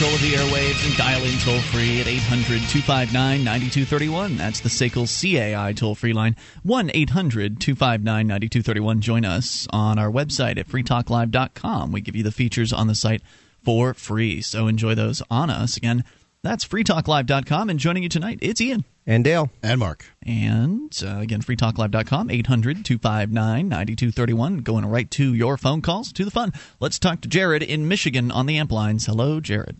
[0.00, 4.38] control of the airwaves and dial in toll free at 800 259 9231.
[4.38, 9.00] That's the SACL CAI toll free line 1 800 259 9231.
[9.02, 11.92] Join us on our website at freetalklive.com.
[11.92, 13.20] We give you the features on the site
[13.62, 15.76] for free, so enjoy those on us.
[15.76, 16.04] Again,
[16.42, 17.68] that's freetalklive.com.
[17.68, 18.86] And joining you tonight, it's Ian.
[19.06, 19.50] And Dale.
[19.62, 20.06] And Mark.
[20.22, 24.58] And uh, again, freetalklive.com, 800 259 9231.
[24.60, 26.54] Going right to your phone calls, to the fun.
[26.80, 29.04] Let's talk to Jared in Michigan on the amp lines.
[29.04, 29.78] Hello, Jared.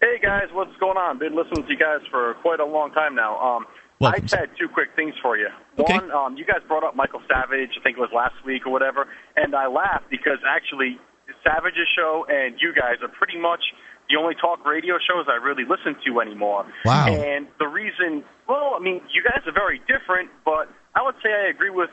[0.00, 0.48] Hey, guys.
[0.52, 1.18] What's going on?
[1.18, 3.38] Been listening to you guys for quite a long time now.
[3.38, 3.66] Um,
[4.00, 5.48] I just had two quick things for you.
[5.78, 5.92] Okay.
[5.92, 8.72] One, um, you guys brought up Michael Savage, I think it was last week or
[8.72, 10.96] whatever, and I laughed because actually
[11.44, 13.60] Savage's show and you guys are pretty much
[14.08, 16.64] the only talk radio shows I really listen to anymore.
[16.86, 17.06] Wow.
[17.08, 21.28] And the reason, well, I mean, you guys are very different, but I would say
[21.28, 21.90] I agree with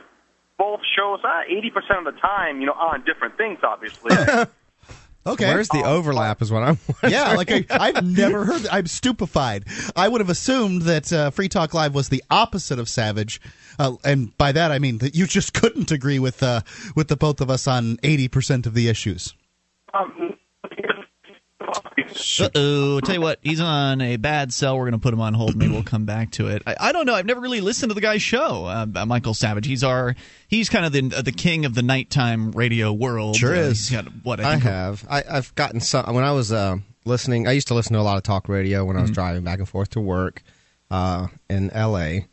[0.58, 4.16] both shows uh, 80% of the time, you know, on different things, obviously.
[5.28, 5.48] Okay.
[5.48, 6.42] Where's the overlap?
[6.42, 6.80] Is what I'm.
[6.88, 7.12] wondering.
[7.12, 8.62] yeah, like I, I've never heard.
[8.62, 8.74] that.
[8.74, 9.66] I'm stupefied.
[9.96, 13.42] I would have assumed that uh, Free Talk Live was the opposite of Savage,
[13.78, 16.62] uh, and by that I mean that you just couldn't agree with uh,
[16.96, 19.34] with the both of us on eighty percent of the issues.
[19.94, 20.37] um,
[22.56, 23.00] oh.
[23.02, 24.78] Tell you what, he's on a bad cell.
[24.78, 25.56] We're going to put him on hold.
[25.56, 26.64] Maybe we'll come back to it.
[26.66, 27.14] I, I don't know.
[27.16, 29.68] I've never really listened to the guy's show, uh, Michael Savage.
[29.68, 30.16] He's our
[30.48, 33.36] he's kind of the uh, the king of the nighttime radio world.
[33.36, 33.90] Sure Uh, is.
[33.90, 35.06] Got what I I have.
[35.10, 36.14] I, I've gotten some.
[36.14, 38.86] When I was uh, listening, I used to listen to a lot of talk radio
[38.86, 40.44] when I was driving back and forth to work
[40.92, 42.28] uh, in L.A.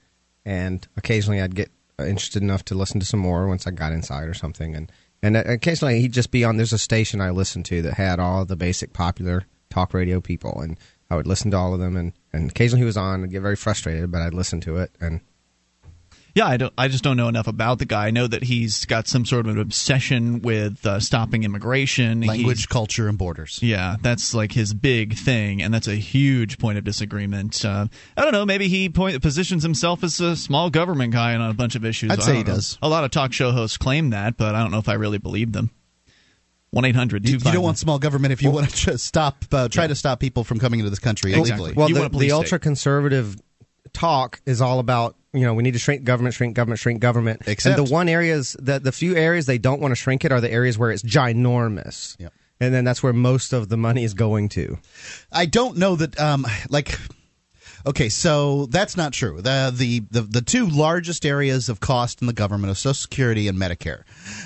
[0.45, 4.29] And occasionally I'd get interested enough to listen to some more once I got inside
[4.29, 4.75] or something.
[4.75, 4.91] And
[5.23, 6.57] and occasionally he'd just be on.
[6.59, 10.61] There's a station I listened to that had all the basic popular talk radio people,
[10.61, 10.79] and
[11.11, 11.97] I would listen to all of them.
[11.97, 13.25] And, and occasionally he was on.
[13.25, 14.91] I'd get very frustrated, but I'd listen to it.
[15.01, 15.21] And
[16.35, 16.73] Yeah, I don't.
[16.79, 18.07] I just don't know enough about the guy.
[18.07, 22.59] I know that he's got some sort of an obsession with uh, stopping immigration, Language,
[22.59, 23.59] He's- culture, and borders.
[23.63, 27.65] Yeah, that's like his big thing, and that's a huge point of disagreement.
[27.65, 27.87] Uh,
[28.17, 28.47] I don't know.
[28.47, 32.11] Maybe he point, positions himself as a small government guy on a bunch of issues.
[32.11, 32.55] I'd say he know.
[32.55, 32.79] does.
[32.83, 35.19] A lot of talk show hosts claim that, but I don't know if I really
[35.19, 35.71] believe them.
[36.75, 39.69] One eight hundred You, don't want small government if you want to just stop, uh,
[39.69, 41.71] try to stop people from coming into this country Exactly.
[41.71, 41.73] illegally.
[41.75, 43.37] Well, You the, want a police the ultra conservative
[43.93, 47.43] talk is all about you know we need to shrink government, shrink government, shrink government.
[47.47, 50.33] Except- and the one areas that the few areas they don't want to shrink it
[50.33, 52.17] are the areas where it's ginormous.
[52.19, 52.33] Yep.
[52.61, 54.79] And then that's where most of the money is going to.
[55.33, 56.99] I don't know that um like
[57.87, 59.43] Okay, so that's not true.
[59.43, 63.47] The, the the the two largest areas of cost in the government are Social Security
[63.47, 64.05] and Medicare.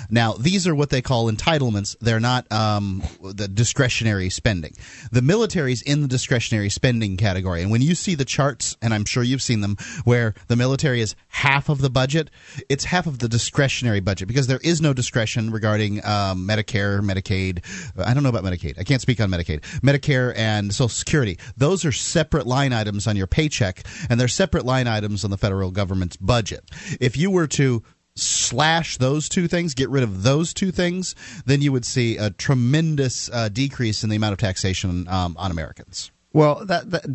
[0.09, 1.95] Now, these are what they call entitlements.
[2.01, 4.73] They're not um, the discretionary spending.
[5.13, 9.05] The military's in the discretionary spending category, and when you see the charts, and I'm
[9.05, 12.29] sure you've seen them, where the military is half of the budget,
[12.67, 17.63] it's half of the discretionary budget because there is no discretion regarding um, Medicare, Medicaid.
[17.97, 18.77] I don't know about Medicaid.
[18.77, 19.61] I can't speak on Medicaid.
[19.79, 21.39] Medicare and Social Security.
[21.55, 25.37] Those are separate line items on your paycheck, and they're separate line items on the
[25.37, 26.63] federal government's budget.
[26.99, 27.83] If you were to
[28.15, 32.29] slash those two things, get rid of those two things, then you would see a
[32.29, 36.11] tremendous uh, decrease in the amount of taxation um, on Americans.
[36.33, 37.05] Well, that, that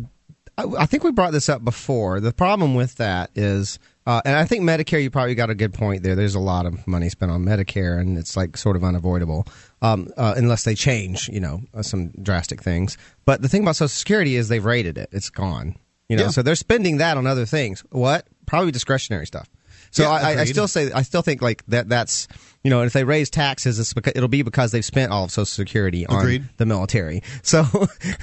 [0.57, 2.19] I, think we brought this up before.
[2.19, 5.73] The problem with that is, uh, and I think Medicare, you probably got a good
[5.73, 6.15] point there.
[6.15, 9.47] There's a lot of money spent on Medicare, and it's like sort of unavoidable
[9.81, 12.97] um, uh, unless they change, you know, uh, some drastic things.
[13.25, 15.75] But the thing about Social Security is they've rated it; it's gone.
[16.09, 16.29] You know, Yeah.
[16.29, 17.83] so they're spending that on other things.
[17.91, 18.27] What?
[18.45, 19.49] Probably discretionary stuff.
[19.91, 21.87] So Yeah, I, I, still say I still think like that.
[21.87, 22.27] That's
[22.63, 25.31] you know, if they raise taxes, it's because, it'll be because they've spent all of
[25.31, 26.43] Social Security on Agreed.
[26.57, 27.21] the military.
[27.43, 27.63] So,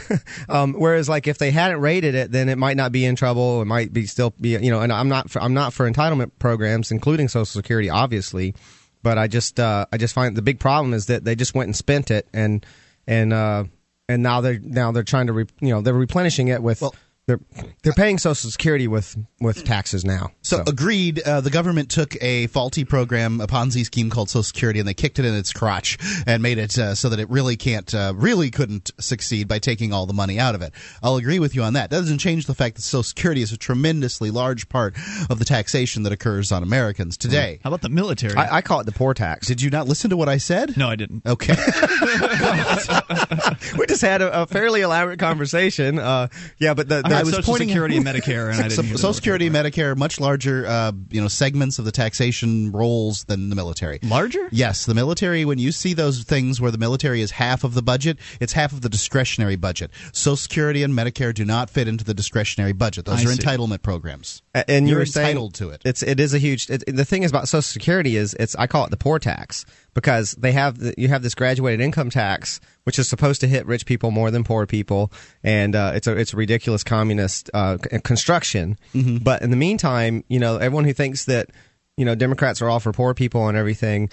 [0.49, 3.63] um, whereas like if they hadn't rated it, then it might not be in trouble.
[3.63, 6.33] It might be still be, you know, and I'm not, for, I'm not for entitlement
[6.41, 8.55] programs, including Social Security, obviously.
[9.05, 11.69] But I just, uh, I just find the big problem is that they just went
[11.69, 12.67] and spent it and,
[13.07, 13.65] and, uh,
[14.09, 16.95] and now they're, now they're trying to, re, you know, they're replenishing it with, Well-
[17.29, 17.39] they're,
[17.83, 20.33] they're paying Social Security with, with taxes now.
[20.43, 21.21] So, agreed.
[21.21, 24.95] Uh, the government took a faulty program, a Ponzi scheme called Social Security, and they
[24.95, 28.13] kicked it in its crotch and made it uh, so that it really can't, uh,
[28.17, 30.73] really couldn't succeed by taking all the money out of it.
[31.01, 31.91] I'll agree with you on that.
[31.91, 34.97] That doesn't change the fact that Social Security is a tremendously large part
[35.31, 37.61] of the taxation that occurs on Americans today.
[37.63, 38.35] How about the military?
[38.35, 39.47] I, I call it the poor tax.
[39.47, 40.77] Did you not listen to what I said?
[40.77, 41.25] no, I didn't.
[41.25, 41.55] Okay.
[43.79, 46.01] we just had a, a fairly elaborate conversation.
[46.01, 46.27] Uh,
[46.59, 48.85] yeah, but the, the heard was Social pointing- Security and Medicare, and I didn't.
[48.87, 53.25] Hear Social Security, and Medicare, much larger, uh, you know, segments of the taxation rolls
[53.25, 53.99] than the military.
[54.03, 54.49] larger.
[54.51, 55.45] Yes, the military.
[55.45, 58.73] When you see those things where the military is half of the budget, it's half
[58.73, 59.91] of the discretionary budget.
[60.13, 63.05] Social Security and Medicare do not fit into the discretionary budget.
[63.07, 63.43] Those I are see.
[63.43, 64.43] entitlement programs.
[64.55, 65.83] A- and you You're were saying entitled to it.
[65.85, 66.69] It's it is a huge.
[66.71, 69.65] It, the thing is about Social Security is it's I call it the poor tax,
[69.95, 73.67] because they have the, you have this graduated income tax which is supposed to hit
[73.67, 75.13] rich people more than poor people,
[75.43, 78.77] and uh, it's a it's a ridiculous communist uh, construction.
[78.95, 79.19] Mm-hmm.
[79.19, 81.51] But in the meantime, you know, everyone who thinks that
[81.97, 84.11] you know Democrats are all for poor people and everything,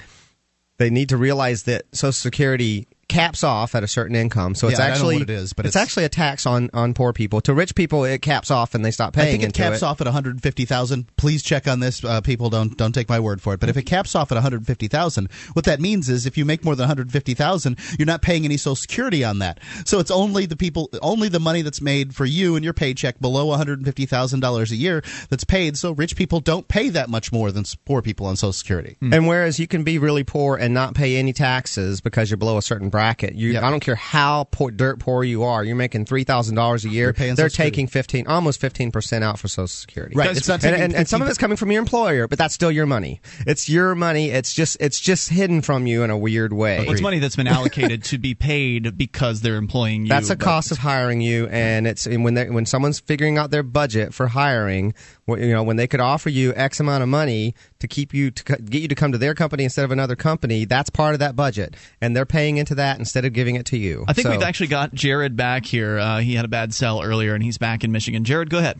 [0.78, 4.56] they need to realize that Social Security caps off at a certain income.
[4.56, 6.10] So it's Yeah, I actually don't know what it is, but it's, it's- actually a
[6.10, 7.42] tax on on poor people.
[7.42, 9.28] To rich people, it caps off and they stop paying.
[9.28, 11.18] I think it into caps off at 150,000.
[11.18, 12.04] Please check on this.
[12.04, 13.60] Uh, people don't don't take my word for it.
[13.60, 16.76] But if it caps off at 150,000, what that means is if you make more
[16.76, 19.60] than 150,000, you're not paying any social security on that.
[19.86, 23.20] So it's only the people only the money that's made for you and your paycheck
[23.20, 25.78] below $150,000 a year that's paid.
[25.78, 28.98] So rich people don't pay that much more than poor people on social security.
[29.02, 32.58] And whereas you can be really poor and not pay any taxes because you're below
[32.58, 33.66] a certain bracket, you Yeah.
[33.66, 36.90] I don't care how poor, dirt poor you are, you're making three thousand dollars a
[36.90, 37.14] year.
[37.14, 40.16] They're taking fifteen, almost fifteen percent out for Social Security.
[40.16, 40.36] Right.
[40.36, 42.72] It's not and, and, and some of it's coming from your employer, but that's still
[42.72, 43.22] your money.
[43.48, 44.32] It's your money.
[44.32, 46.86] It's just it's just hidden from you in a weird way.
[46.88, 50.10] It's money that's been allocated to be paid because they're employing you.
[50.10, 53.64] That's a cost of hiring you, and it's and when when someone's figuring out their
[53.64, 54.94] budget for hiring,
[55.28, 58.44] you know, when they could offer you X amount of money to keep you to
[58.58, 61.36] get you to come to their company instead of another company, that's part of that
[61.36, 64.06] budget, and they're paying into that instead of giving it to you.
[64.08, 65.98] I think So- we've actually got Jared back here.
[65.98, 68.24] Uh, he had a bad cell earlier, and he's back in Michigan.
[68.24, 68.80] Jared, go ahead.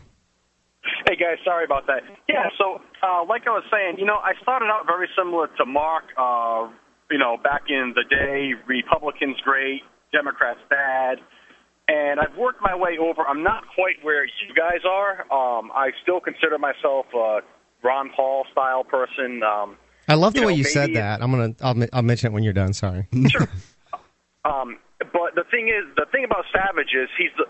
[1.08, 2.02] Hey guys, sorry about that.
[2.28, 5.66] Yeah, so uh, like I was saying, you know, I started out very similar to
[5.66, 6.04] Mark.
[6.16, 6.68] Uh,
[7.10, 9.82] you know, back in the day, Republicans great,
[10.12, 11.18] Democrats bad,
[11.88, 13.22] and I've worked my way over.
[13.26, 15.22] I'm not quite where you guys are.
[15.32, 17.40] Um, I still consider myself a
[17.82, 19.42] Ron Paul style person.
[19.42, 19.76] Um,
[20.08, 21.22] I love the you way know, you said that.
[21.22, 22.72] I'm gonna I'll, mi- I'll mention it when you're done.
[22.72, 23.06] Sorry.
[23.28, 23.48] Sure.
[24.44, 27.46] um, but the thing is, the thing about Savage is he's the,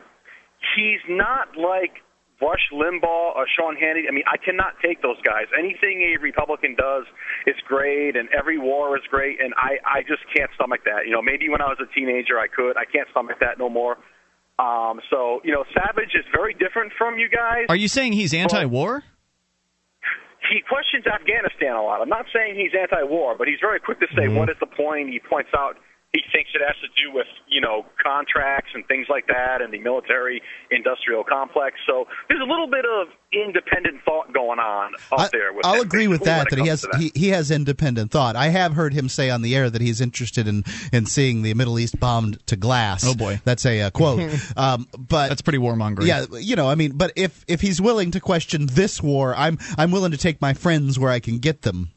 [0.76, 2.02] he's not like
[2.40, 4.08] Rush Limbaugh or Sean Hannity.
[4.08, 5.44] I mean, I cannot take those guys.
[5.58, 7.04] Anything a Republican does
[7.46, 11.06] is great, and every war is great, and I I just can't stomach that.
[11.06, 12.76] You know, maybe when I was a teenager I could.
[12.76, 13.98] I can't stomach that no more.
[14.58, 17.66] Um, so you know, Savage is very different from you guys.
[17.68, 19.02] Are you saying he's anti-war?
[20.48, 22.00] He questions Afghanistan a lot.
[22.00, 24.36] I'm not saying he's anti-war, but he's very quick to say mm-hmm.
[24.36, 25.10] what is the point.
[25.10, 25.76] He points out
[26.12, 29.72] he thinks it has to do with you know contracts and things like that, and
[29.72, 31.76] the military-industrial complex.
[31.86, 35.52] So there's a little bit of independent thought going on up I, there.
[35.52, 36.50] With I'll agree with that.
[36.50, 36.96] That he has that.
[36.98, 38.34] he, he has independent thought.
[38.34, 41.54] I have heard him say on the air that he's interested in in seeing the
[41.54, 43.04] Middle East bombed to glass.
[43.06, 43.40] Oh, boy.
[43.44, 44.20] that's a uh, quote.
[44.56, 46.06] um, but That's pretty warmongering.
[46.06, 49.58] yeah, you know, I mean, but if if he's willing to question this war, I'm
[49.78, 51.90] I'm willing to take my friends where I can get them.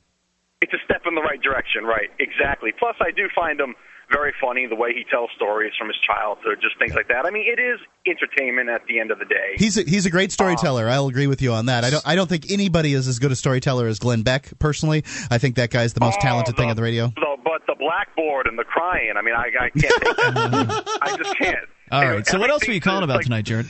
[0.61, 2.09] it's a step in the right direction, right?
[2.19, 2.71] Exactly.
[2.77, 3.73] Plus, I do find him
[4.11, 7.25] very funny the way he tells stories from his childhood, just things like that.
[7.25, 9.53] I mean, it is entertainment at the end of the day.
[9.55, 10.87] He's a, he's a great storyteller.
[10.89, 11.83] I'll agree with you on that.
[11.83, 14.57] I don't I don't think anybody is as good a storyteller as Glenn Beck.
[14.59, 17.07] Personally, I think that guy's the most Oh, talented thing the- on the radio.
[17.07, 19.93] The, but the blackboard and the crying, I mean, I, I can't.
[21.01, 21.57] I just can't.
[21.91, 22.25] All right.
[22.25, 23.67] So what else were you calling about like- tonight, Jared?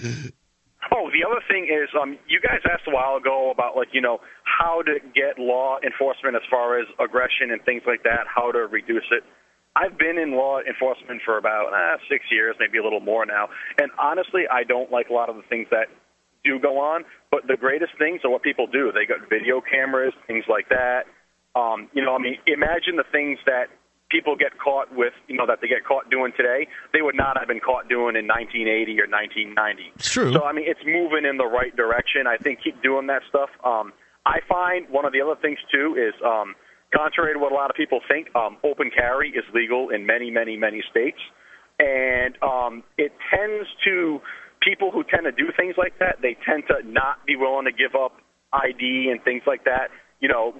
[0.91, 4.01] Oh, the other thing is, um, you guys asked a while ago about like you
[4.01, 8.51] know how to get law enforcement as far as aggression and things like that, how
[8.51, 9.23] to reduce it.
[9.75, 13.49] I've been in law enforcement for about uh, six years, maybe a little more now,
[13.79, 15.87] and honestly, I don't like a lot of the things that
[16.43, 17.05] do go on.
[17.31, 18.91] But the greatest things are what people do.
[18.91, 21.05] They got video cameras, things like that.
[21.55, 23.67] Um, you know, I mean, imagine the things that
[24.09, 26.67] people get caught with, you know, that they get caught doing today.
[26.93, 29.93] They would not have been caught doing in 1980 or 1990.
[29.95, 30.33] It's true.
[30.33, 32.27] So I mean, it's moving in the right direction.
[32.27, 33.49] I think keep doing that stuff.
[33.63, 33.93] Um,
[34.25, 36.55] I find one of the other things too is, um,
[36.95, 40.29] contrary to what a lot of people think, um, open carry is legal in many,
[40.29, 41.19] many, many states,
[41.79, 44.19] and um, it tends to
[44.61, 46.21] people who tend to do things like that.
[46.21, 48.13] They tend to not be willing to give up
[48.53, 49.89] ID and things like that.
[50.21, 50.53] You know,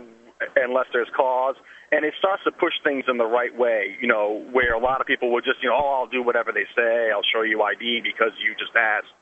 [0.56, 1.56] unless there's cause.
[1.92, 5.00] And it starts to push things in the right way, you know, where a lot
[5.00, 7.14] of people would just, you know, oh, I'll do whatever they say.
[7.14, 9.14] I'll show you ID because you just asked.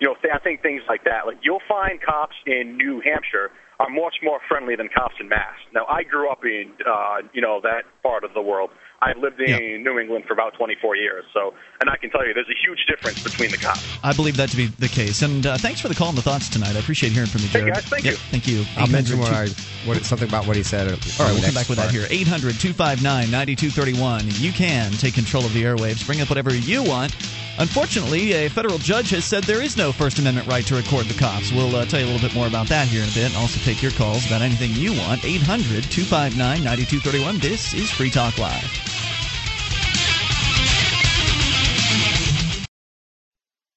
[0.00, 1.26] You know, I think things like that.
[1.26, 3.50] Like you'll find cops in New Hampshire
[3.80, 5.56] are much more friendly than cops in Mass.
[5.72, 8.68] Now, I grew up in, uh, you know, that part of the world.
[9.00, 9.78] I lived in Yeah.
[9.78, 12.84] New England for about 24 years, so, and I can tell you, there's a huge
[12.86, 13.80] difference between the cops.
[14.04, 15.22] I believe that to be the case.
[15.22, 16.76] And uh, thanks for the call and the thoughts tonight.
[16.76, 17.74] I appreciate hearing from you, Hey, Jared.
[17.74, 18.18] guys, thank Yep, you.
[18.28, 18.64] Thank you.
[18.76, 20.92] I'll mention 800 what I what something about what he said.
[20.92, 22.04] All right, we'll come back with that here.
[22.10, 24.28] 800 259 9231.
[24.36, 27.16] You can take control of the airwaves, bring up whatever you want.
[27.60, 31.18] Unfortunately, a federal judge has said there is no First Amendment right to record the
[31.18, 31.52] cops.
[31.52, 33.60] We'll uh, tell you a little bit more about that here in a bit also
[33.60, 35.22] take your calls about anything you want.
[35.22, 37.38] 800 259 9231.
[37.38, 38.64] This is Free Talk Live.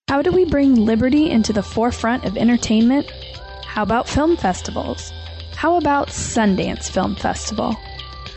[0.08, 3.12] How do we bring liberty into the forefront of entertainment?
[3.66, 5.12] How about film festivals?
[5.56, 7.76] How about Sundance Film Festival?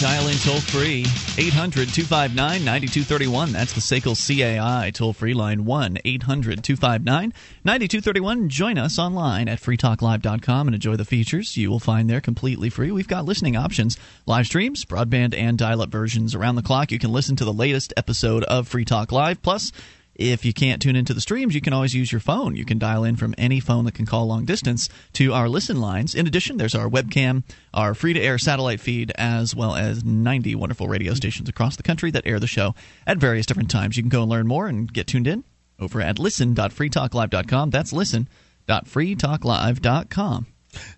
[0.00, 1.06] Dial in toll free
[1.38, 3.52] 800 259 9231.
[3.52, 7.32] That's the SACL CAI toll free line 1 800 259
[7.64, 8.48] 9231.
[8.50, 12.90] Join us online at freetalklive.com and enjoy the features you will find there completely free.
[12.90, 16.92] We've got listening options, live streams, broadband, and dial up versions around the clock.
[16.92, 19.40] You can listen to the latest episode of Free Talk Live.
[19.40, 19.72] Plus,
[20.18, 22.56] if you can't tune into the streams, you can always use your phone.
[22.56, 25.80] You can dial in from any phone that can call long distance to our listen
[25.80, 26.14] lines.
[26.14, 27.44] In addition, there's our webcam,
[27.74, 31.82] our free to air satellite feed, as well as 90 wonderful radio stations across the
[31.82, 32.74] country that air the show
[33.06, 33.96] at various different times.
[33.96, 35.44] You can go and learn more and get tuned in
[35.78, 37.70] over at listen.freetalklive.com.
[37.70, 40.46] That's listen.freetalklive.com.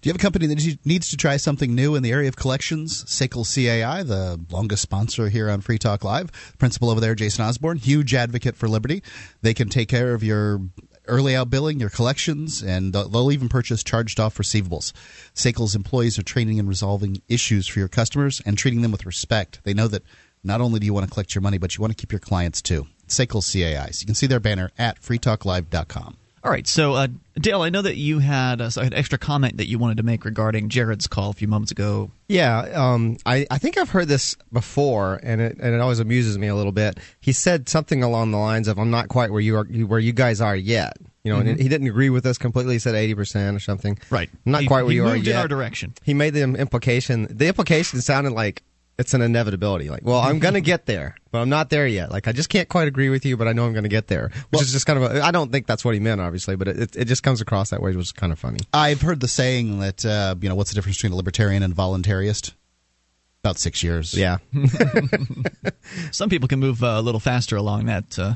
[0.00, 2.36] Do you have a company that needs to try something new in the area of
[2.36, 3.04] collections?
[3.04, 6.30] SACL CAI, the longest sponsor here on Free Talk Live.
[6.58, 9.02] Principal over there, Jason Osborne, huge advocate for liberty.
[9.42, 10.60] They can take care of your
[11.06, 14.92] early out billing, your collections, and they'll even purchase charged off receivables.
[15.34, 19.60] SACL's employees are training and resolving issues for your customers and treating them with respect.
[19.64, 20.02] They know that
[20.44, 22.20] not only do you want to collect your money, but you want to keep your
[22.20, 22.86] clients too.
[23.08, 23.90] SACL CAI.
[23.90, 26.16] So you can see their banner at freetalklive.com.
[26.44, 29.68] All right, so uh, Dale, I know that you had uh, an extra comment that
[29.68, 32.10] you wanted to make regarding Jared's call a few moments ago.
[32.28, 36.38] Yeah, um, I, I think I've heard this before, and it and it always amuses
[36.38, 36.98] me a little bit.
[37.20, 40.12] He said something along the lines of, "I'm not quite where you are, where you
[40.12, 41.48] guys are yet." You know, mm-hmm.
[41.48, 42.74] and he didn't agree with us completely.
[42.74, 43.98] He said eighty percent or something.
[44.08, 45.26] Right, not he, quite where you are yet.
[45.26, 45.94] in our direction.
[46.04, 47.26] He made the implication.
[47.30, 48.62] The implication sounded like
[48.98, 49.88] it's an inevitability.
[49.88, 52.10] Like, well, I'm going to get there, but I'm not there yet.
[52.10, 54.08] Like, I just can't quite agree with you, but I know I'm going to get
[54.08, 54.24] there.
[54.24, 56.56] Which well, is just kind of a, I don't think that's what he meant, obviously,
[56.56, 58.58] but it, it just comes across that way, which is kind of funny.
[58.74, 61.72] I've heard the saying that, uh, you know, what's the difference between a libertarian and
[61.72, 62.54] a voluntarist?
[63.44, 64.14] About six years.
[64.14, 64.38] Yeah.
[66.10, 68.18] Some people can move uh, a little faster along that.
[68.18, 68.34] Uh,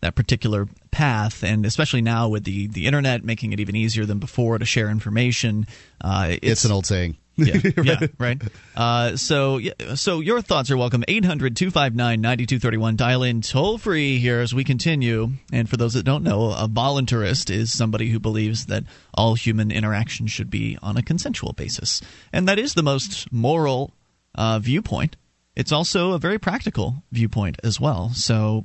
[0.00, 4.18] that particular path, and especially now with the, the internet making it even easier than
[4.18, 5.66] before to share information,
[6.02, 8.40] uh, it's, it's, an old saying yeah, yeah, right.
[8.76, 9.60] Uh, so,
[9.94, 11.04] so your thoughts are welcome.
[11.08, 12.96] 800 259 9231.
[12.96, 15.30] Dial in toll free here as we continue.
[15.52, 19.70] And for those that don't know, a voluntarist is somebody who believes that all human
[19.70, 22.00] interaction should be on a consensual basis.
[22.32, 23.92] And that is the most moral
[24.34, 25.16] uh, viewpoint.
[25.56, 28.10] It's also a very practical viewpoint as well.
[28.10, 28.64] So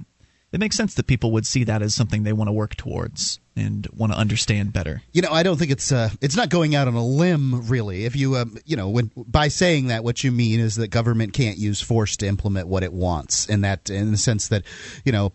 [0.52, 3.40] it makes sense that people would see that as something they want to work towards
[3.56, 5.02] and want to understand better.
[5.12, 8.06] You know, I don't think it's uh, it's not going out on a limb really.
[8.06, 11.34] If you um, you know, when by saying that, what you mean is that government
[11.34, 14.64] can't use force to implement what it wants, and that in the sense that
[15.06, 15.32] you know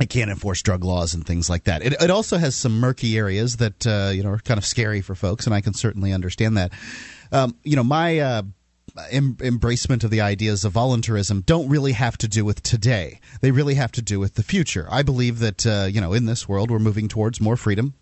[0.00, 1.82] it can't enforce drug laws and things like that.
[1.82, 5.00] It, it also has some murky areas that uh, you know are kind of scary
[5.00, 6.72] for folks, and I can certainly understand that.
[7.32, 8.42] Um, you know, my uh,
[9.10, 13.20] em- embracement of the ideas of voluntarism don't really have to do with today.
[13.40, 14.86] They really have to do with the future.
[14.90, 17.94] I believe that uh, you know in this world we're moving towards more freedom.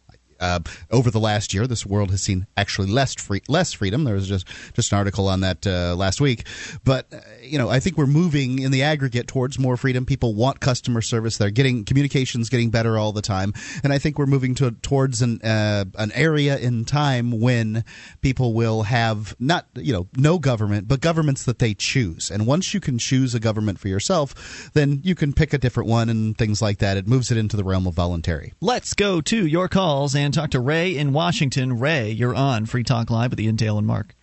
[0.43, 0.59] Uh,
[0.91, 4.03] over the last year, this world has seen actually less free, less freedom.
[4.03, 6.47] There was just just an article on that uh, last week,
[6.85, 10.05] but uh, you know, I think we're moving in the aggregate towards more freedom.
[10.05, 11.39] People want customer service.
[11.39, 15.23] They're getting communications getting better all the time, and I think we're moving to, towards
[15.23, 17.85] an uh, an area in time when
[18.21, 22.31] people will have not you know no government, but governments that they choose.
[22.33, 25.89] And once you can choose a government for yourself, then you can pick a different
[25.89, 26.97] one and things like that.
[26.97, 28.55] It moves it into the realm of voluntary.
[28.61, 31.79] Let's go to your calls and talk to Ray in Washington.
[31.79, 34.15] Ray, you're on Free Talk Live with Ian Dale and Mark.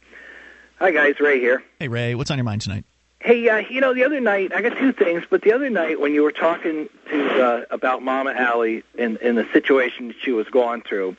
[0.80, 1.20] Hi, guys.
[1.20, 1.63] Ray here.
[1.80, 2.16] Hey, Ray.
[2.16, 2.86] What's on your mind tonight?
[3.20, 6.00] Hey, uh, you know, the other night I got two things, but the other night
[6.00, 10.48] when you were talking to uh, about Mama Allie and, and the situation she was
[10.48, 11.18] going through,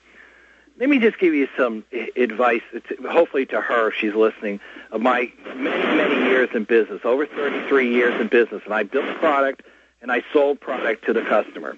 [0.78, 1.84] let me just give you some
[2.16, 2.62] advice,
[3.06, 4.60] hopefully to her if she's listening,
[4.92, 9.04] of my many, many years in business, over 33 years in business, and I built
[9.18, 9.62] product
[10.00, 11.76] and I sold product to the customer.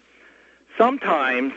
[0.78, 1.52] Sometimes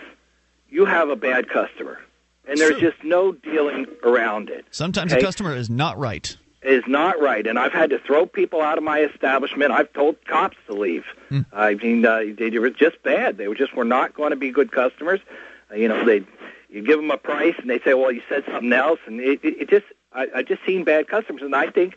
[0.76, 2.02] you have a bad customer,
[2.46, 4.66] and there's just no dealing around it.
[4.72, 5.22] Sometimes okay?
[5.22, 6.36] the customer is not right.
[6.64, 9.72] Is not right, and I've had to throw people out of my establishment.
[9.72, 11.06] I've told cops to leave.
[11.30, 11.42] Hmm.
[11.54, 13.38] I mean, uh, they were just bad.
[13.38, 15.22] They were just were not going to be good customers.
[15.72, 16.26] Uh, you know, they
[16.68, 19.40] you give them a price, and they say, "Well, you said something else," and it,
[19.44, 21.96] it, it just I, I just seen bad customers, and I think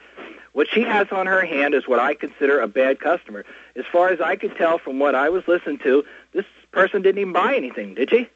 [0.53, 3.45] what she has on her hand is what I consider a bad customer.
[3.75, 7.21] As far as I could tell from what I was listening to, this person didn't
[7.21, 8.29] even buy anything, did she?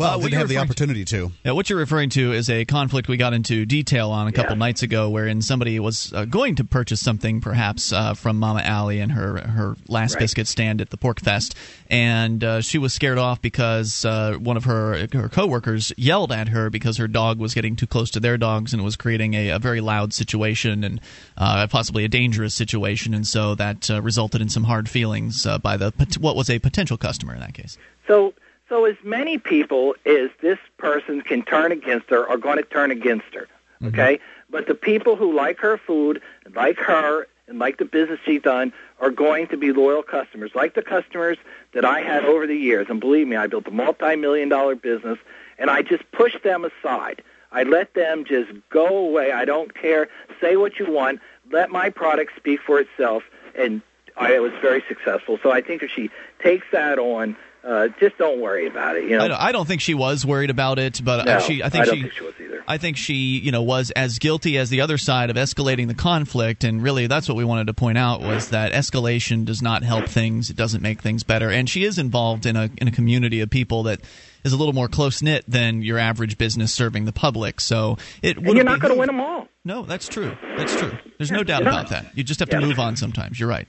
[0.00, 1.32] Well, Uh, what didn't have the referring to- opportunity to.
[1.44, 4.52] Yeah, what you're referring to is a conflict we got into detail on a couple
[4.56, 4.60] Yeah.
[4.60, 9.00] nights ago, wherein somebody was uh, going to purchase something, perhaps uh, from Mama Allie
[9.00, 10.20] and her her last Right.
[10.20, 11.52] biscuit stand at the PorcFest,
[11.90, 16.48] and uh, she was scared off because uh, one of her her coworkers yelled at
[16.48, 19.34] her because her dog was getting too close to their dogs and it was creating
[19.34, 21.00] a, a very loud situation and
[21.36, 25.58] uh, possibly a dangerous situation, and so that uh, resulted in some hard feelings uh,
[25.58, 27.76] by the what was a potential customer in that case.
[28.06, 28.32] So,
[28.70, 32.90] so as many people as this person can turn against her are going to turn
[32.90, 33.48] against her.
[33.82, 33.88] Mm-hmm.
[33.88, 36.22] Okay, but the people who like her food,
[36.54, 40.74] like her, and like the business she's done are going to be loyal customers, like
[40.74, 41.36] the customers
[41.74, 42.86] that I had over the years.
[42.88, 45.18] And believe me, I built a multi-million dollar business,
[45.58, 47.22] and I just pushed them aside.
[47.52, 49.32] I let them just go away.
[49.32, 50.08] I don't care.
[50.40, 51.20] Say what you want.
[51.50, 53.24] Let my product speak for itself,
[53.56, 53.82] and
[54.16, 55.38] I was very successful.
[55.42, 56.10] So I think if she
[56.40, 59.04] takes that on, uh, just don't worry about it.
[59.04, 61.62] You know, I don't, I don't think she was worried about it, but No, she
[61.62, 62.64] I think I she think she was either.
[62.66, 65.94] I think she, you know, was as guilty as the other side of escalating the
[65.94, 69.82] conflict, and really, that's what we wanted to point out was that escalation does not
[69.82, 70.50] help things.
[70.50, 73.50] It doesn't make things better, and she is involved in a in a community of
[73.50, 74.00] people that
[74.44, 77.60] is a little more close knit than your average business serving the public.
[77.60, 79.48] So it and you're not going to win them all.
[79.64, 80.34] No, that's true.
[80.56, 80.96] That's true.
[81.18, 82.16] There's no doubt about that.
[82.16, 82.64] You just have to Yeah.
[82.66, 83.38] move on sometimes.
[83.38, 83.68] You're right.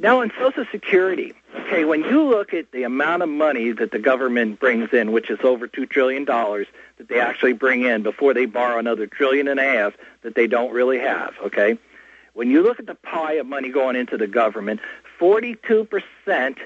[0.00, 3.98] Now, in Social Security, okay, when you look at the amount of money that the
[3.98, 6.66] government brings in, which is over two trillion dollars
[6.98, 10.46] that they actually bring in before they borrow another trillion and a half that they
[10.46, 11.78] don't really have, okay?
[12.34, 14.80] When you look at the pie of money going into the government,
[15.20, 16.56] 42%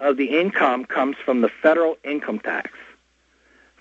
[0.00, 2.70] of the income comes from the federal income tax.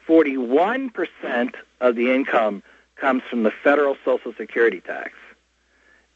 [0.08, 2.62] 41% of the income
[2.96, 5.14] comes from the federal Social Security tax.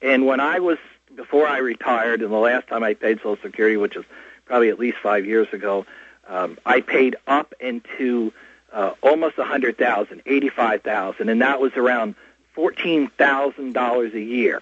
[0.02, 0.78] And when I was
[1.18, 4.06] before I retired, and the last time I paid Social Security, which is
[4.46, 5.86] probably at least five years ago,
[6.30, 8.32] um, I paid up into
[8.72, 12.16] uh, almost a hundred thousand, eighty-five thousand, and that was around
[12.54, 14.62] fourteen thousand dollars a year.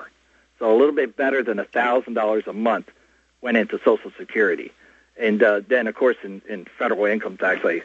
[0.58, 2.89] So a little bit better than a thousand dollars a month
[3.41, 4.71] went into Social Security,
[5.19, 7.82] and uh, then of course in, in federal income tax, I,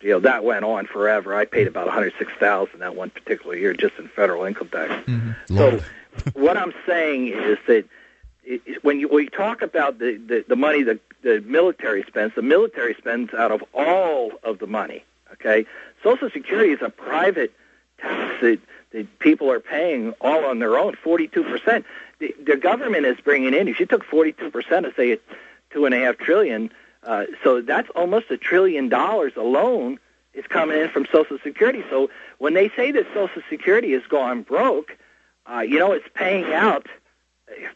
[0.00, 1.34] you know, that went on forever.
[1.34, 4.68] I paid about one hundred six thousand that one particular year just in federal income
[4.68, 5.10] tax.
[5.48, 5.80] So
[6.34, 7.84] what I'm saying is that
[8.52, 12.48] it, when you, we talk about the, the, the money that the military spends, the
[12.56, 15.00] military spends out of all of the money.
[15.34, 15.66] Okay,
[16.02, 17.52] Social Security is a private
[18.00, 18.58] tax that,
[18.92, 20.92] that people are paying all on their own.
[21.08, 21.84] Forty-two percent.
[22.20, 23.68] The, the government is bringing in.
[23.68, 25.18] If you took forty-two percent of say
[25.72, 26.70] two and a half trillion,
[27.02, 29.98] uh, so that's almost a trillion dollars alone
[30.32, 31.82] is coming in from Social Security.
[31.90, 32.08] So
[32.38, 34.96] when they say that Social Security has gone broke,
[35.50, 36.86] uh, you know, it's paying out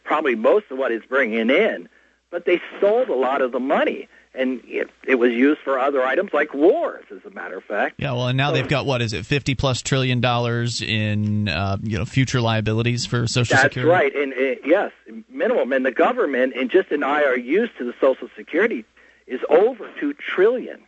[0.03, 1.89] probably most of what it's bringing in,
[2.29, 6.01] but they sold a lot of the money, and it, it was used for other
[6.01, 7.95] items like wars, as a matter of fact.
[7.99, 11.77] Yeah, well, and now they've got what is it, fifty plus trillion dollars in uh,
[11.81, 13.89] you know future liabilities for Social That's Security.
[13.91, 14.91] right, and uh, yes,
[15.29, 18.85] minimum, and the government, and just in IOUs to the Social Security,
[19.27, 20.81] is over two trillion,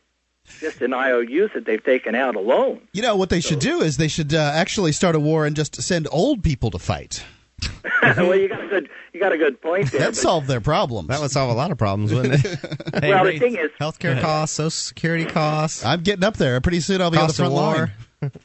[0.59, 2.81] just in IOUs that they've taken out alone.
[2.93, 5.55] You know what they should do is they should uh, actually start a war and
[5.55, 7.23] just send old people to fight.
[8.17, 9.99] well, you got a good, you got a good point there.
[9.99, 11.09] That'd but- solve their problems.
[11.09, 12.59] That would solve a lot of problems, wouldn't it?
[13.01, 16.59] Hey, well, Ray, the thing is, Healthcare costs, Social Security costs, I'm getting up there.
[16.61, 17.91] Pretty soon I'll be on the front line.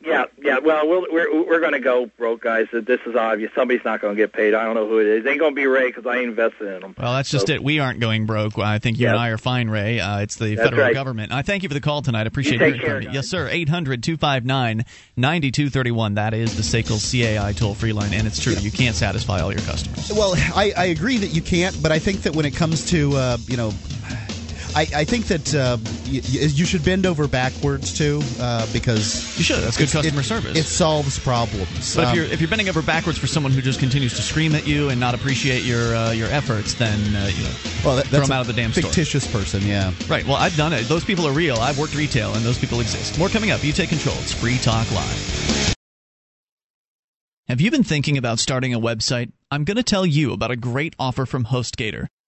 [0.04, 0.58] Yeah, yeah.
[0.58, 2.66] Well, we'll we're we're going to go broke, guys.
[2.72, 3.50] This is obvious.
[3.54, 4.54] Somebody's not going to get paid.
[4.54, 5.24] I don't know who it is.
[5.24, 6.94] It ain't going to be Ray because I invested in them.
[6.98, 7.62] Well, that's just So- it.
[7.62, 8.58] We aren't going broke.
[8.58, 10.00] I think you and I are fine, Ray.
[10.00, 10.94] Uh, it's the That's federal right.
[10.94, 11.32] government.
[11.32, 12.22] I thank you for the call tonight.
[12.22, 13.08] I appreciate take hearing care, from you.
[13.08, 13.14] guys.
[13.16, 13.48] Yes, sir.
[13.48, 14.84] 800 259
[15.16, 16.14] 9231.
[16.14, 18.12] That is the SACL CAI toll free line.
[18.14, 18.54] And it's true.
[18.54, 20.10] You can't satisfy all your customers.
[20.12, 23.12] Well, I, I agree that you can't, but I think that when it comes to
[23.16, 23.72] uh, you know,
[24.74, 29.36] I, I think that uh, y- y- you should bend over backwards too, uh, because
[29.36, 29.58] You should.
[29.64, 30.56] That's good customer it- service.
[30.56, 31.96] It solves problems.
[31.96, 34.22] but if Um, you're if you're bending over backwards for someone who just continues to
[34.22, 37.50] scream at you and not appreciate your uh, your efforts, then uh, you know
[37.84, 38.84] well, that, throw that's them out of the damn store.
[38.84, 39.92] fictitious person, yeah.
[40.08, 40.24] Right.
[40.24, 40.84] Well, I've done it.
[40.88, 41.56] Those people are real.
[41.56, 43.18] I've worked retail, and those people exist.
[43.18, 43.64] More coming up.
[43.64, 44.16] You take control.
[44.20, 45.74] It's Free Talk Live.
[47.48, 49.32] Have you been thinking about starting a website?
[49.50, 52.06] I'm going to tell you about a great offer from HostGator.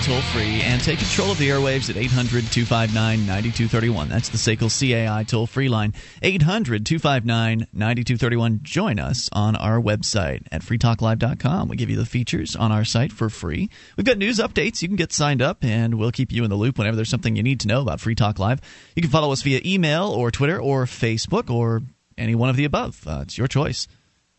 [0.00, 4.08] Toll free and take control of the airwaves at 800 259 9231.
[4.08, 5.92] That's the SACL CAI toll free line.
[6.22, 8.60] 800 259 9231.
[8.62, 11.68] Join us on our website at freetalklive.com.
[11.68, 13.68] We give you the features on our site for free.
[13.96, 14.80] We've got news updates.
[14.80, 17.36] You can get signed up and we'll keep you in the loop whenever there's something
[17.36, 18.60] you need to know about Free Talk Live.
[18.96, 21.82] You can follow us via email or Twitter or Facebook or
[22.16, 23.06] any one of the above.
[23.06, 23.86] Uh, it's your choice.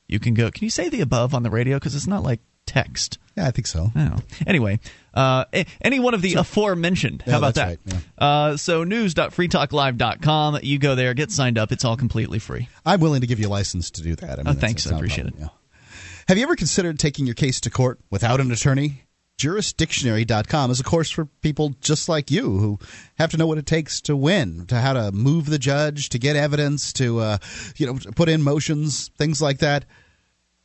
[0.07, 0.49] You can go.
[0.49, 1.77] Can you say the above on the radio?
[1.77, 3.17] Because it's not like text.
[3.37, 3.91] Yeah, I think so.
[3.95, 4.17] Oh.
[4.45, 4.79] Anyway,
[5.13, 5.45] uh,
[5.81, 7.23] any one of the aforementioned.
[7.25, 7.93] Yeah, How about that's that?
[7.93, 10.59] right, uh, so news.freetalklive.com.
[10.63, 11.71] You go there, get signed up.
[11.71, 12.67] It's all completely free.
[12.85, 14.39] I'm willing to give you a license to do that.
[14.39, 14.85] I mean, Oh, thanks.
[14.85, 15.87] I appreciate problem, yeah.
[16.27, 19.03] Have you ever considered taking your case to court without an attorney?
[19.37, 22.79] Jurisdictionary.com is a course for people just like you who
[23.15, 26.19] have to know what it takes to win, to how to move the judge, to
[26.19, 27.37] get evidence, to uh,
[27.77, 29.85] you know put in motions, things like that.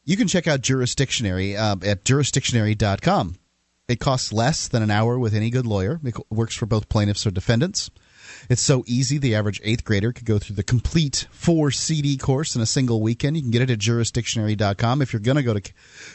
[0.07, 3.35] You can check out Jurisdictionary uh, at jurisdictionary.com.
[3.89, 6.01] It costs less than an hour with any good lawyer.
[6.05, 7.91] It works for both plaintiffs or defendants.
[8.49, 12.55] It's so easy, the average eighth grader could go through the complete four CD course
[12.55, 13.37] in a single weekend.
[13.37, 15.03] You can get it at jurisdictionary.com.
[15.03, 15.73] If you're going to go to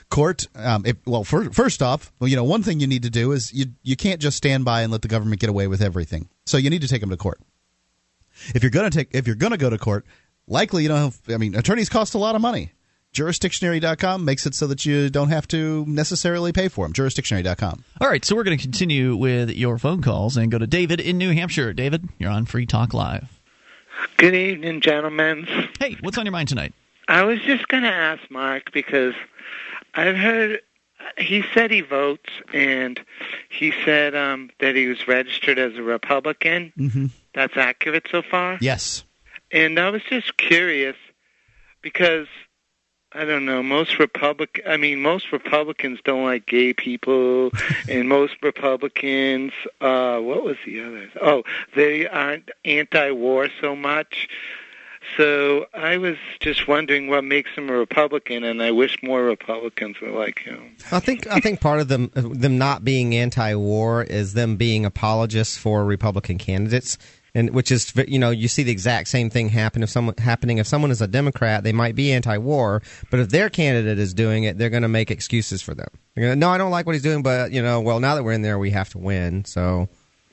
[0.09, 3.09] court, um, if, well, fir- first off, well, you know, one thing you need to
[3.09, 5.81] do is you, you can't just stand by and let the government get away with
[5.81, 6.29] everything.
[6.45, 7.41] So you need to take them to court.
[8.55, 10.05] If you're going to take, if you're going to go to court,
[10.47, 12.71] likely you don't have, I mean, attorneys cost a lot of money.
[13.13, 16.93] Jurisdictionary.com makes it so that you don't have to necessarily pay for them.
[16.93, 17.83] Jurisdictionary.com.
[17.99, 21.01] All right, so we're going to continue with your phone calls and go to David
[21.01, 21.73] in New Hampshire.
[21.73, 23.27] David, you're on Free Talk Live.
[24.15, 25.45] Good evening, gentlemen.
[25.79, 26.73] Hey, what's on your mind tonight?
[27.07, 29.13] I was just going to ask Mark because
[29.93, 30.61] I've heard
[31.17, 32.99] he said he votes and
[33.49, 36.71] he said um, that he was registered as a Republican.
[36.77, 37.05] Mm-hmm.
[37.33, 38.57] That's accurate so far.
[38.61, 39.03] Yes.
[39.51, 40.95] And I was just curious
[41.81, 42.27] because
[43.13, 44.61] I don't know most Republic.
[44.65, 47.51] I mean, most Republicans don't like gay people,
[47.89, 49.51] and most Republicans.
[49.81, 51.09] Uh, what was the other?
[51.21, 51.43] Oh,
[51.75, 54.29] they aren't anti-war so much.
[55.17, 59.99] So I was just wondering what makes him a Republican, and I wish more Republicans
[59.99, 60.75] were like him.
[60.91, 65.57] I think I think part of them them not being anti-war is them being apologists
[65.57, 66.97] for Republican candidates,
[67.33, 70.57] and which is you know you see the exact same thing happen if someone happening
[70.57, 74.43] if someone is a Democrat they might be anti-war, but if their candidate is doing
[74.43, 75.87] it, they're going to make excuses for them.
[76.15, 78.33] Gonna, no, I don't like what he's doing, but you know, well now that we're
[78.33, 79.45] in there, we have to win.
[79.45, 79.87] So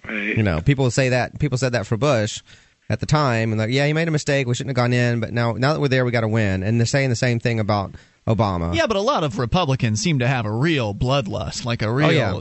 [0.05, 0.37] Right.
[0.37, 2.41] you know, people say that people said that for Bush
[2.89, 4.47] at the time, and like, yeah, he made a mistake.
[4.47, 6.63] We shouldn't have gone in, but now now that we're there, we got to win.
[6.63, 7.95] And they're saying the same thing about
[8.27, 8.75] Obama.
[8.75, 12.07] Yeah, but a lot of Republicans seem to have a real bloodlust, like a real.
[12.07, 12.41] Oh, yeah.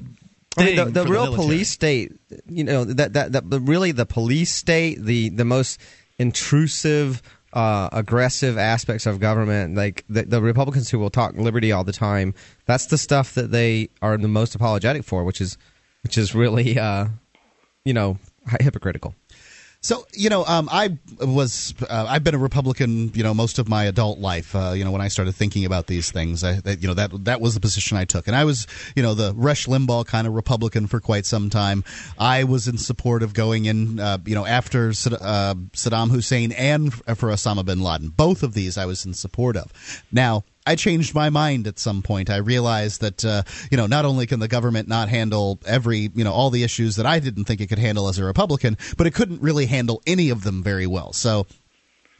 [0.58, 1.36] I mean, the, the real military.
[1.36, 2.12] police state,
[2.48, 5.80] you know, that, that that the really the police state, the the most
[6.18, 7.22] intrusive,
[7.54, 11.94] uh, aggressive aspects of government, like the, the Republicans who will talk liberty all the
[11.94, 12.34] time.
[12.66, 15.58] That's the stuff that they are the most apologetic for, which is
[16.04, 17.08] which is really, uh,
[17.86, 18.18] you know,
[18.60, 19.16] hypocritical.
[19.88, 23.70] So you know, um, I was uh, I've been a Republican, you know, most of
[23.70, 24.54] my adult life.
[24.54, 27.24] Uh, you know, when I started thinking about these things, I, that, you know, that
[27.24, 30.28] that was the position I took, and I was, you know, the Rush Limbaugh kind
[30.28, 31.86] of Republican for quite some time.
[32.20, 36.94] I was in support of going in, uh, you know, after uh, Saddam Hussein and
[36.94, 38.10] for Osama bin Laden.
[38.10, 39.72] Both of these I was in support of.
[40.12, 40.44] Now.
[40.68, 42.30] I changed my mind at some point.
[42.30, 46.26] I realized that uh, you know not only can the government not handle every you
[46.26, 49.08] know all the issues that I didn't think it could handle as a Republican, but
[49.08, 51.14] it couldn't really handle any of them very well.
[51.14, 51.48] So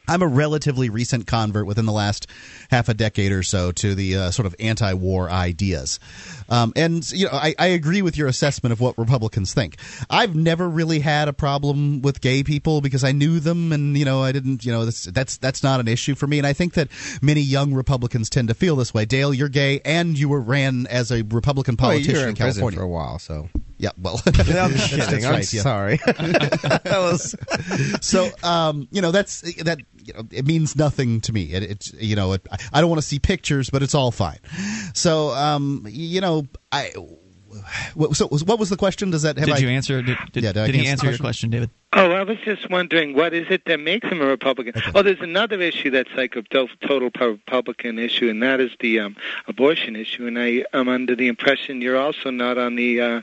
[0.08, 2.26] I'm a relatively recent convert within the last
[2.70, 6.00] half a decade or so to the uh, sort of anti-war ideas,
[6.48, 9.76] um, and you know I, I agree with your assessment of what Republicans think.
[10.10, 14.04] I've never really had a problem with gay people because I knew them, and you
[14.04, 14.64] know I didn't.
[14.64, 16.88] You know that's that's that's not an issue for me, and I think that
[17.22, 19.04] many young Republicans tend to feel this way.
[19.04, 22.36] Dale, you're gay, and you were ran as a Republican Well, politician were in, in
[22.36, 24.98] California for a while, so yeah, well, I'm that's, kidding.
[24.98, 25.52] that's I'm right.
[25.52, 25.62] Yeah.
[25.62, 25.96] sorry.
[26.06, 27.34] that was
[28.04, 31.92] so um, you know that's that you know it means nothing to me it, it's
[31.94, 34.38] you know it, i don't want to see pictures but it's all fine
[34.94, 36.90] so um, you know i
[37.94, 40.02] what- so what was the question does that have Did I, you answer?
[40.02, 41.70] Did, did, Yeah, did did he answer answer the your question, David?
[41.94, 44.74] Oh, I was just wondering, what is it that makes him a Republican?
[44.94, 49.16] Oh, there's another issue that's like a total Republican issue, and that is the um,
[49.46, 50.26] abortion issue.
[50.26, 53.22] And I am under the impression you're also not on the uh,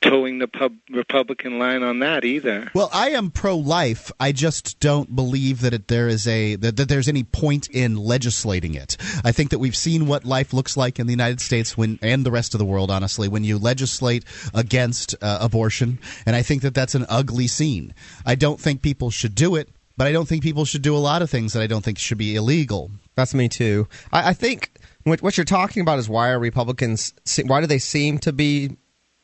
[0.00, 2.70] toeing the pub- Republican line on that either.
[2.72, 4.10] Well, I am pro-life.
[4.18, 7.96] I just don't believe that it, there is a that, that there's any point in
[7.96, 8.96] legislating it.
[9.22, 12.24] I think that we've seen what life looks like in the United States when and
[12.24, 16.62] the rest of the world, honestly, when you legislate against uh, abortion, and I think
[16.62, 17.92] that that's an ugly scene.
[18.24, 20.98] I don't think people should do it, but I don't think people should do a
[20.98, 22.90] lot of things that I don't think should be illegal.
[23.14, 23.88] That's me too.
[24.12, 24.70] I, I think
[25.04, 27.14] what, what you're talking about is why are Republicans?
[27.44, 28.76] Why do they seem to be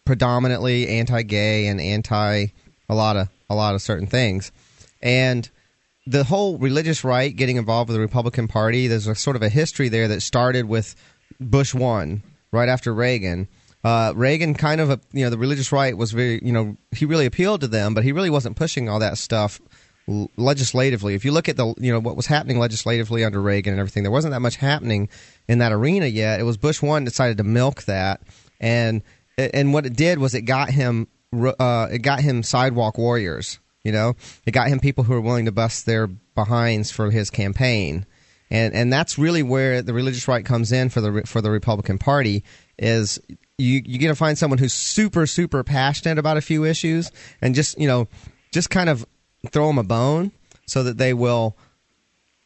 [0.05, 2.47] predominantly anti-gay and anti
[2.89, 4.53] a lot of a lot of certain things,
[5.03, 5.49] and
[6.07, 8.89] the whole religious right getting involved with the Republican Party.
[8.89, 10.95] There's a sort of a history there that started with
[11.41, 13.49] Bush one right after Reagan.
[13.85, 17.27] Uh, Reagan kind of, you know, the religious right was very, you know, he really
[17.27, 19.61] appealed to them, but he really wasn't pushing all that stuff
[20.37, 21.15] legislatively.
[21.15, 24.03] If you look at the, you know, what was happening legislatively under Reagan and everything,
[24.03, 25.09] there wasn't that much happening
[25.49, 26.41] in that arena yet.
[26.41, 28.23] It was Bush one decided to milk that,
[28.61, 29.03] and
[29.37, 33.59] and what it did was it got him, uh, it got him sidewalk warriors.
[33.83, 34.15] You know,
[34.47, 38.07] it got him people who were willing to bust their behinds for his campaign,
[38.51, 41.99] and and that's really where the religious right comes in for the for the Republican
[41.99, 42.45] Party
[42.79, 43.21] is
[43.59, 47.55] you you get to find someone who's super super passionate about a few issues and
[47.55, 48.09] just you know
[48.53, 49.07] just kind of
[49.51, 50.33] throw them a bone
[50.67, 51.57] so that they will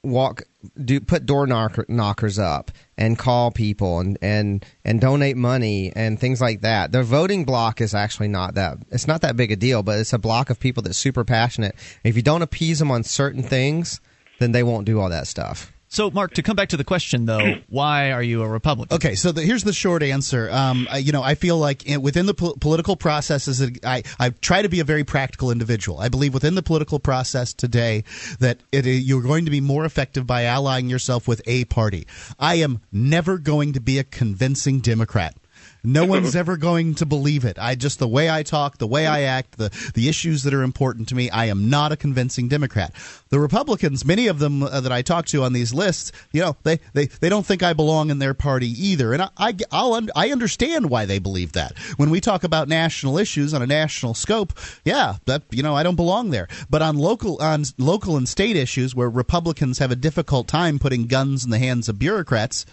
[0.03, 0.43] walk
[0.83, 6.19] do put door knocker, knockers up and call people and and and donate money and
[6.19, 6.93] things like that.
[6.93, 10.13] Their voting bloc is actually not that it's not that big a deal, but it's
[10.13, 11.75] a block of people that's super passionate.
[12.05, 14.01] If you don't appease them on certain things,
[14.41, 15.73] then they won't do all that stuff.
[15.89, 18.95] So, Mark, to come back to the question, though, why are you a Republican?
[18.95, 20.51] Okay, so the, here's the short answer.
[20.51, 24.31] Um, I, you know, I feel like in, within the po- political processes, I, I
[24.31, 25.99] try to be a very practical individual.
[25.99, 28.05] I believe within the political process today
[28.39, 32.07] that it, you're going to be more effective by allying yourself with a party.
[32.39, 35.35] I am never going to be a convincing Democrat.
[35.85, 37.59] No one's ever going to believe it.
[37.59, 40.63] I just the way I talk, the way I act, the the issues that are
[40.63, 41.31] important to me.
[41.31, 42.93] I am not a convincing Democrat.
[43.29, 46.57] The Republicans, many of them uh, that I talk to on these lists, you know,
[46.63, 49.99] they, they, they don't think I belong in their party either, and I I I'll,
[50.17, 51.79] I understand why they believe that.
[51.97, 54.53] When we talk about national issues on a national scope,
[54.85, 56.49] yeah, that you know I don't belong there.
[56.69, 61.07] But on local on local and state issues where Republicans have a difficult time putting
[61.07, 62.67] guns in the hands of bureaucrats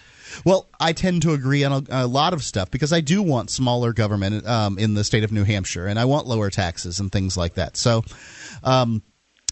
[0.43, 3.49] well, I tend to agree on a, a lot of stuff because I do want
[3.49, 7.11] smaller government um, in the state of New Hampshire, and I want lower taxes and
[7.11, 7.77] things like that.
[7.77, 8.03] So.
[8.63, 9.03] Um,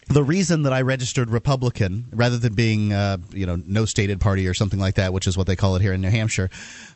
[0.08, 4.46] the reason that I registered Republican rather than being, uh, you know, no stated party
[4.46, 6.50] or something like that, which is what they call it here in New Hampshire,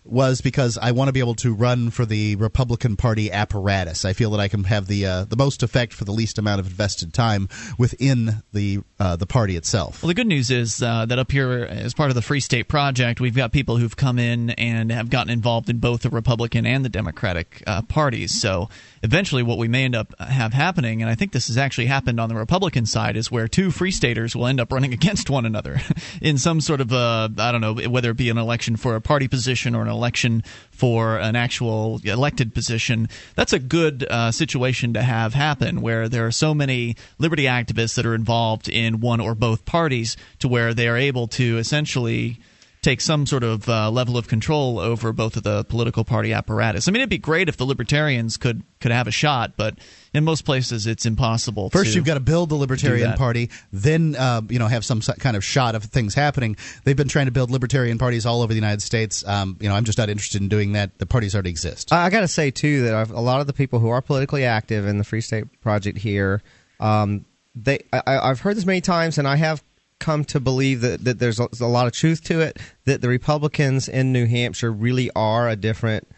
[0.05, 4.05] was because I want to be able to run for the Republican Party apparatus.
[4.05, 6.61] I feel that I can have the uh, the most effect for the least amount
[6.61, 10.03] of invested time within the uh, the party itself.
[10.03, 12.69] Well, the good news is uh, that up here, as part of the Free State
[12.69, 16.67] Project, we've got people who've come in and have gotten involved in both the Republican
[16.67, 18.41] and the Democratic uh, parties.
[18.41, 18.69] So
[19.03, 21.87] eventually, what we may end up uh, have happening, and I think this has actually
[21.87, 25.31] happened on the Republican side, is where two Free Staters will end up running against
[25.31, 25.81] one another
[26.21, 29.01] in some sort of a I don't know whether it be an election for a
[29.01, 34.95] party position or an election for an actual elected position, that's a good uh, situation
[34.95, 39.21] to have happen where there are so many liberty activists that are involved in one
[39.21, 42.39] or both parties to where they are able to essentially
[42.83, 46.87] take some sort of uh, level of control over both of the political party apparatus.
[46.87, 49.77] I mean, it'd be great if the libertarians could could have a shot, but
[50.15, 51.71] in most places it's impossible.
[51.71, 55.01] First, to, you've got to build the Libertarian Party, then uh, you know have some
[55.01, 56.57] kind of shot of things happening.
[56.85, 59.27] They've been trying to build Libertarian parties all over the United States.
[59.27, 60.99] Um, you know, I'm just not interested in doing that.
[60.99, 61.93] The parties already exist.
[61.93, 64.03] I, I got to say too that I've, a lot of the people who are
[64.03, 66.43] politically active in the Free State Project here.
[66.81, 69.63] Um, they, I, I've heard this many times, and I have
[69.99, 72.59] come to believe that, that there's a, a, lot of truth to it.
[72.85, 76.09] That the Republicans in New Hampshire really are a different.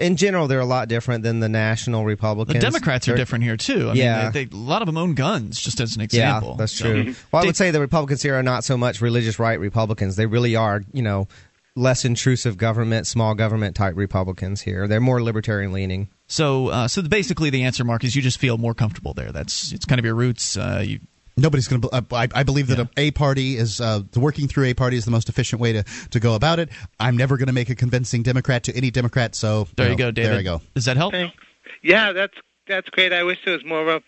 [0.00, 2.54] In general, they're a lot different than the national Republicans.
[2.54, 3.90] The Democrats are different here too.
[3.90, 6.50] I yeah, mean, they, they, a lot of them own guns, just as an example.
[6.50, 7.12] Yeah, that's true.
[7.12, 10.16] So, well, I would say the Republicans here are not so much religious right Republicans.
[10.16, 11.28] They really are, you know,
[11.76, 14.88] less intrusive government, small government type Republicans here.
[14.88, 16.08] They're more libertarian leaning.
[16.26, 19.32] So, uh, so basically, the answer, Mark, is you just feel more comfortable there.
[19.32, 20.56] That's it's kind of your roots.
[20.56, 21.00] Uh, you
[21.36, 21.88] Nobody's going to.
[21.88, 22.84] Uh, I, I, believe that yeah.
[22.96, 25.84] a, a, party is uh, working through a party is the most efficient way to,
[26.10, 26.68] to go about it.
[27.00, 29.34] I'm never going to make a convincing Democrat to any Democrat.
[29.34, 30.30] So there you, know, go, David.
[30.30, 30.60] There you go.
[30.74, 31.12] Does that help?
[31.12, 31.34] Thanks.
[31.82, 32.34] Yeah, that's
[32.68, 33.12] that's great.
[33.12, 34.00] I wish there was more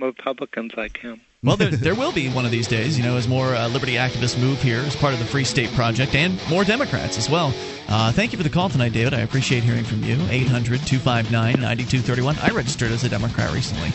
[0.00, 1.20] Republicans like him.
[1.42, 3.94] Well, there, there will be one of these days, you know, as more uh, liberty
[3.94, 7.54] activists move here as part of the Free State Project and more Democrats as well.
[7.88, 9.14] Uh, thank you for the call tonight, David.
[9.14, 10.16] I appreciate hearing from you.
[10.28, 12.36] 800 259 9231.
[12.40, 13.88] I registered as a Democrat recently.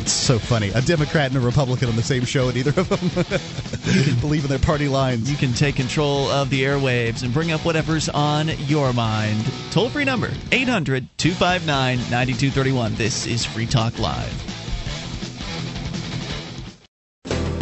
[0.00, 0.70] It's so funny.
[0.70, 4.50] A Democrat and a Republican on the same show, and either of them believe in
[4.50, 5.30] their party lines.
[5.30, 9.44] You can take control of the airwaves and bring up whatever's on your mind.
[9.70, 12.96] Toll free number 800 259 9231.
[12.96, 14.55] This is Free Talk Live.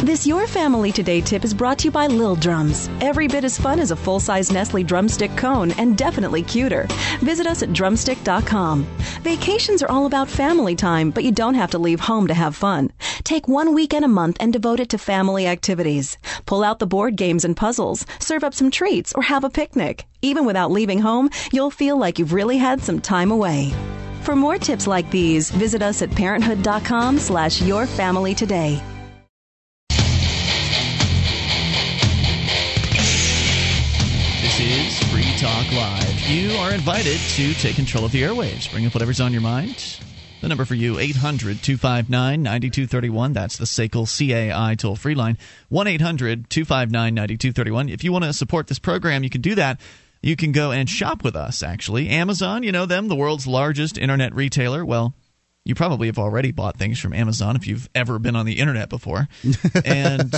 [0.05, 2.91] This Your Family Today tip is brought to you by Lil Drums.
[3.01, 6.85] Every bit as fun as a full size Nestle drumstick cone and definitely cuter.
[7.21, 8.83] Visit us at drumstick.com.
[9.23, 12.55] Vacations are all about family time, but you don't have to leave home to have
[12.55, 12.91] fun.
[13.23, 16.19] Take one weekend a month and devote it to family activities.
[16.45, 20.05] Pull out the board games and puzzles, serve up some treats, or have a picnic.
[20.21, 23.73] Even without leaving home, you'll feel like you've really had some time away.
[24.21, 28.83] For more tips like these, visit us at parenthood.com slash your family today.
[35.45, 36.21] Talk Live.
[36.27, 38.71] You are invited to take control of the airwaves.
[38.71, 39.99] Bring up whatever's on your mind.
[40.41, 43.33] The number for you, 800 259 9231.
[43.33, 45.37] That's the SACL CAI toll free line.
[45.69, 47.89] 1 800 259 9231.
[47.89, 49.79] If you want to support this program, you can do that.
[50.23, 52.09] You can go and shop with us, actually.
[52.09, 54.83] Amazon, you know them, the world's largest internet retailer.
[54.83, 55.13] Well,
[55.63, 58.89] you probably have already bought things from Amazon if you've ever been on the internet
[58.89, 59.27] before.
[59.85, 60.33] and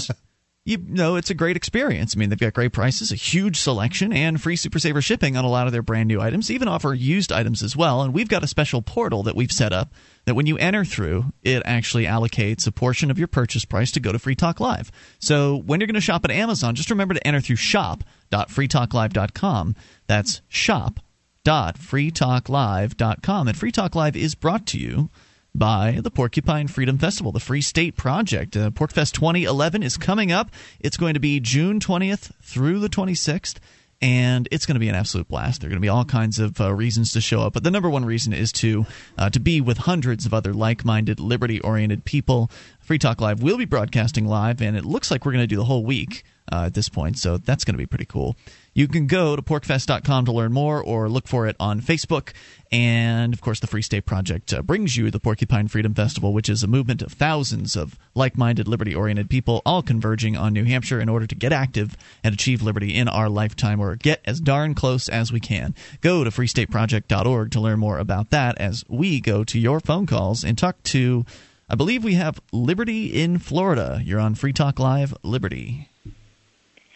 [0.67, 2.13] you know it's a great experience.
[2.13, 5.45] I mean, they've got great prices, a huge selection, and free Super Saver shipping on
[5.45, 6.51] a lot of their brand new items.
[6.51, 8.01] Even offer used items as well.
[8.01, 9.93] And we've got a special portal that we've set up
[10.25, 14.01] that when you enter through, it actually allocates a portion of your purchase price to
[14.01, 14.91] go to Free Talk Live.
[15.19, 19.75] So when you're going to shop at Amazon, just remember to enter through shop.freetalklive.com.
[20.07, 23.47] That's shop.freetalklive.com.
[23.47, 25.09] And Free Talk Live is brought to you
[25.57, 28.55] by the Porcupine Freedom Festival, the Free State Project.
[28.55, 30.51] Uh, PorcFest 2011 is coming up.
[30.79, 33.55] It's going to be June 20th through the 26th.
[33.99, 35.61] And it's going to be an absolute blast.
[35.61, 37.71] There are going to be all kinds of uh, reasons to show up, but the
[37.71, 38.85] number one reason is to
[39.17, 42.51] uh, to be with hundreds of other like-minded, liberty-oriented people.
[42.79, 45.55] Free Talk Live will be broadcasting live, and it looks like we're going to do
[45.55, 48.35] the whole week uh, at this point, so that's going to be pretty cool.
[48.77, 52.33] You can go to porcfest.com to learn more or look for it on Facebook.
[52.71, 56.47] And of course, the Free State Project uh, brings you the Porcupine Freedom Festival, which
[56.47, 60.65] is a movement of thousands of like minded, liberty oriented people all converging on New
[60.65, 64.39] Hampshire in order to get active and achieve liberty in our lifetime or get as
[64.39, 65.73] darn close as we can.
[66.01, 70.43] Go to freestateproject.org to learn more about that as we go to your phone calls
[70.43, 71.25] and talk to.
[71.67, 74.01] I believe we have Liberty in Florida.
[74.03, 75.89] You're on Free Talk Live, Liberty.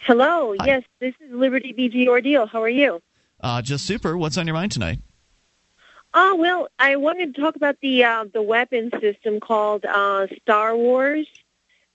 [0.04, 0.54] Hello.
[0.58, 0.66] Hi.
[0.66, 2.46] Yes, this is Liberty BG Ordeal.
[2.46, 3.00] How are you?
[3.40, 4.16] Uh, just super.
[4.16, 4.98] What's on your mind tonight?
[6.14, 10.76] Oh well, I wanted to talk about the uh, the weapon system called uh, Star
[10.76, 11.26] Wars.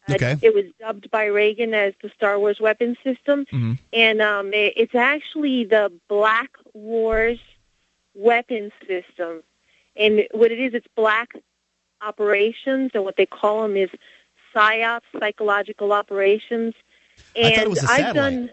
[0.10, 0.38] Uh, Okay.
[0.42, 3.78] It was dubbed by Reagan as the Star Wars weapon system, Mhm.
[3.92, 7.40] and um, it, it's actually the Black Wars
[8.16, 9.44] weapon system.
[9.98, 11.34] And what it is, it's black
[12.02, 13.90] operations, and what they call them is
[14.56, 16.74] psyops, psychological operations.
[17.38, 18.50] And I thought it was a I've done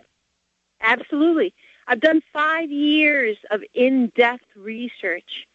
[0.81, 1.55] absolutely.
[1.87, 5.47] I've done five years of in-depth research,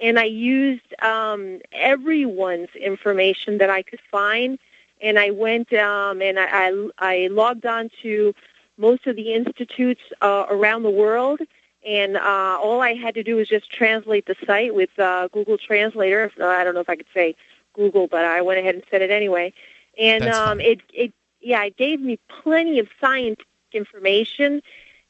[0.00, 4.58] and I used um, everyone's information that I could find,
[5.00, 8.34] and I went um, and I, I, I logged on to
[8.78, 11.40] most of the institutes uh, around the world,
[11.86, 15.56] and uh, all I had to do was just translate the site with uh, Google
[15.56, 16.32] Translator.
[16.42, 17.36] I don't know if I could say
[17.74, 19.52] Google, but I went ahead and said it anyway.
[19.98, 21.12] And um, it, it,
[21.46, 24.62] yeah, it gave me plenty of scientific information,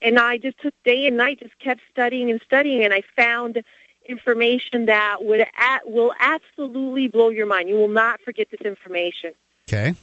[0.02, 3.62] and I just took day and night, just kept studying and studying, and I found
[4.06, 7.70] information that would at, will absolutely blow your mind.
[7.70, 9.32] You will not forget this information.
[9.66, 9.94] Okay.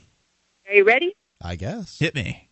[0.67, 1.15] Are you ready?
[1.39, 1.99] I guess.
[1.99, 2.49] Hit me.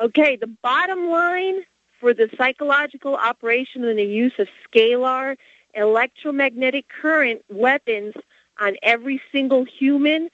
[0.00, 1.64] Okay, the bottom line
[1.98, 5.36] for the psychological operation and the use of scalar
[5.74, 8.14] electromagnetic current weapons
[8.60, 10.28] on every single human,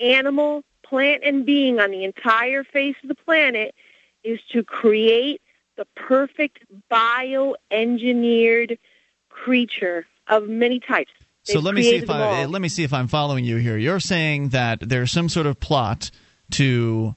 [0.00, 3.74] animal, plant, and being on the entire face of the planet
[4.22, 5.40] is to create
[5.76, 8.78] the perfect bioengineered
[9.28, 11.10] creature of many types.
[11.42, 13.76] So They've let me see if I let me see if I'm following you here.
[13.76, 16.10] You're saying that there's some sort of plot
[16.52, 17.14] to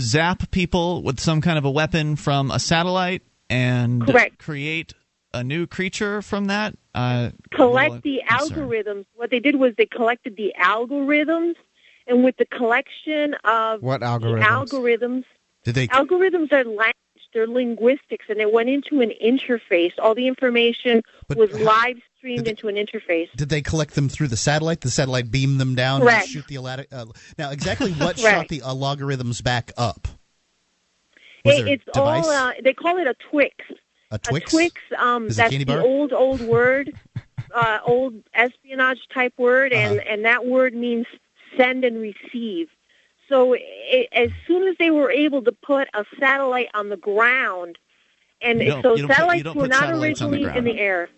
[0.00, 4.38] zap people with some kind of a weapon from a satellite and Correct.
[4.38, 4.94] create
[5.34, 6.74] a new creature from that.
[6.94, 9.04] Uh, collect well, the algorithms.
[9.14, 11.54] What they did was they collected the algorithms,
[12.10, 14.42] and with the collection of What algorithms?
[14.68, 15.24] algorithms,
[15.64, 15.88] Did they?
[15.88, 16.94] algorithms are language,
[17.32, 19.92] they're linguistics, and it went into an interface.
[19.98, 23.28] All the information But was how- live streamed did into an interface.
[23.36, 24.82] Did they collect them through the satellite?
[24.82, 26.22] The satellite beamed them down Correct.
[26.24, 27.04] and shoot the uh,
[27.38, 28.34] now exactly what Right.
[28.40, 30.06] shot the uh, logarithms back up?
[31.44, 32.24] It- it's device?
[32.26, 33.54] all uh, they call it a Twix.
[34.10, 34.48] a Twix.
[34.52, 34.74] A Twix.
[34.98, 36.92] Um, that's candy the old old word,
[37.54, 40.08] uh, old espionage type word, and Uh-huh.
[40.12, 41.06] and that word means
[41.56, 42.68] send and receive.
[43.28, 47.78] So it, as soon as they were able to put a satellite on the ground,
[48.42, 50.80] and You so you don't put- satellites were not satellites on the originally in the
[50.80, 51.08] air.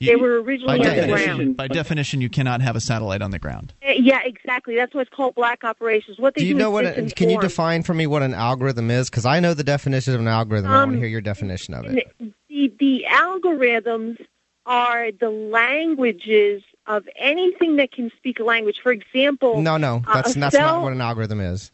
[0.00, 1.56] You- They were by originally on the ground.
[1.56, 3.72] by definition, you cannot have a satellite on the ground.
[3.86, 4.74] Uh, Yeah, exactly.
[4.74, 6.18] That's what's called black operations.
[6.18, 6.98] What they Do you do know is what?
[7.12, 9.08] A, can you define for me what an algorithm is?
[9.08, 10.72] Because I know the definition of an algorithm.
[10.72, 12.08] I want to Um, hear your definition of it.
[12.48, 14.18] the the algorithms
[14.66, 18.80] are the languages of anything that can speak a language.
[18.82, 21.70] For example, No, no, uh, that's a that's cell- not what an algorithm is.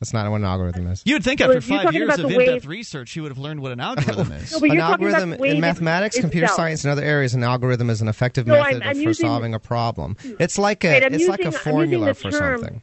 [0.00, 1.02] That's not what an algorithm is.
[1.06, 3.72] You'd think after if five years of in-depth wave- research, you would have learned what
[3.72, 4.52] an algorithm is.
[4.52, 7.88] No, an you're talking about algorithm in mathematics, computer science, and other areas, an algorithm
[7.88, 10.16] is an effective No, I'm- method I'm for using- solving a problem.
[10.38, 12.82] It's like a Right, it's like using- a I'm using formula the for term- something.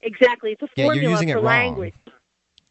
[0.00, 0.52] Exactly.
[0.52, 1.44] It's a Yeah, you're formula using it for wrong.
[1.46, 1.94] language.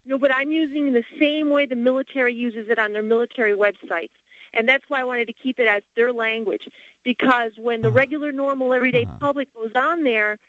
[0.03, 4.11] No, but I'm using the same way the military uses it on their military websites.
[4.55, 6.67] And that's why I wanted to keep it as their language.
[7.03, 7.89] Because when Uh-huh.
[7.89, 10.39] the regular, normal, everyday public goes on there,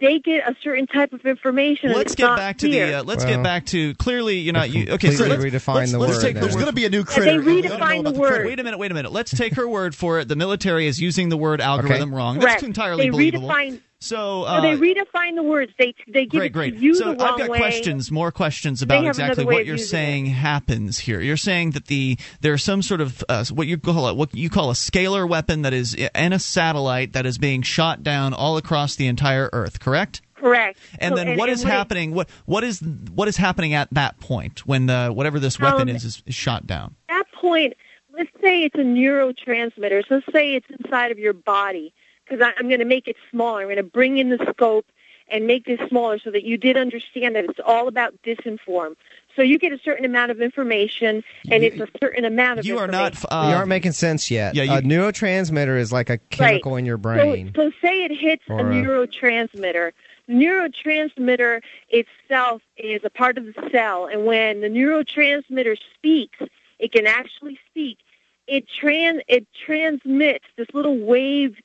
[0.00, 1.88] they get a certain type of information.
[1.88, 2.94] and Let's it's get not back to the.
[2.94, 4.38] Uh, let's Well, get back to clearly.
[4.38, 4.68] You're not.
[4.70, 6.84] You, okay, so completely let's, redefine let's, the let's word take There's going to be
[6.84, 7.40] a new critter.
[7.40, 8.46] We gotta redefine about the word.
[8.46, 8.78] Wait a minute.
[8.78, 9.12] Wait a minute.
[9.12, 10.28] Let's take her word for it.
[10.28, 12.40] The military is using the word algorithm wrong.
[12.40, 12.54] Correct.
[12.54, 13.48] That's entirely they believable.
[13.48, 13.80] redefine.
[14.04, 15.72] So uh, they redefine the words.
[15.78, 16.74] They they give Great, it great.
[16.74, 17.58] you so the I've got way.
[17.58, 21.20] questions, more questions about exactly what you're saying happens here.
[21.20, 24.50] You're saying that the there's some sort of uh, what you call it, what you
[24.50, 28.56] call a scalar weapon that is in a satellite that is being shot down all
[28.56, 29.80] across the entire Earth.
[29.80, 30.20] Correct?
[30.34, 30.78] Correct.
[30.98, 32.14] And So- then what is when it- happening?
[32.14, 32.80] What what is
[33.14, 36.34] what is happening at that point when the whatever this weapon Um, is, is is
[36.34, 36.94] shot down?
[37.08, 37.72] At that point,
[38.16, 40.02] let's say it's a neurotransmitter.
[40.08, 41.94] So let's say it's inside of your body,
[42.28, 43.60] because I'm going to make it smaller.
[43.60, 44.86] I'm going to bring in the scope
[45.28, 48.94] and make this smaller so that you did understand that it's all about disinform.
[49.34, 52.78] So you get a certain amount of information, and it's a certain amount of You
[52.78, 53.18] are information.
[53.30, 53.46] not.
[53.46, 54.54] Uh, you aren't making sense yet.
[54.54, 57.52] yeah, you- a neurotransmitter is like a chemical in your brain.
[57.56, 59.92] So, so say it hits a Or a- neurotransmitter.
[60.30, 66.38] Neurotransmitter itself is a part of the cell, and when the neurotransmitter speaks,
[66.78, 67.98] it can actually speak.
[68.46, 71.56] It trans it transmits this little wave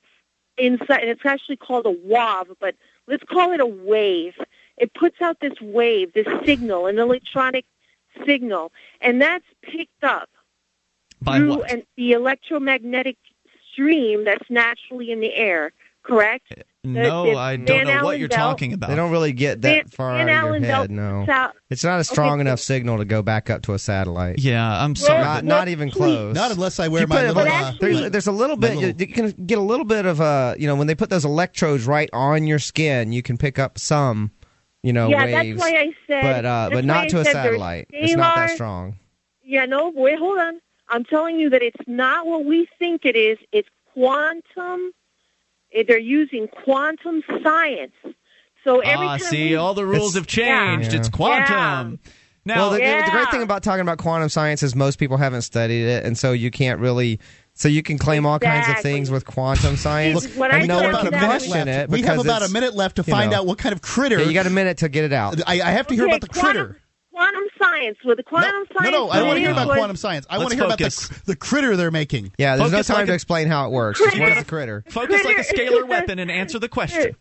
[0.59, 2.75] inside, and it's actually called a WAV, but
[3.07, 4.35] let's call it a wave.
[4.77, 7.65] It puts out this wave, this signal, an electronic
[8.25, 10.29] signal, and that's picked up
[11.21, 13.17] by through an, the electromagnetic
[13.71, 15.71] stream that's naturally in the air.
[16.03, 16.53] Correct?
[16.83, 18.89] no, the I don't Van know what you're belt- talking about.
[18.89, 20.89] They don't really get that Van- far Van out of your head.
[20.89, 23.73] belt No, it's not a strong Okay, enough so- signal to go back up to
[23.73, 24.39] a satellite.
[24.39, 25.21] yeah, I'm sorry.
[25.23, 26.33] Not, not even close.
[26.33, 27.43] Not unless I wear You my put it- little.
[27.43, 28.75] But Uh, actually- there's, there's a little bit.
[28.75, 31.09] little- You, you can get a little bit of uh, you know, when they put
[31.09, 34.31] those electrodes right on your skin, you can pick up some,
[34.81, 35.59] you know, yeah, waves.
[35.59, 36.21] that's why I said.
[36.23, 37.87] but uh, but not I to a satellite.
[37.91, 38.97] It's not that strong.
[39.43, 40.59] Yeah, no, wait, hold on.
[40.87, 43.37] I'm telling you that it's not what we think it is.
[43.51, 44.91] It's quantum.
[45.73, 47.93] Eh, They're using quantum science.
[48.63, 50.91] So every ah, time see, we, all the rules have changed.
[50.91, 50.99] Yeah.
[50.99, 51.99] It's quantum.
[52.45, 55.43] Now, well, the, the great thing about talking about quantum science is most people haven't
[55.43, 57.19] studied it, and so you can't really.
[57.53, 60.65] So you can claim all kinds of things with quantum science, Look, what and I
[60.65, 61.89] no said one about can question it.
[61.89, 63.39] we have about a minute left to find know.
[63.39, 64.19] out what kind of critter.
[64.19, 65.41] Yeah, you got a minute to get it out.
[65.45, 66.81] I, I have to hear about the quantum, critter.
[67.19, 67.97] Quantum science.
[68.05, 68.91] With the quantum no, science.
[68.93, 70.25] no, no, I don't want to hear was- about quantum science.
[70.29, 71.09] I want to hear focus.
[71.09, 72.31] about the, the critter they're making.
[72.37, 73.99] Yeah, there's Focus no time like to explain how it works.
[73.99, 74.25] Just Critter.
[74.25, 74.83] what's the critter?
[74.89, 77.15] focus like a scalar weapon and answer the question.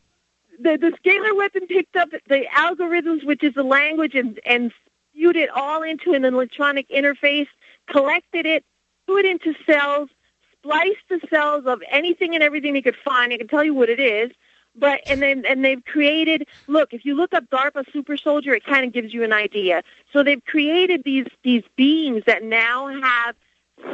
[0.61, 4.73] the, the scalar weapon picked up the algorithms, which is the language, and, and
[5.13, 7.49] spewed it all into an electronic interface,
[7.91, 8.65] collected it,
[9.07, 10.09] threw it into cells,
[10.53, 13.33] spliced the cells of anything and everything they could find.
[13.33, 14.31] I can tell you what it is.
[14.79, 16.47] But and then and they've created.
[16.67, 19.83] Look, if you look up DARPA super soldier, it kind of gives you an idea.
[20.13, 23.35] So they've created these these beings that now have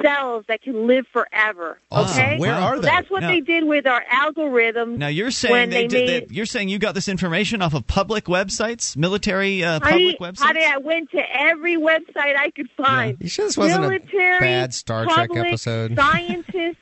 [0.03, 1.79] cells that can live forever.
[1.91, 2.19] Awesome.
[2.23, 2.89] Okay, Where are So they?
[2.89, 4.97] That's what Now- they did with our algorithm.
[4.97, 6.07] Now you're saying they, they did.
[6.09, 10.15] made- They, you're saying you got this information off of public websites, military uh, Honey,
[10.15, 10.43] public websites.
[10.43, 13.19] honey, I went to every website I could find.
[13.21, 15.97] You sure this wasn't Military, a bad Star Trek public, episode?
[15.99, 16.77] Scientists,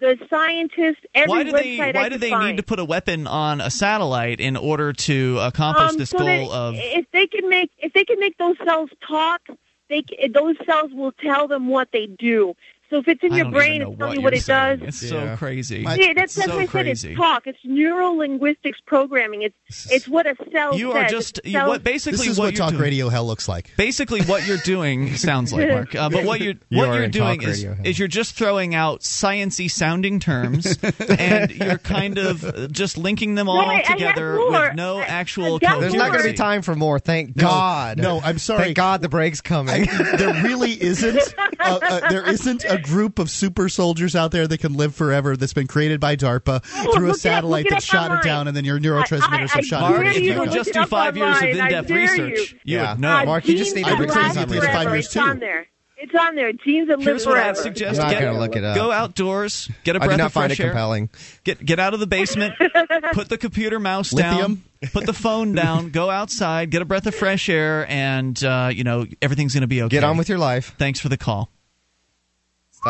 [0.00, 2.46] the scientists, every why do they Why do they find.
[2.48, 6.18] need to put a weapon on a satellite in order to accomplish um, this so
[6.18, 6.74] goal of?
[6.76, 9.42] if they can make if they can make those cells talk,
[9.88, 12.54] they c- those cells will tell them what they do.
[12.90, 14.78] So if it's in your brain, it's telling you what what it saying.
[14.80, 14.88] does.
[14.88, 15.36] It's so Yeah.
[15.36, 15.82] crazy.
[15.82, 16.70] My- Yeah, that's, that's so what I said.
[16.70, 17.08] crazy.
[17.10, 17.46] It's talk.
[17.46, 19.42] It's neuro linguistics programming.
[19.42, 20.96] It's it's what a cell You says.
[21.04, 22.82] are just you, what basically This is what, what you're talk doing.
[22.82, 23.76] radio hell looks like.
[23.76, 27.42] Basically, what you're doing sounds like Mark, uh, but what you're You what you're doing
[27.42, 30.78] is radio, is you're just throwing out sciency sounding terms,
[31.18, 34.50] and you're kind of just linking them all I- I together more.
[34.50, 35.56] with no I- actual.
[35.66, 36.98] I There's not going to be time for more.
[36.98, 37.98] Thank No, God.
[37.98, 38.64] no, I'm sorry.
[38.64, 39.84] Thank God the break's coming.
[40.16, 44.58] there really isn't a, a, there isn't a group of super soldiers out there that
[44.58, 47.66] can live forever that's been created by DARPA Oh, through a look it up, satellite
[47.66, 49.86] it that up shot it down, and then your neurotransmitters I- I- have shot I
[49.88, 49.90] it.
[50.02, 51.60] Mark, if you you would just do it up five years of online.
[51.60, 52.18] I in-depth research,
[52.52, 52.58] you.
[52.64, 52.90] you Yeah.
[52.92, 53.16] would know.
[53.16, 55.20] Uh, Mark, you just need to that I've been crazy it's five years too.
[55.20, 55.66] on there.
[56.00, 56.52] It's on there.
[56.52, 57.48] Genes that Here's live what forever.
[57.48, 58.76] I'd suggest: I'm not get, gonna look it up.
[58.76, 61.10] go outdoors, get a I do breath not of find it fresh air, compelling.
[61.42, 62.54] get get out of the basement,
[63.14, 64.62] put the computer mouse Lithium?
[64.80, 68.70] down, put the phone down, go outside, get a breath of fresh air, and uh,
[68.72, 69.96] you know everything's going to be okay.
[69.96, 70.76] Get on with your life.
[70.78, 71.50] Thanks for the call.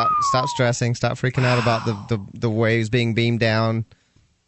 [0.06, 0.10] Stop.
[0.30, 0.94] Stop stressing.
[0.94, 3.84] Stop freaking out about the, the, the waves being beamed down.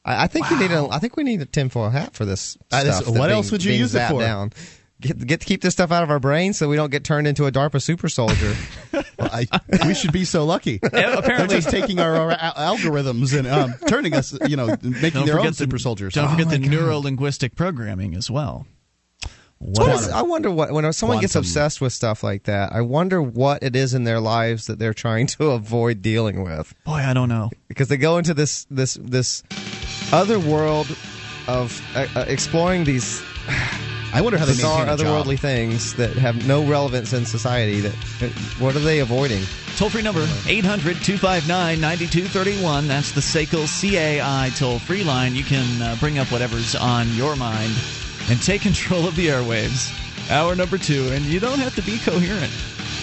[0.04, 0.88] I, I think you need a.
[0.90, 2.56] I think we need a tinfoil hat for this.
[2.70, 4.20] Uh, this- what being- else would you use it for?
[4.20, 4.52] Down.
[5.00, 7.26] get, get to keep this stuff out of our brains so we don't get turned
[7.26, 8.54] into a DARPA super soldier.
[8.92, 9.46] well, I,
[9.86, 10.78] we should be so lucky.
[10.82, 15.10] apparently, They're just taking our, our al- algorithms and um, turning us, you know, making
[15.12, 16.14] Don't their own the- super soldiers.
[16.14, 18.66] Don't Oh forget the neuro linguistic programming as well.
[19.62, 22.72] What is, I wonder what when someone gets obsessed with stuff like that.
[22.72, 26.74] I wonder what it is in their lives that they're trying to avoid dealing with.
[26.84, 27.50] Boy, I don't know.
[27.68, 29.42] because they go into this this this
[30.12, 30.86] other world
[31.46, 33.22] of uh, uh, exploring these
[34.14, 37.80] I wonder how they bizarre otherworldly things that have no relevance in society.
[37.80, 39.42] That uh, what are they avoiding?
[39.76, 42.88] Toll free number 800 259 9231.
[42.88, 45.34] That's the SACL CAI toll free line.
[45.34, 47.74] You can uh, bring up whatever's on your mind
[48.30, 49.90] and take control of the airwaves.
[50.30, 52.52] Hour number two, and you don't have to be coherent.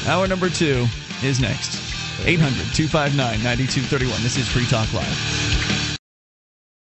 [0.08, 0.88] Hour number two
[1.24, 1.84] is next.
[2.26, 4.24] 800 259 9231.
[4.24, 5.98] This is Free Talk Live.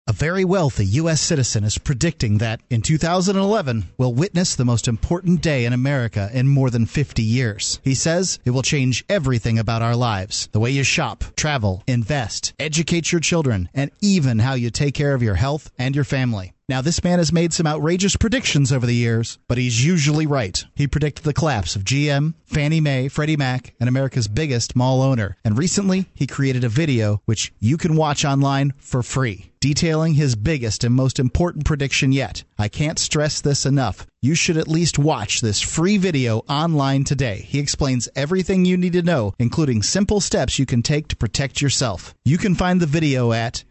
[0.09, 1.21] A very wealthy U.S.
[1.21, 6.47] citizen is predicting that in 2011 we'll witness the most important day in America in
[6.47, 7.81] more than 50 years.
[7.83, 12.55] He says it will change everything about our lives the way you shop, travel, invest,
[12.61, 16.56] educate your children, and even how you take care of your health and your family.
[16.69, 20.65] Now, this man has made some outrageous predictions over the years, but he's usually right.
[20.75, 25.37] He predicted the collapse of GM, Fannie Mae, Freddie Mac, and America's biggest mall owner.
[25.45, 30.35] And recently, he created a video which you can watch online for free, detailing his
[30.35, 32.43] biggest and most important prediction yet.
[32.59, 34.05] I can't stress this enough.
[34.21, 37.47] You should at least watch this free video online today.
[37.47, 41.63] He explains everything you need to know, including simple steps you can take to protect
[41.63, 42.13] yourself.
[42.25, 43.63] You can find the video at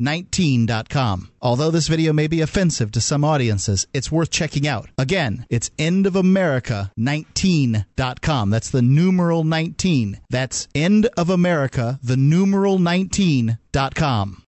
[0.00, 1.30] endofamerica19.com.
[1.42, 4.88] Although this video may be offensive to some audiences, it's worth checking out.
[4.98, 8.50] Again, it's endofamerica19.com.
[8.50, 10.20] That's the numeral 19.
[10.28, 14.42] That's endofamerica, the numeral 19.com.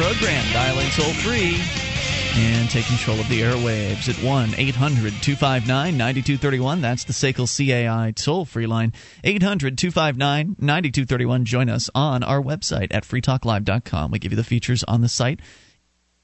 [0.00, 0.50] program.
[0.54, 1.60] Dial in toll free
[2.42, 6.80] and take control of the airwaves at 1 800 259 9231.
[6.80, 8.94] That's the SACL CAI toll free line.
[9.24, 11.44] 800 259 9231.
[11.44, 14.10] Join us on our website at freetalklive.com.
[14.10, 15.40] We give you the features on the site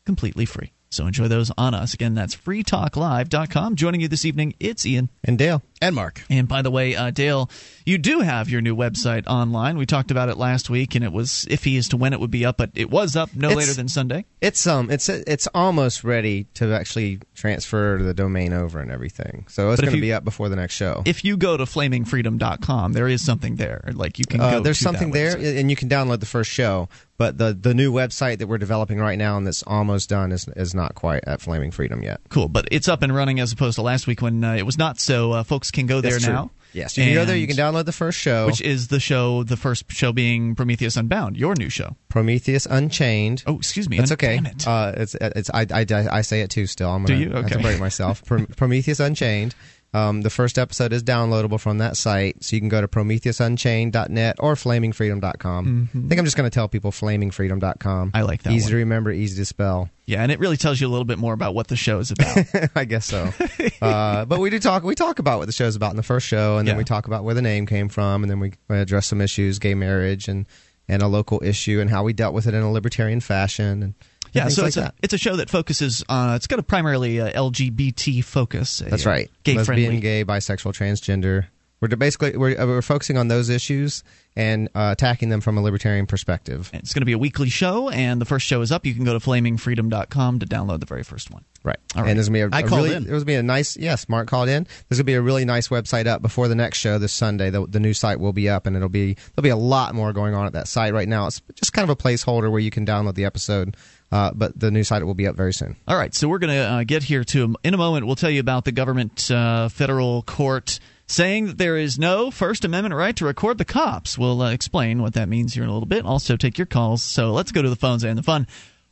[0.07, 0.73] completely free.
[0.97, 1.93] So enjoy those on us.
[1.93, 3.77] Again, that's freetalklive.com.
[3.77, 5.11] Joining you this evening, it's Ian.
[5.25, 5.63] And Dale.
[5.83, 6.23] And Mark.
[6.31, 7.51] And by the way, uh, Dale,
[7.85, 9.77] you do have your new website online.
[9.77, 12.31] We talked about it last week, and it was iffy as to when it would
[12.31, 14.25] be up, but it was up no It's- later than Sunday.
[14.41, 19.45] It's um it's it's almost ready to actually transfer the domain over and everything.
[19.49, 21.03] So it's going to be up before the next show.
[21.05, 23.83] If you go to flamingfreedom.com, there is something there.
[23.93, 24.61] Like you can Uh, go.
[24.61, 26.89] there's something there, and you can download the first show.
[27.19, 30.47] But the the new website that we're developing right now and that's almost done is
[30.57, 32.21] is not quite at Flaming Freedom yet.
[32.29, 34.79] Cool, but it's up and running as opposed to last week when uh, it was
[34.79, 35.01] not.
[35.01, 36.33] So uh, folks can go there That's true.
[36.35, 36.51] now.
[36.73, 37.37] Yes, you can go there.
[37.37, 40.97] You can download the first show, Which is the show, the first show being Prometheus
[40.97, 41.97] Unbound, your new show.
[42.11, 43.43] Prometheus Unchained.
[43.47, 43.99] Oh, excuse me.
[43.99, 44.37] It's un- okay.
[44.37, 44.67] Damn it.
[44.67, 45.87] Uh, it's it's I, I,
[46.19, 46.67] I say it too.
[46.67, 47.31] Still, I'm Do gonna you?
[47.33, 48.23] have to break myself.
[48.25, 49.55] Prometheus Unchained.
[49.95, 54.37] Um, the first episode is downloadable from that site, so you can go to PrometheusUnchained.net
[54.41, 55.89] or FlamingFreedom.com.
[55.95, 58.09] I think I'm just going to tell people FlamingFreedom.com.
[58.09, 58.17] Mm-hmm.
[58.17, 58.71] I like that Easy one.
[58.73, 59.89] to remember, easy to spell.
[60.07, 62.11] yeah, and it really tells you a little bit more about what the show is
[62.11, 62.37] about.
[62.75, 63.33] I guess so.
[63.83, 64.83] uh, but we do talk.
[64.83, 66.79] We talk about what the show's about in the first show, and then Yeah.
[66.79, 69.75] we talk about where the name came from, and then we address some issues, gay
[69.75, 70.47] marriage, and
[70.89, 73.95] and a local issue, and how we dealt with it in a libertarian fashion, and
[74.37, 74.95] Yeah, so like it's a that.
[75.03, 78.81] it's a show that focuses on it's got a primarily uh, LGBT focus.
[78.81, 79.31] a, That's uh, right.
[79.45, 80.01] Gay Lesbian, friendly.
[80.01, 81.47] gay, bisexual, transgender.
[81.81, 84.03] We're basically we're, uh, we're focusing on those issues
[84.35, 86.71] and uh, attacking them from a libertarian perspective.
[86.73, 88.87] It's going to be a weekly show, and the first show is up.
[88.87, 91.45] You can go to flamingfreedom.com to download the very first one.
[91.65, 91.77] Right.
[91.95, 92.11] All right.
[92.11, 93.05] And there's gonna be a, I a called really in.
[93.05, 94.69] there's gonna be a nice yes, Mark called in.
[94.89, 97.51] There's gonna be a really nice website up before the next show this Sunday.
[97.51, 100.13] The, the new site will be up, and it'll be there'll be a lot more
[100.13, 100.95] going on at that site.
[100.95, 103.77] Right now, it's just kind of a placeholder where you can download the episode,
[104.13, 105.77] uh, but the new site will be up very soon.
[105.87, 108.07] All right, so we're going to uh, get here to in a moment.
[108.07, 112.65] We'll tell you about the government uh, federal court saying that there is no First
[112.65, 114.19] Amendment right to record the cops.
[114.19, 116.05] We'll uh, explain what that means here in a little bit.
[116.05, 117.03] Also, take your calls.
[117.03, 118.47] So let's go to the phones and the fun.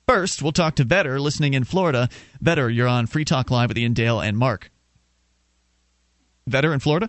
[0.06, 2.08] First, we'll talk to Vetter, listening in Florida.
[2.42, 4.70] Vetter, you're on Free Talk Live with Ian Dale and Mark.
[6.48, 7.08] Vetter in Florida,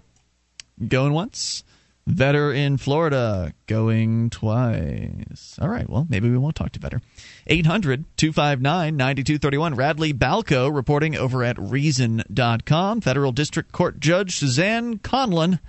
[0.88, 1.64] going once.
[2.10, 5.58] Vetter in Florida, going twice.
[5.60, 7.01] All right, well, maybe we won't talk to Vetter.
[7.47, 9.76] 800 259 9231.
[9.76, 13.01] Radley Balko reporting over at Reason.com.
[13.01, 15.60] Federal District Court Judge Suzanne Conlon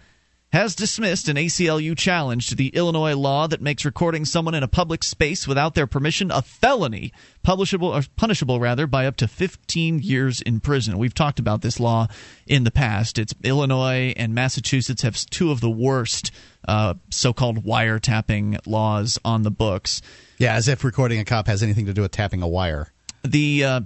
[0.53, 4.68] has dismissed an ACLU challenge to the Illinois law that makes recording someone in a
[4.68, 9.99] public space without their permission a felony, punishable or punishable rather by up to 15
[9.99, 10.99] years in prison.
[10.99, 12.07] We've talked about this law
[12.47, 13.18] in the past.
[13.18, 16.30] It's Illinois and Massachusetts have two of the worst
[16.66, 20.01] uh, so-called wiretapping laws on the books.
[20.38, 22.92] Yeah, as if recording a cop has anything to do with tapping a wire.
[23.27, 23.81] The uh,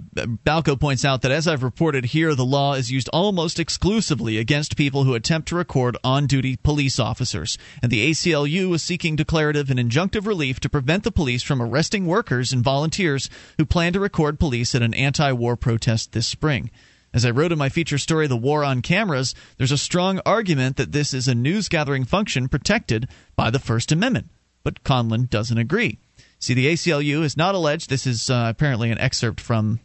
[0.45, 4.77] Balko points out that as I've reported here, the law is used almost exclusively against
[4.77, 9.79] people who attempt to record on-duty police officers, and the ACLU is seeking declarative and
[9.79, 14.39] injunctive relief to prevent the police from arresting workers and volunteers who plan to record
[14.39, 16.69] police at an anti-war protest this spring.
[17.13, 20.77] As I wrote in my feature story, The War on Cameras, there's a strong argument
[20.77, 24.29] that this is a news gathering function protected by the First Amendment.
[24.63, 25.97] But Conlon doesn't agree.
[26.41, 29.79] See, the ACLU has not alleged, this is uh, apparently an excerpt from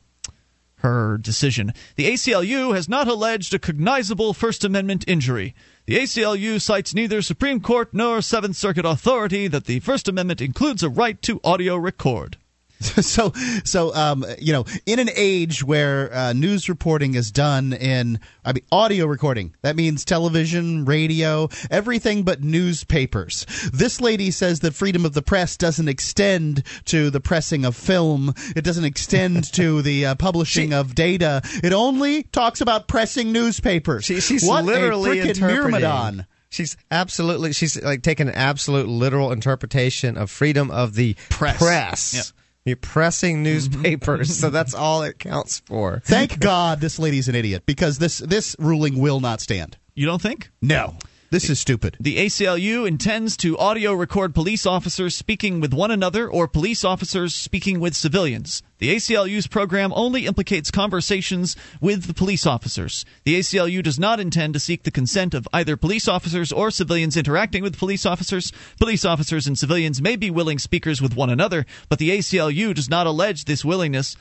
[0.77, 1.75] her decision.
[1.97, 5.55] The ACLU has not alleged a cognizable First Amendment injury.
[5.85, 10.83] The ACLU cites neither Supreme Court nor Seventh Circuit authority that the First Amendment includes
[10.83, 12.39] a right to audio record.
[12.81, 13.33] so
[13.65, 18.53] so um, you know in an age where uh, news reporting is done in I
[18.53, 25.07] mean audio recording that means television radio everything but newspapers this lady says that freedom
[25.07, 30.07] of the press doesn't extend to the pressing of film it doesn't extend to the
[30.07, 35.21] uh, publishing she, of data it only talks about pressing newspapers she, she's what literally
[35.21, 41.15] a myrmidon She's absolutely she's like taking an absolute literal interpretation of freedom of the
[41.29, 41.59] press.
[41.59, 42.15] press.
[42.15, 42.25] Yep.
[42.67, 46.03] You're pressing newspapers, so that's all it counts for.
[46.05, 49.79] Thank God this lady's an idiot because this this ruling will not stand.
[49.95, 50.51] You don't think?
[50.61, 50.97] No.
[51.37, 51.99] This is stupid.
[52.01, 57.35] The ACLU intends to audio record police officers speaking with one another or police officers
[57.35, 58.63] speaking with civilians.
[58.79, 63.05] The ACLU's program only implicates conversations with the police officers.
[63.25, 67.19] The ACLU does not intend to seek the consent of either police officers or civilians
[67.19, 68.51] interacting with police officers.
[68.79, 72.89] Police officers and civilians may be willing speakers with one another, but the ACLU does
[72.89, 74.17] not allege this willingness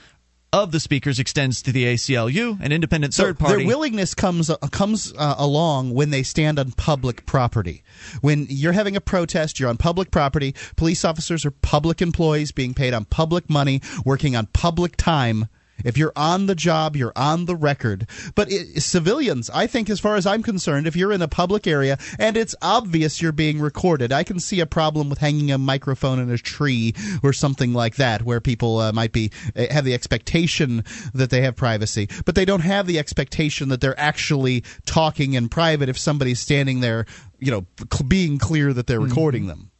[0.63, 3.57] of the speakers extends to the ACLU, an independent so third party.
[3.57, 7.83] Their willingness comes uh, comes uh, along when they stand on public property.
[8.21, 10.55] When you're having a protest, you're on public property.
[10.77, 15.47] Police officers are public employees being paid on public money, working on public time
[15.83, 18.07] if you're on the job, you're on the record.
[18.35, 21.67] But it, civilians, I think, as far as I'm concerned, if you're in a public
[21.67, 25.57] area and it's obvious you're being recorded, I can see a problem with hanging a
[25.57, 29.85] microphone in a tree or something like that, where people uh, might be uh, have
[29.85, 34.63] the expectation that they have privacy, but they don't have the expectation that they're actually
[34.85, 37.05] talking in private if somebody's standing there,
[37.39, 37.65] you know,
[38.07, 39.09] being clear that they're mm-hmm.
[39.09, 39.71] recording them.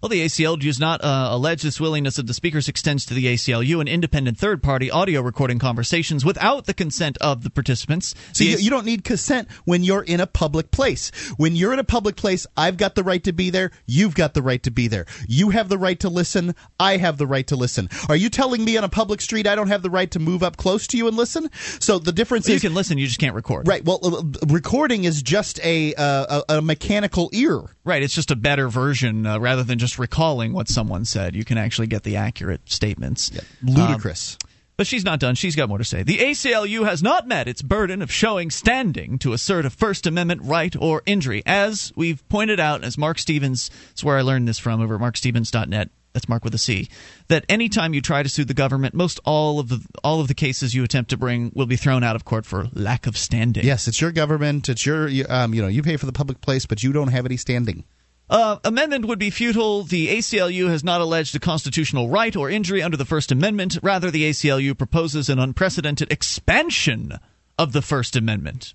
[0.00, 3.26] Well, the ACLU does not uh, allege this willingness of the speakers extends to the
[3.26, 8.14] ACLU, an independent third party audio recording conversations without the consent of the participants.
[8.32, 11.10] So the you, you, don't need consent when you're in a public place.
[11.36, 13.72] When you're in a public place, I've got the right to be there.
[13.86, 15.06] You've got the right to be there.
[15.26, 16.54] You have the right to listen.
[16.78, 17.88] I have the right to listen.
[18.08, 20.44] Are you telling me on a public street I don't have the right to move
[20.44, 21.50] up close to you and listen?
[21.80, 23.66] So the difference well, is you can listen, you just can't record.
[23.66, 23.84] Right.
[23.84, 27.62] Well, uh, recording is just a, uh, a, a mechanical ear.
[27.82, 28.04] Right.
[28.04, 31.36] It's just a better version uh, rather than just recalling what someone said.
[31.36, 33.30] You can actually get the accurate statements.
[33.32, 33.42] Yeah.
[33.62, 34.36] Ludicrous.
[34.42, 35.34] Um, but she's not done.
[35.34, 36.04] She's got more to say.
[36.04, 40.42] The ACLU has not met its burden of showing standing to assert a First Amendment
[40.44, 41.42] right or injury.
[41.44, 45.00] As we've pointed out, as Marc Stevens, that's where I learned this from over at
[45.00, 45.90] markstevens.net.
[46.12, 46.88] That's Mark with a C.
[47.26, 50.34] That anytime you try to sue the government, most all of the all of the
[50.34, 53.64] cases you attempt to bring will be thrown out of court for lack of standing.
[53.64, 54.68] Yes, it's your government.
[54.68, 57.26] It's your um, you know you pay for the public place, but you don't have
[57.26, 57.84] any standing.
[58.30, 59.84] Uh, amendment would be futile.
[59.84, 63.78] The ACLU has not alleged a constitutional right or injury under the First Amendment.
[63.82, 67.12] Rather, the ACLU proposes an unprecedented expansion
[67.58, 68.74] of the First Amendment.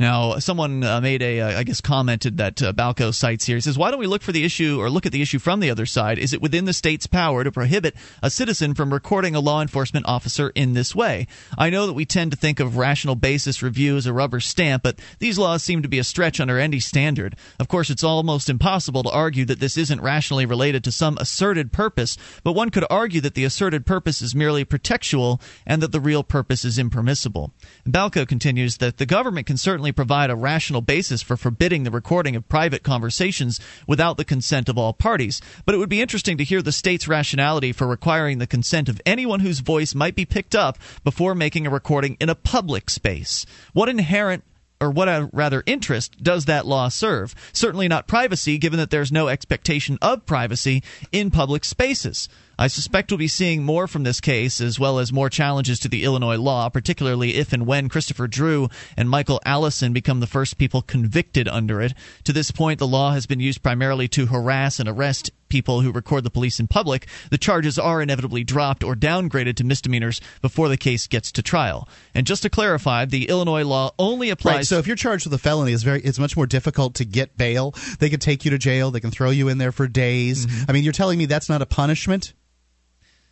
[0.00, 3.56] Now, someone uh, made a, uh, I guess, commented that uh, Balko cites here.
[3.56, 5.60] He says, "Why don't we look for the issue or look at the issue from
[5.60, 6.18] the other side?
[6.18, 10.06] Is it within the state's power to prohibit a citizen from recording a law enforcement
[10.06, 11.28] officer in this way?
[11.56, 14.82] I know that we tend to think of rational basis review as a rubber stamp,
[14.82, 17.36] but these laws seem to be a stretch under any standard.
[17.60, 21.70] Of course, it's almost impossible to argue that this isn't rationally related to some asserted
[21.70, 26.00] purpose, but one could argue that the asserted purpose is merely pretextual and that the
[26.00, 27.52] real purpose is impermissible."
[27.86, 31.90] Balko continues that the government can certainly certainly provide a rational basis for forbidding the
[31.90, 35.42] recording of private conversations without the consent of all parties.
[35.66, 38.98] But it would be interesting to hear the state's rationality for requiring the consent of
[39.04, 43.44] anyone whose voice might be picked up before making a recording in a public space.
[43.74, 44.42] What inherent
[44.80, 47.34] or what a rather interest does that law serve?
[47.52, 50.82] Certainly not privacy, given that there's no expectation of privacy
[51.12, 52.30] in public spaces.
[52.58, 55.88] I suspect we'll be seeing more from this case, as well as more challenges to
[55.88, 60.58] the Illinois law, particularly if and when Christopher Drew and Michael Allison become the first
[60.58, 61.94] people convicted under it.
[62.24, 65.92] To this point, the law has been used primarily to harass and arrest people who
[65.92, 70.68] record the police in public, the charges are inevitably dropped or downgraded to misdemeanors before
[70.68, 71.88] the case gets to trial.
[72.12, 74.54] And just to clarify, the Illinois law only applies.
[74.54, 74.66] Right.
[74.66, 77.36] So if you're charged with a felony, it's very it's much more difficult to get
[77.36, 77.72] bail.
[78.00, 78.90] They can take you to jail.
[78.90, 80.44] They can throw you in there for days.
[80.44, 80.64] Mm-hmm.
[80.70, 82.32] I mean, you're telling me that's not a punishment?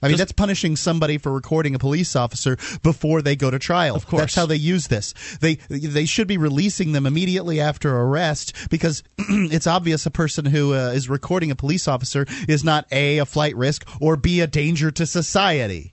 [0.02, 3.58] I mean, Just- that's punishing somebody for recording a police officer before they go to
[3.58, 3.94] trial.
[3.94, 4.22] Of course.
[4.22, 5.14] that's how they use this.
[5.40, 10.74] They they should be releasing them immediately after arrest because it's obvious a person who
[10.74, 14.46] uh, is recording a police officer is not a a flight risk or b a
[14.46, 15.91] danger to society.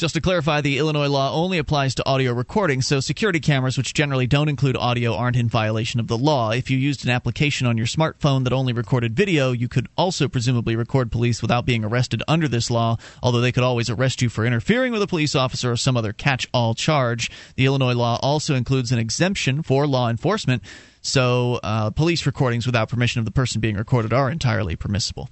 [0.00, 3.92] Just to clarify, the Illinois law only applies to audio recording, so security cameras, which
[3.92, 6.52] generally don't include audio, aren't in violation of the law.
[6.52, 10.26] If you used an application on your smartphone that only recorded video, you could also
[10.26, 14.30] presumably record police without being arrested under this law, although they could always arrest you
[14.30, 17.30] for interfering with a police officer or some other catch all charge.
[17.56, 20.62] The Illinois law also includes an exemption for law enforcement,
[21.02, 25.28] so uh, police recordings without permission of the person being recorded are entirely permissible.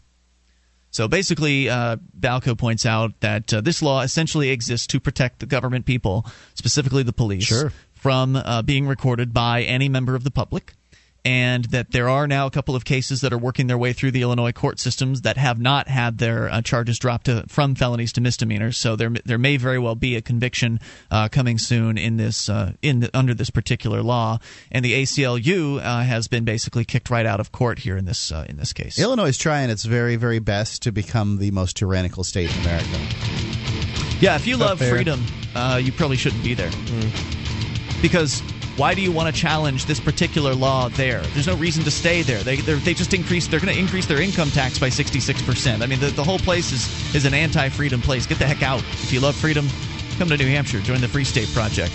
[0.91, 5.47] So basically, uh, Balko points out that uh, this law essentially exists to protect the
[5.47, 6.25] government people,
[6.55, 7.73] specifically the police, Sure.
[7.95, 10.75] from uh, being recorded by any member of the public.
[11.25, 14.13] And that there are now a couple of cases that are working their way through
[14.13, 18.13] the Illinois court systems that have not had their uh, charges dropped to, from felonies
[18.15, 18.79] to misdemeanors.
[18.79, 22.73] So there, there may very well be a conviction uh, coming soon in this uh,
[22.83, 24.39] in the, under this particular law.
[24.71, 28.33] And the ACLU uh, has been basically kicked right out of court here in this
[28.33, 28.99] uh, in this case.
[28.99, 32.99] Illinois is trying its very very best to become the most tyrannical state in America.
[34.21, 36.71] Yeah, if you love freedom, uh, you probably shouldn't be there.
[38.03, 38.43] Because
[38.79, 41.21] why do you want to challenge this particular law there?
[41.35, 42.39] There's no reason to stay there.
[42.45, 43.49] They they're, just increase.
[43.49, 45.83] They're going to increase their income tax by 66 percent.
[45.83, 48.25] I mean, the, the whole place is is an anti-freedom place.
[48.25, 48.79] Get the heck out.
[48.79, 49.67] If you love freedom,
[50.17, 50.81] come to New Hampshire.
[50.81, 51.93] Join the Free State Project.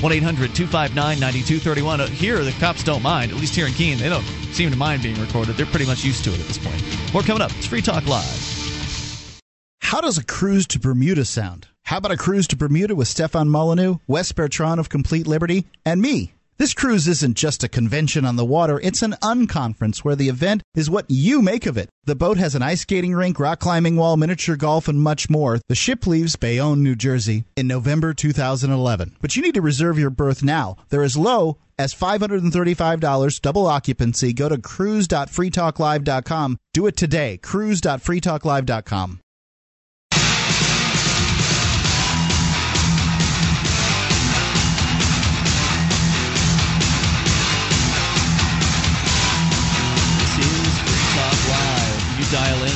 [0.00, 2.00] 1 800 259 9231.
[2.00, 3.32] Uh, Here, the cops don't mind.
[3.32, 5.56] At least here in Keene, they don't seem to mind being recorded.
[5.56, 6.80] They're pretty much used to it at this point.
[7.12, 7.50] More coming up.
[7.56, 9.40] It's Free Talk Live.
[9.80, 11.68] How does a cruise to Bermuda sound?
[11.84, 16.00] How about a cruise to Bermuda with Stefan Molyneux, Wes Bertrand of Complete Liberty, and
[16.00, 16.32] me?
[16.56, 20.62] This cruise isn't just a convention on the water, it's an unconference where the event
[20.74, 21.90] is what you make of it.
[22.04, 25.60] The boat has an ice skating rink, rock climbing wall, miniature golf, and much more.
[25.68, 29.16] The ship leaves Bayonne, New Jersey in November 2011.
[29.20, 30.78] But you need to reserve your berth now.
[30.88, 34.32] They're as low as $535 double occupancy.
[34.32, 36.56] Go to cruise.freetalklive.com.
[36.72, 37.36] Do it today.
[37.38, 39.20] cruise.freetalklive.com.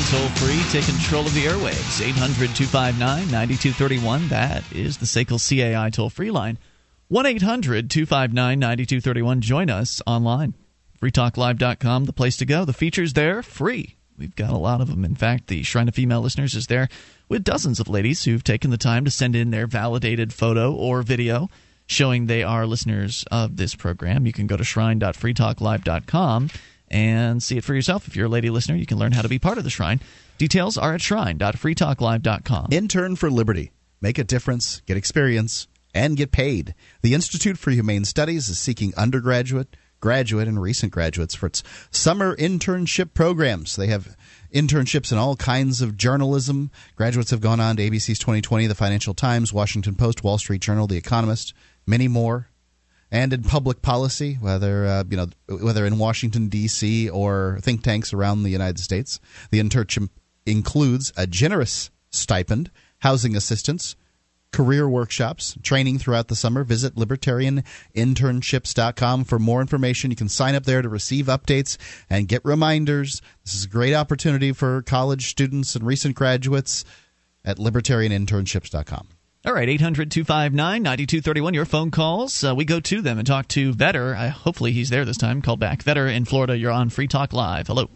[0.09, 2.01] toll free, take control of the airwaves.
[2.01, 4.29] 800 259 9231.
[4.29, 6.59] That is the SACL CAI toll free line.
[7.09, 9.41] 1 800 259 9231.
[9.43, 10.55] Join us online.
[11.01, 12.65] FreeTalkLive.com, the place to go.
[12.65, 13.97] The features there, free.
[14.17, 15.05] We've got a lot of them.
[15.05, 16.89] In fact, the Shrine of Female Listeners is there
[17.29, 21.03] with dozens of ladies who've taken the time to send in their validated photo or
[21.03, 21.51] video
[21.87, 24.27] showing they are listeners of this program.
[24.27, 26.51] You can go to shrine.freetalklive.com
[26.91, 28.09] and see it for yourself.
[28.09, 30.01] If you're a lady listener, you can learn how to be part of the Shrine.
[30.39, 32.69] Details are at shrine.freetalklive.com.
[32.71, 33.73] Intern for Liberty.
[34.01, 36.75] Make a difference, get experience, and get paid.
[37.03, 42.37] The Institute for Humane Studies is seeking undergraduate, graduate, and recent graduates for its summer
[42.37, 43.75] internship programs.
[43.75, 44.17] They have
[44.55, 46.71] internships in all kinds of journalism.
[46.95, 50.87] Graduates have gone on to ABC's 2020, The Financial Times, Washington Post, Wall Street Journal,
[50.87, 51.53] The Economist,
[51.87, 52.49] many more.
[53.11, 57.09] And in public policy, whether uh, you know whether in Washington D.C.
[57.09, 59.19] or think tanks around the United States,
[59.51, 60.11] the internship
[60.45, 63.97] includes a generous stipend, housing assistance,
[64.53, 66.65] career workshops, training throughout the summer.
[66.65, 70.11] Visit libertarianinternships.com for more information.
[70.11, 71.77] You can sign up there to receive updates
[72.11, 73.23] and get reminders.
[73.45, 76.85] This is a great opportunity for college students and recent graduates
[77.45, 79.09] at libertarianinternships.com.
[79.47, 81.55] All right, 800 259 9231.
[81.55, 82.43] Your phone calls.
[82.45, 84.17] Uh, we go to them and talk to Vetter.
[84.19, 85.41] Uh, hopefully he's there this time.
[85.43, 85.83] Call back.
[85.83, 87.69] Vetter in Florida, you're on Free Talk Live.
[87.69, 87.89] Hello.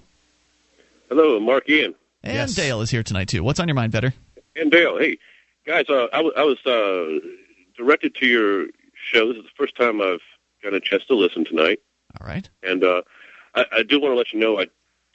[1.08, 1.94] Hello, Mark Ian.
[2.22, 2.54] And Yes.
[2.54, 3.42] Dale is here tonight, too.
[3.42, 4.12] What's on your mind, Vetter?
[4.54, 5.18] And Dale, hey,
[5.66, 7.28] guys, uh, I was, was uh,
[7.76, 8.66] directed to your
[9.10, 9.28] show.
[9.28, 10.20] This is the first time I've
[10.62, 11.80] got a chance to listen tonight.
[12.20, 12.48] All right.
[12.62, 13.02] And uh,
[13.56, 14.66] I, I do want to let you know I,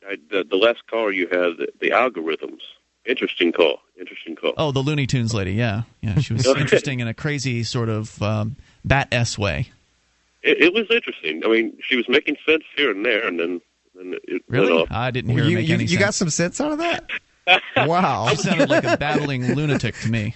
[0.07, 2.59] I, the, the last caller you had, the, the algorithms.
[3.07, 3.79] Interesting call.
[3.99, 4.53] Interesting call.
[4.57, 5.53] Oh, the Looney Tunes lady.
[5.53, 5.83] Yeah.
[6.01, 6.19] Yeah.
[6.19, 9.69] She was interesting in a crazy sort of um, bat S way.
[10.43, 11.41] It, it was interesting.
[11.45, 13.61] I mean, she was making sense here and there, and then,
[13.95, 14.71] then it Really?
[14.73, 14.87] went off.
[14.91, 15.99] I didn't hear you her make you, any you sense.
[16.01, 17.09] got some sense out of that?
[17.77, 18.27] Wow.
[18.29, 20.35] You sounded like a babbling lunatic to me.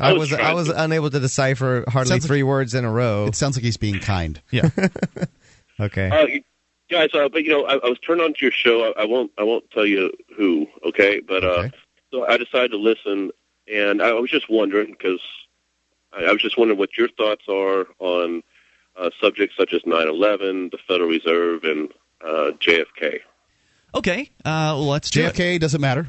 [0.00, 2.72] I I was was I was to- unable to decipher hardly Sounds like- three words
[2.74, 3.26] in a row.
[3.26, 4.40] It sounds like he's being kind.
[4.50, 4.70] Yeah.
[5.78, 6.08] Okay.
[6.08, 6.42] Uh, you-
[6.90, 8.92] guys, uh, but you know, I, I was turned on to your show.
[8.96, 11.20] I, I won't, I won't tell you who, okay?
[11.20, 11.70] But uh, Okay.
[12.10, 13.30] so I decided to listen,
[13.72, 15.20] and I was just wondering because
[16.12, 18.42] I, I was just wondering what your thoughts are on
[18.96, 21.88] uh, subjects such as 9/11, the Federal Reserve, and
[22.24, 23.20] uh, JFK.
[23.94, 24.30] Okay.
[24.44, 25.34] Uh, well, let's do it.
[25.34, 26.08] JFK doesn't matter.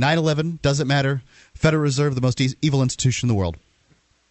[0.00, 1.22] 9/11 doesn't matter.
[1.54, 3.56] Federal Reserve, the most e- evil institution in the world.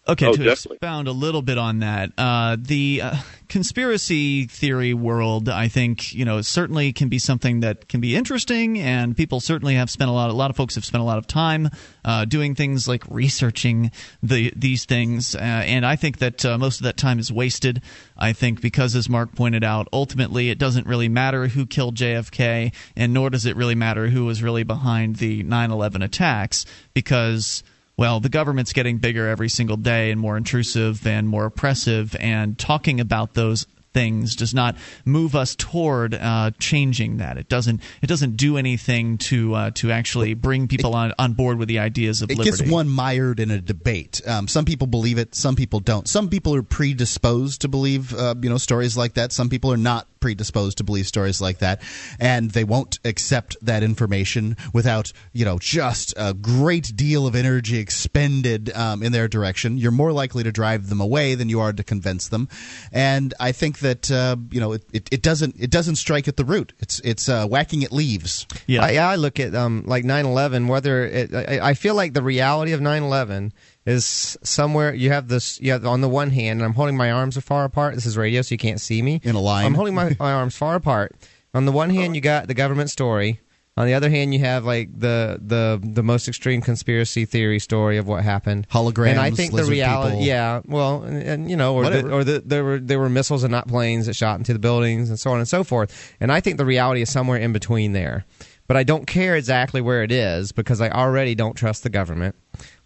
[0.07, 0.75] Okay, Oh, to definitely.
[0.75, 3.15] expound a little bit on that, uh, the uh,
[3.47, 8.77] conspiracy theory world, I think, you know, certainly can be something that can be interesting,
[8.79, 10.29] and people certainly have spent a lot.
[10.29, 11.69] A lot of folks have spent a lot of time
[12.03, 13.89] uh, doing things like researching
[14.21, 17.81] the these things, uh, and I think that uh, most of that time is wasted.
[18.15, 22.71] I think because, as Mark pointed out, ultimately it doesn't really matter who killed JFK,
[22.95, 27.63] and nor does it really matter who was really behind the 9/11 attacks, because
[27.97, 32.57] well, the government's getting bigger every single day and more intrusive and more oppressive, and
[32.57, 33.65] talking about those
[33.95, 34.75] things does not
[35.05, 37.37] move us toward uh, changing that.
[37.37, 37.81] It doesn't.
[38.01, 41.79] It doesn't do anything to uh, to actually bring people on, on board with the
[41.79, 42.57] ideas of It liberty.
[42.57, 44.21] gets one mired in a debate.
[44.27, 46.07] Um, some people believe it, some people don't.
[46.07, 49.31] Some people are predisposed to believe, uh, you know, stories like that.
[49.31, 51.81] Some people are not predisposed to believe stories like that,
[52.19, 57.77] and they won't accept that information without, you know, just a great deal of energy
[57.77, 59.77] expended um, in their direction.
[59.77, 62.49] You're more likely to drive them away than you are to convince them,
[62.91, 66.37] and I think that uh, you know it, it, it doesn't it doesn't strike at
[66.37, 66.73] the root.
[66.79, 68.47] It's it's uh, whacking at leaves.
[68.67, 68.83] yeah.
[68.83, 70.67] I, yeah, I look at um, like 9/11.
[70.67, 73.51] Whether it, I, I feel like the reality of 9/11
[73.85, 75.61] is somewhere you have this.
[75.61, 77.95] You have on the one hand, and I'm holding my arms far apart.
[77.95, 79.65] This is radio, so you can't see me In a line.
[79.65, 81.15] I'm holding my, my arms far apart.
[81.53, 83.39] On the one hand, you got the government story.
[83.77, 87.97] On the other hand, you have like the the the most extreme conspiracy theory story
[87.97, 88.69] of what happened.
[88.69, 90.25] Holograms, and I think the reality, people.
[90.25, 93.43] yeah, well, and, and, you know, or the, or the there were there were missiles
[93.43, 96.15] and not planes that shot into the buildings and so on and so forth.
[96.21, 98.23] And I think the reality is somewhere in between there.
[98.67, 102.35] But I don't care exactly where it is because I already don't trust the government.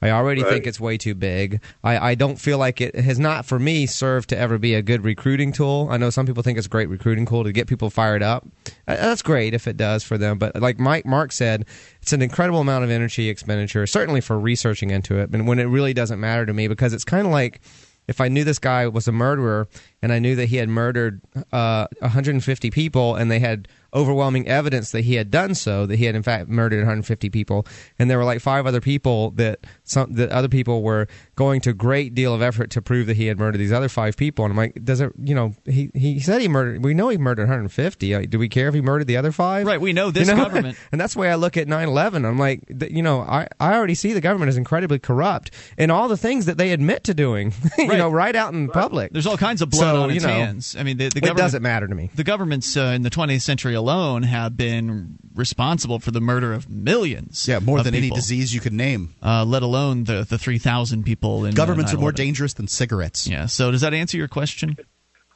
[0.02, 0.50] I already Right.
[0.52, 1.62] think it's way too big.
[1.84, 4.82] I, I don't feel like it has not, for me, served to ever be a
[4.82, 5.88] good recruiting tool.
[5.90, 8.46] I know some people think it's a great recruiting tool to get people fired up.
[8.88, 10.38] Uh, That's great if it does for them.
[10.38, 11.66] But like Mike Mark said,
[12.02, 15.66] it's an incredible amount of energy expenditure, certainly for researching into it, and when it
[15.66, 17.62] really doesn't matter to me because it's kind of like
[18.08, 19.68] if I knew this guy was a murderer
[20.02, 21.22] and I knew that he had murdered
[21.54, 26.06] uh, 150 people and they had overwhelming evidence that he had done so, that he
[26.06, 27.66] had in fact murdered 150 people,
[27.98, 31.74] and there were like five other people that some that other people were going to
[31.74, 34.52] great deal of effort to prove that he had murdered these other five people, and
[34.52, 35.12] I'm like, does it?
[35.22, 36.84] You know, he he said he murdered.
[36.84, 38.14] We know he murdered 150.
[38.16, 39.66] Uh, Do we care if he murdered the other five?
[39.66, 40.44] Right, we know this You know?
[40.44, 42.26] government- and that's the way I look at 9/11.
[42.26, 45.92] I'm like, th- you know, I I already see the government is incredibly corrupt in
[45.92, 47.54] all the things that they admit to doing.
[47.78, 47.98] you Right.
[47.98, 49.12] know, right out in public.
[49.12, 50.76] There's all kinds of blood So, on you its know, hands.
[50.78, 52.10] I mean, the, the it government doesn't matter to me.
[52.14, 56.70] The governments uh, in the 20th century alone have been responsible for the murder of
[56.70, 57.48] millions.
[57.48, 59.16] Yeah, more of than any disease you could name.
[59.24, 63.28] Uh, let alone the the 3,000 people in uh, Governments are more dangerous than cigarettes.
[63.28, 63.48] Yeah.
[63.48, 64.78] So does that answer your question?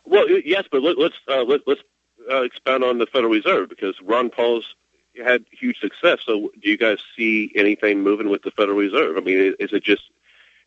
[0.06, 1.82] Well, yes, but let, let's uh, let, let's
[2.30, 4.76] uh, expound on the Federal Reserve because Ron Paul's
[5.24, 6.20] had huge success.
[6.26, 9.18] So, do you guys see anything moving with the Federal Reserve?
[9.18, 10.04] I mean, is, is it just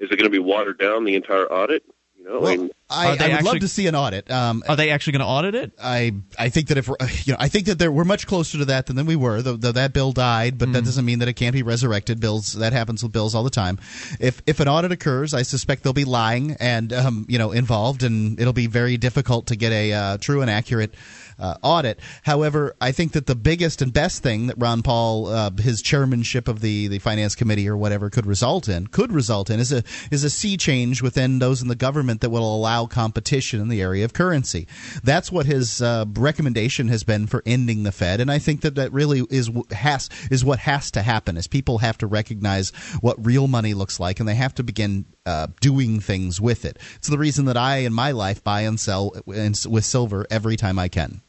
[0.01, 1.85] is it going to be watered down the entire audit?
[2.27, 4.31] You know, I Well, mean, I, Are I they would love to see an audit.
[4.31, 5.73] Um, Are they actually going to audit it?
[5.81, 8.59] I I think that if we're- you know I think that there, we're much closer
[8.59, 9.43] to that than, than we were.
[9.43, 12.19] Though, though that bill died, but that doesn't mean that it can't be resurrected.
[12.21, 13.79] Bills that happens with bills all the time.
[14.19, 18.03] If if an audit occurs, I suspect they'll be lying and um, you know involved,
[18.03, 20.95] and it'll be very difficult to get a uh, true and accurate.
[21.39, 22.01] Uh, audit.
[22.23, 26.49] However, I think that the biggest and best thing that Ron Paul, uh, his chairmanship
[26.49, 29.83] of the, the finance committee or whatever, could result in could result in is a
[30.11, 33.83] is a sea change within those in the government that will allow competition in the
[33.83, 34.67] area of currency.
[35.05, 38.77] That's what his uh, recommendation has been for ending the Fed, and I think that
[38.77, 41.37] that really is has is what has to happen.
[41.37, 42.71] Is people have to recognize
[43.01, 46.79] what real money looks like, and they have to begin uh, doing things with it.
[46.97, 50.79] It's the reason that I, in my life, buy and sell with silver every time
[50.79, 51.21] I can.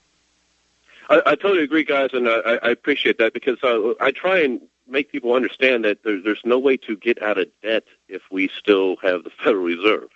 [1.09, 4.61] I, I totally agree, guys, and I, I appreciate that because uh, I try and
[4.87, 8.49] make people understand that there, there's no way to get out of debt if we
[8.57, 10.09] still have the Federal Reserve.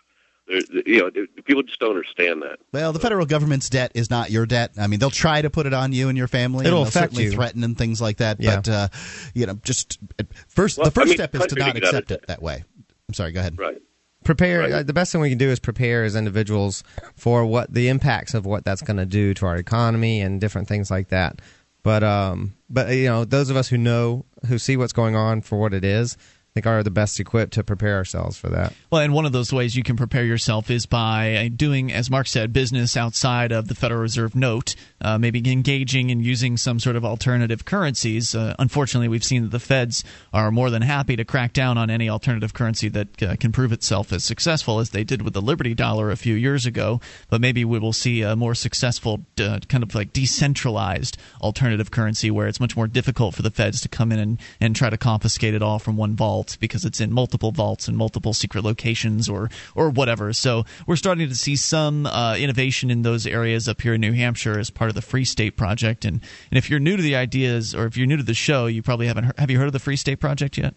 [0.48, 1.12] There, you know,
[1.44, 2.60] people just don't understand that.
[2.74, 4.72] Well, the federal government's debt is not your debt.
[4.78, 6.66] I mean, they'll try to put it on you and your family.
[6.66, 7.32] It'll and affect certainly you.
[7.32, 8.42] threaten and things like that.
[8.42, 8.58] Yeah.
[8.58, 8.88] But uh,
[9.34, 11.74] you know, just uh, first Well, the first I mean, step is to not to
[11.74, 12.64] get accept it that way.
[13.08, 13.32] I'm sorry.
[13.32, 13.58] Go ahead.
[13.58, 13.82] Right.
[14.24, 14.72] Prepare Right.
[14.72, 16.84] uh, the best thing we can do is prepare as individuals
[17.16, 20.68] for what the impacts of what that's going to do to our economy and different
[20.68, 21.42] things like that
[21.84, 25.42] But um, but you know, those of us who know who see what's going on
[25.42, 26.16] for what it is,
[26.54, 28.74] think are the best equipped to prepare ourselves for that.
[28.90, 32.28] Well, and one of those ways you can prepare yourself is by doing, as Mark
[32.28, 36.98] said, business outside of the Federal Reserve note, uh, maybe engaging in using some sort
[36.98, 38.36] of alternative currencies.
[38.36, 41.90] Uh, unfortunately, we've seen that the feds are more than happy to crack down on
[41.90, 45.42] any alternative currency that uh, can prove itself as successful as they did with the
[45.42, 47.00] Liberty Dollar a few years ago.
[47.30, 52.30] But maybe we will see a more successful, uh, kind of like decentralized alternative currency
[52.30, 54.98] where it's much more difficult for the feds to come in and, and try to
[54.98, 59.30] confiscate it all from one vault because it's in multiple vaults and multiple secret locations
[59.30, 60.34] or or whatever.
[60.34, 64.14] So we're starting to see some uh, innovation in those areas up here in New
[64.14, 66.06] Hampshire as part of the Free State Project.
[66.06, 68.66] And and if you're new to the ideas or if you're new to the show,
[68.66, 70.76] you probably haven't heard, have you heard of the Free State Project yet?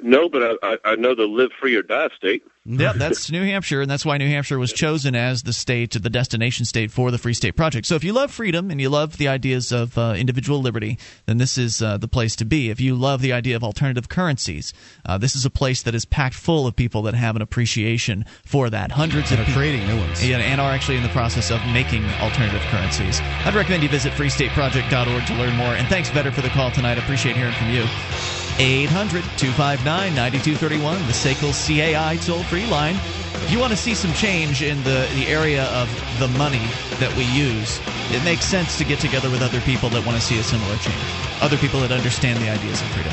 [0.00, 2.44] No, but I, I know the live free or die state.
[2.70, 6.10] Yep, that's New Hampshire, and that's why New Hampshire was chosen as the state, the
[6.10, 7.86] destination state for the Free State Project.
[7.86, 11.38] So if you love freedom and you love the ideas of uh, individual liberty, then
[11.38, 12.68] this is uh, the place to be.
[12.68, 14.74] If you love the idea of alternative currencies,
[15.06, 18.26] uh, this is a place that is packed full of people that have an appreciation
[18.44, 18.92] for that.
[18.92, 20.26] Hundreds that of are creating new ones.
[20.26, 23.20] Yeah, and are actually in the process of making alternative currencies.
[23.46, 25.72] I'd recommend you visit freestateproject.org to learn more.
[25.72, 26.98] And thanks, Vetter, for the call tonight.
[26.98, 28.37] I appreciate hearing from you.
[28.58, 32.96] 800 259 9231, the SACL CAI toll free line.
[33.44, 35.88] If you want to see some change in the, the area of
[36.18, 36.66] the money
[36.98, 37.80] that we use,
[38.10, 40.76] it makes sense to get together with other people that want to see a similar
[40.78, 40.98] change.
[41.40, 43.12] Other people that understand the ideas of freedom.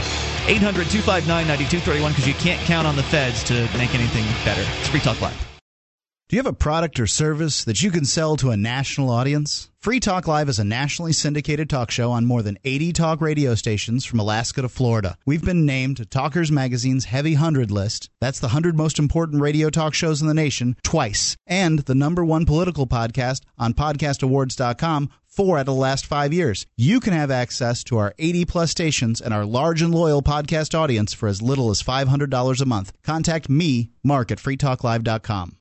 [0.50, 4.66] 800 259 9231 because you can't count on the feds to make anything better.
[4.80, 5.55] It's Free Talk Live.
[6.28, 9.70] Do you have a product or service that you can sell to a national audience?
[9.80, 13.54] Free Talk Live is a nationally syndicated talk show on more than 80 talk radio
[13.54, 15.20] stations from Alaska to Florida.
[15.28, 18.10] We've been named to Talkers Magazine's Heavy 100 list.
[18.20, 21.38] That's the 100 most important radio talk shows in the nation twice.
[21.46, 26.66] And the number one political podcast on podcastawards.com four out of the last five years.
[26.76, 30.74] You can have access to our 80 plus stations and our large and loyal podcast
[30.74, 32.94] audience for as little as $500 a month.
[33.04, 35.58] Contact me, Mark, at freetalklive.com.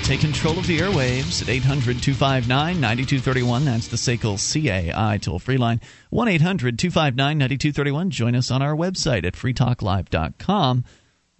[0.00, 3.64] and take control of the airwaves at 800 259 9231.
[3.64, 5.80] That's the SACL CAI toll free line.
[6.10, 8.10] 1 800 259 9231.
[8.10, 10.84] Join us on our website at freetalklive.com.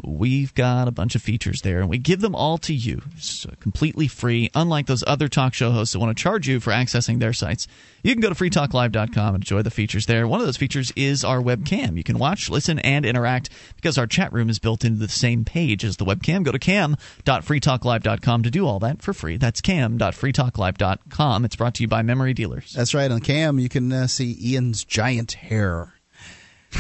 [0.05, 3.03] We've got a bunch of features there, and we give them all to you.
[3.17, 6.71] It's completely free, unlike those other talk show hosts that want to charge you for
[6.71, 7.67] accessing their sites.
[8.03, 10.27] You can go to freetalklive.com and enjoy the features there.
[10.27, 11.97] One of those features is our webcam.
[11.97, 15.45] You can watch, listen, and interact because our chat room is built into the same
[15.45, 16.43] page as the webcam.
[16.45, 19.37] Go to cam.freetalklive.com to do all that for free.
[19.37, 21.45] That's cam.freetalklive.com.
[21.45, 22.73] It's brought to you by Memory Dealers.
[22.73, 23.11] That's right.
[23.11, 25.93] On Cam, you can uh, see Ian's giant hair.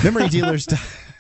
[0.03, 0.67] Memory Dealers.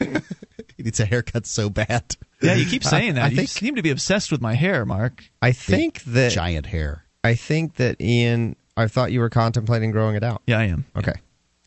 [0.80, 2.16] he needs a haircut so bad.
[2.40, 3.24] Yeah, you keep saying that.
[3.24, 5.24] I you think- seem to be obsessed with my hair, Mark.
[5.42, 7.04] I think that Giant hair.
[7.22, 8.56] I think that Ian.
[8.76, 10.40] I thought you were contemplating growing it out.
[10.46, 10.86] Yeah, I am.
[10.96, 11.12] Okay.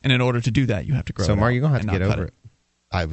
[0.03, 1.27] And in order to do that, you have to grow it.
[1.27, 2.33] so it Mark, out you're gonna have to get over it.
[2.91, 3.03] I,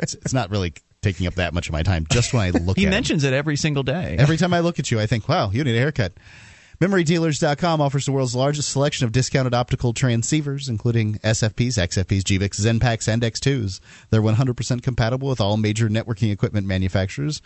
[0.00, 2.06] it's, it's not really taking up that much of my time.
[2.10, 2.82] Just when I look at you.
[2.82, 4.16] He at mentions it every single day.
[4.18, 6.12] every time I look at you, I think, "Wow, you need a haircut."
[6.80, 13.08] MemoryDealers.com offers the world's largest selection of discounted optical transceivers, including SFPs, XFPs, GBICs, XENPAKs,
[13.08, 13.80] and X2s.
[14.10, 17.42] They're 100% compatible with all major networking equipment manufacturers,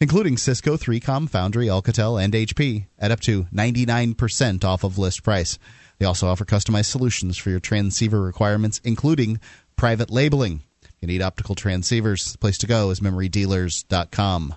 [0.00, 5.60] including Cisco, 3Com, Foundry, Alcatel, and HP, at up to 99% off of list price.
[5.98, 9.38] They also offer customized solutions for your transceiver requirements, including
[9.76, 10.64] private labeling.
[10.82, 14.56] If you need optical transceivers, the place to go is MemoryDealers.com.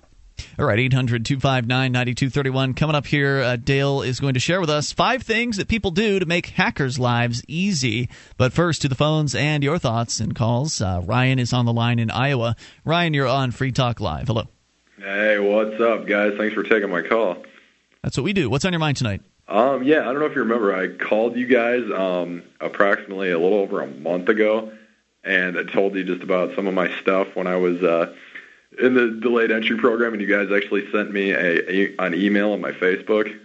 [0.57, 2.73] All right, 800 259 9231.
[2.73, 5.91] Coming up here, uh, Dale is going to share with us five things that people
[5.91, 8.09] do to make hackers' lives easy.
[8.38, 10.81] But first, to the phones and your thoughts and calls.
[10.81, 12.55] Uh, Ryan is on the line in Iowa.
[12.83, 14.27] Ryan, you're on Free Talk Live.
[14.27, 14.47] Hello.
[14.97, 16.33] Hey, what's up, guys?
[16.38, 17.38] Thanks for taking my call.
[18.01, 18.49] That's what we do.
[18.49, 19.21] What's on your mind tonight?
[19.47, 23.38] Um, yeah, I don't know if you remember, I called you guys um, approximately a
[23.38, 24.71] little over a month ago,
[25.23, 28.15] and I told you just about some of my stuff when I was uh,
[28.80, 32.51] in the delayed entry program, and you guys actually sent me a, a an email
[32.53, 33.39] on my Facebook.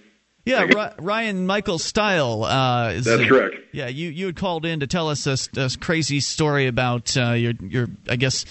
[0.45, 2.45] Yeah, Ry- Ryan Michael Steil.
[2.45, 3.57] Uh, is, That's correct.
[3.72, 7.33] Yeah, you you had called in to tell us a, a crazy story about uh,
[7.33, 8.45] your your I guess.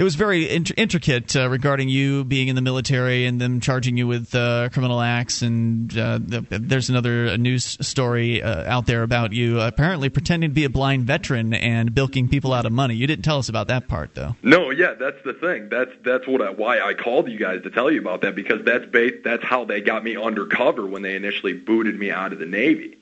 [0.00, 3.98] It was very int- intricate uh, regarding you being in the military and them charging
[3.98, 5.42] you with uh, criminal acts.
[5.42, 10.54] And uh, the, there's another news story uh, out there about you apparently pretending to
[10.54, 12.94] be a blind veteran and bilking people out of money.
[12.94, 14.36] You didn't tell us about that part, though.
[14.42, 15.68] No, yeah, that's the thing.
[15.68, 18.64] That's that's what I, why I called you guys to tell you about that because
[18.64, 22.38] that's ba- that's how they got me undercover when they initially booted me out of
[22.38, 22.96] the Navy.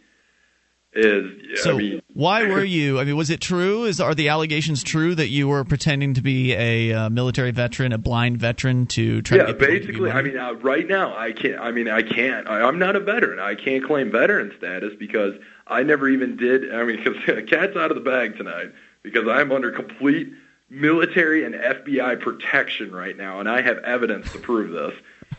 [0.92, 2.98] Is So I mean, why were you?
[2.98, 3.84] I mean, was it true?
[3.84, 7.92] Is are the allegations true that you were pretending to be a uh, military veteran,
[7.92, 10.10] a blind veteran, to try yeah, to get people to basically.
[10.10, 11.60] I mean, uh, right now, I can't.
[11.60, 12.48] I mean, I can't.
[12.48, 13.38] I, I'm not a veteran.
[13.38, 15.34] I can't claim veteran status because
[15.66, 16.74] I never even did.
[16.74, 18.72] I mean, because cat's out of the bag tonight
[19.02, 20.32] because I'm under complete
[20.70, 24.94] military and FBI protection right now, and I have evidence to prove this.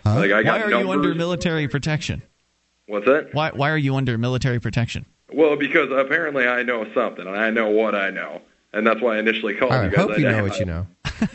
[0.06, 0.80] Like I got why are numbers.
[0.80, 2.22] you under military protection?
[2.88, 3.34] What's that?
[3.34, 5.06] Why why are you under military protection?
[5.32, 8.42] Well, because apparently I know something, and I know what I know,
[8.74, 10.00] and that's why I initially called I you guys.
[10.00, 10.88] hope you I, know what you know.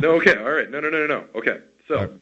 [0.00, 1.24] No, okay, all right, no, no, no, no, no.
[1.36, 2.18] Okay, so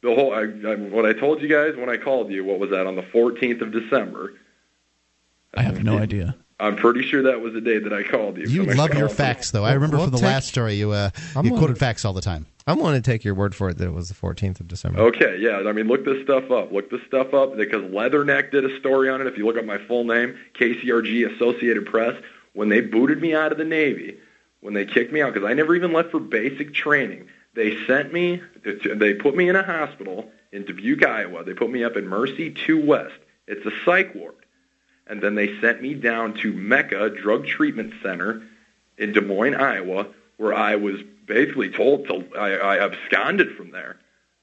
[0.00, 2.70] the whole I, I, what I told you guys when I called you, what was
[2.70, 4.34] that on the 14th of December?
[5.54, 6.36] I have no idea.
[6.58, 8.44] I'm pretty sure that was the day that I called you.
[8.48, 9.64] You So love your facts, though.
[9.64, 12.04] I remember Well, from the take- last story you uh, I'm you on- quoted facts
[12.04, 12.46] all the time.
[12.68, 14.98] I'm going to take your word for it that it was the 14th of December.
[15.00, 15.58] Okay, yeah.
[15.68, 16.72] I mean, look this stuff up.
[16.72, 19.28] Look this stuff up because Leatherneck did a story on it.
[19.28, 22.20] If you look up my full name, KCRG Associated Press,
[22.54, 24.18] when they booted me out of the Navy,
[24.60, 28.12] when they kicked me out, because I never even left for basic training, they sent
[28.12, 31.44] me, they put me in a hospital in Dubuque, Iowa.
[31.44, 33.14] They put me up in Mercy 2 West.
[33.46, 34.34] It's a psych ward.
[35.06, 38.42] And then they sent me down to Mecca Drug Treatment Center
[38.98, 40.96] in Des Moines, Iowa, where I was
[41.26, 43.98] basically told to I, I absconded from there.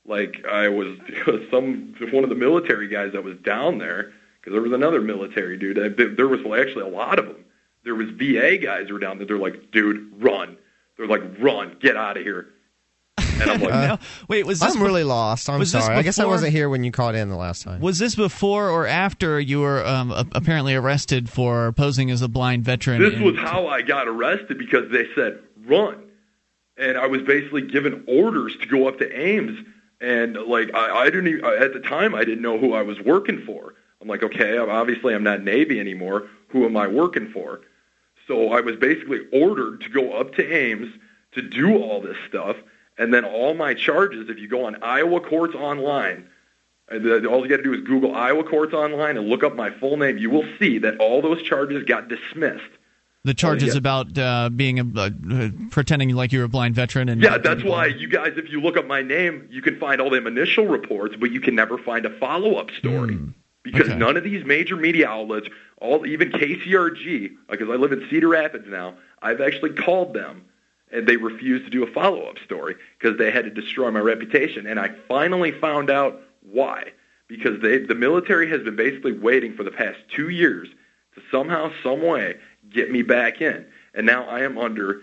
[0.06, 0.98] Like I was
[1.52, 5.58] some one of the military guys that was down there because there was another military
[5.58, 5.80] dude.
[5.80, 7.46] I- There was actually a lot of them.
[7.84, 9.28] There was VA guys who were down there.
[9.28, 10.58] They're like, dude, run.
[10.98, 12.48] They're like, run, get out of here.
[13.42, 15.50] And I'm like, No, wait, was this I'm really lost.
[15.50, 15.98] I'm was this sorry.
[15.98, 17.82] I guess I wasn't here when you called in the last time.
[17.82, 22.28] Was this before or after you were um, a- apparently arrested for posing as a
[22.28, 23.02] blind veteran?
[23.02, 26.04] This in- was how I got arrested because they said run,
[26.78, 29.58] and I was basically given orders to go up to Ames,
[30.02, 33.00] and like I, I didn't even, at the time I didn't know who I was
[33.00, 33.74] working for.
[34.02, 36.28] I'm like, okay, I'm, obviously I'm not Navy anymore.
[36.50, 37.62] Who am I working for?
[38.28, 40.94] So I was basically ordered to go up to Ames
[41.34, 42.56] to do all this stuff,
[42.98, 44.30] and then all my charges.
[44.30, 46.28] If you go on Iowa Courts Online,
[46.90, 49.70] the- all you got to do is Google Iowa Courts Online and look up my
[49.72, 50.18] full name.
[50.18, 52.64] You will see that all those charges got dismissed.
[53.26, 53.78] the charges Oh, yeah.
[53.78, 57.86] about uh, being a uh, pretending like you're a blind veteran and Yeah, that's why
[57.86, 61.16] you guys, if you look up my name, you can find all them initial reports,
[61.18, 63.18] but you can never find a follow-up story
[63.64, 63.98] because okay.
[63.98, 65.48] none of these major media outlets,
[65.80, 70.44] all even KCRG, because I live in Cedar Rapids now, I've actually called them
[71.02, 74.68] they refused to do a follow-up story because they had to destroy my reputation.
[74.68, 76.92] And I finally found out why.
[77.28, 80.68] Because they, the military has been basically waiting for the past two years
[81.16, 82.36] to somehow, some way,
[82.70, 83.66] get me back in.
[83.94, 85.02] And now I am under,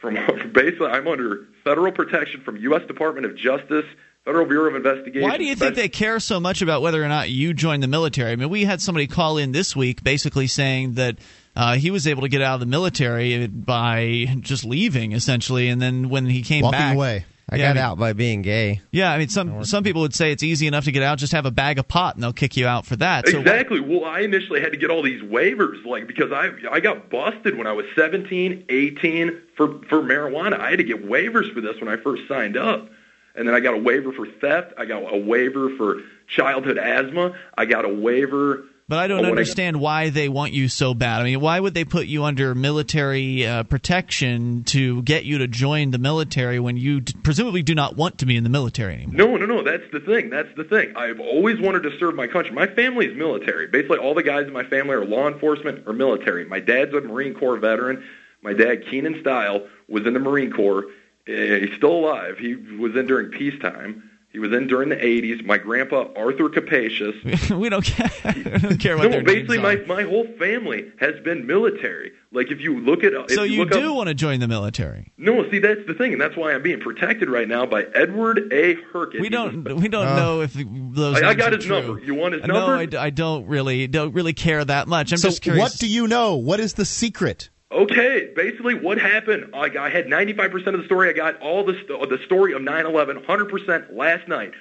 [0.00, 0.14] from
[0.52, 2.86] basically, I'm under federal protection from U.S.
[2.86, 3.86] Department of Justice,
[4.24, 5.28] Federal Bureau of Investigation.
[5.28, 7.88] Why do you think they care so much about whether or not you join the
[7.88, 8.32] military?
[8.32, 11.18] I mean, we had somebody call in this week basically saying that
[11.56, 15.80] uh, he was able to get out of the military by just leaving, essentially, and
[15.80, 17.24] then when he came Walking back, away.
[17.52, 18.80] I Yeah, got I mean- out by being gay.
[18.92, 21.18] Yeah, I mean, some some people would say it's easy enough to get out.
[21.18, 23.26] Just have a bag of pot, and they'll kick you out for that.
[23.28, 23.80] So exactly.
[23.80, 27.58] Well, I initially had to get all these waivers, like because I I got busted
[27.58, 30.60] when I was 17, 18 for for marijuana.
[30.60, 32.88] I had to get waivers for this when I first signed up,
[33.34, 34.72] and then I got a waiver for theft.
[34.78, 37.32] I got a waiver for childhood asthma.
[37.58, 38.62] I got a waiver.
[38.90, 41.20] But I don't understand why they want you so bad.
[41.20, 45.46] I mean, why would they put you under military uh, protection to get you to
[45.46, 48.94] join the military when you d- presumably do not want to be in the military
[48.94, 49.14] anymore?
[49.14, 49.62] No, no, no.
[49.62, 50.28] That's the thing.
[50.30, 50.96] That's the thing.
[50.96, 52.50] I've always wanted to serve my country.
[52.52, 53.68] My family is military.
[53.68, 56.44] Basically, all the guys in my family are law enforcement or military.
[56.44, 58.02] My dad's a Marine Corps veteran.
[58.42, 60.86] My dad, Keenan Steil, was in the Marine Corps.
[61.28, 62.38] Uh, He's still alive.
[62.38, 64.09] He was in during peacetime.
[64.32, 65.44] He was in during the 80s.
[65.44, 67.16] My grandpa, Arthur Capacious.
[67.50, 68.10] we don't care.
[68.36, 69.96] we don't care what no, their basically, names my are.
[69.98, 72.12] my whole family has been military.
[72.32, 75.12] Like if you look at, So you, you do up, want to join the military?
[75.18, 78.52] no, see that's the thing, and that's why I'm being protected right now by Edward
[78.52, 78.76] A.
[78.92, 79.20] Herkett.
[79.20, 79.64] We don't.
[79.80, 81.20] We don't Uh, know if those.
[81.20, 81.80] I, I got are his true.
[81.82, 82.00] number.
[82.00, 82.54] You want his number?
[82.54, 82.76] No, number?
[82.76, 85.10] I, d- I don't really don't really care that much.
[85.10, 85.60] I'm so just curious.
[85.60, 86.36] what do you know?
[86.36, 87.50] What is the secret?
[87.72, 91.08] Okay, basically what happened, I, I had 95% of the story.
[91.08, 94.52] I got all the, st- the story of 9-11, 100% last night.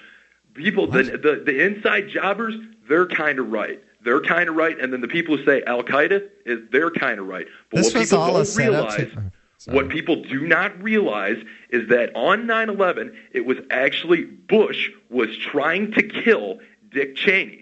[0.54, 2.56] People, the, the, the inside jobbers,
[2.88, 3.82] they're kind of right.
[4.04, 4.80] They're kind of right.
[4.80, 7.48] And then the people who say Al-Qaeda, is they're kind of right.
[7.72, 11.38] But This what was people all don't realize, oh, what people do not realize
[11.72, 16.60] is that on 9-11, it was actually Bush was trying to kill
[16.92, 17.59] Dick Cheney.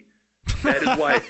[0.62, 1.20] That is why.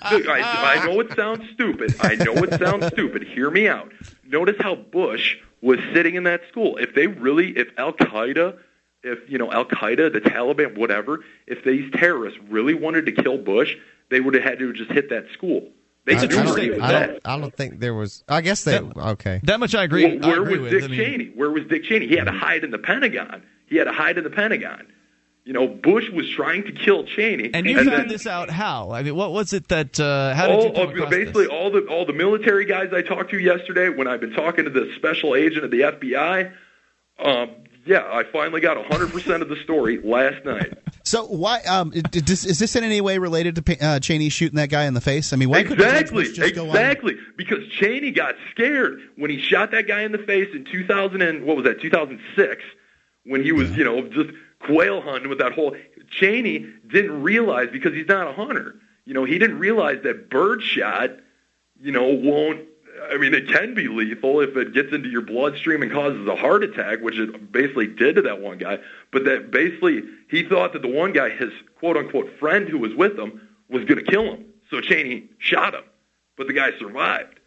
[0.00, 1.94] I, I know it sounds stupid.
[2.00, 3.22] I know it sounds stupid.
[3.22, 3.92] Hear me out.
[4.26, 6.76] Notice how Bush was sitting in that school.
[6.76, 8.58] If they really, if Al Qaeda,
[9.02, 13.38] if you know Al Qaeda, the Taliban, whatever, if these terrorists really wanted to kill
[13.38, 13.76] Bush,
[14.10, 15.68] they would have had to just hit that school.
[16.06, 18.24] They I, knew I where don't, he I don't, I don't think there was.
[18.28, 18.78] I guess they.
[18.78, 19.40] okay.
[19.44, 20.18] That much I agree.
[20.18, 20.72] Well, where I agree was with.
[20.72, 21.32] Dick I mean, Cheney?
[21.34, 22.06] Where was Dick Cheney?
[22.06, 23.42] He had to hide in the Pentagon.
[23.66, 24.86] He had to hide in the Pentagon.
[25.44, 28.92] You know, Bush was trying to kill Cheney, And you found then this out how?
[28.92, 30.00] I mean, what was it that?
[30.00, 31.52] Uh, how did you come of, basically this?
[31.52, 34.70] all the all the military guys I talked to yesterday when I've been talking to
[34.70, 36.50] the special agent of the FBI.
[37.22, 37.50] Um,
[37.86, 40.78] yeah, I finally got 100% of the story last night.
[41.06, 44.56] So why um, did this, is this in any way related to uh, Cheney shooting
[44.56, 45.34] that guy in the face?
[45.34, 46.68] I mean, why couldn't Exactly, go on?
[46.68, 47.18] exactly.
[47.36, 51.44] Because Cheney got scared when he shot that guy in the face in 2000 and
[51.44, 51.82] what was that?
[51.82, 52.62] 2006,
[53.24, 54.30] when he was you know just
[54.64, 55.76] quail hunting with that whole.
[56.10, 58.76] Cheney didn't realize because he's not a hunter.
[59.04, 61.18] You know, he didn't realize that birdshot,
[61.80, 62.66] you know, won't.
[63.10, 66.36] I mean, it can be lethal if it gets into your bloodstream and causes a
[66.36, 68.78] heart attack, which it basically did to that one guy.
[69.10, 72.94] But that basically, he thought that the one guy, his quote unquote friend who was
[72.94, 74.46] with him, was going to kill him.
[74.70, 75.84] So Cheney shot him,
[76.36, 77.40] but the guy survived.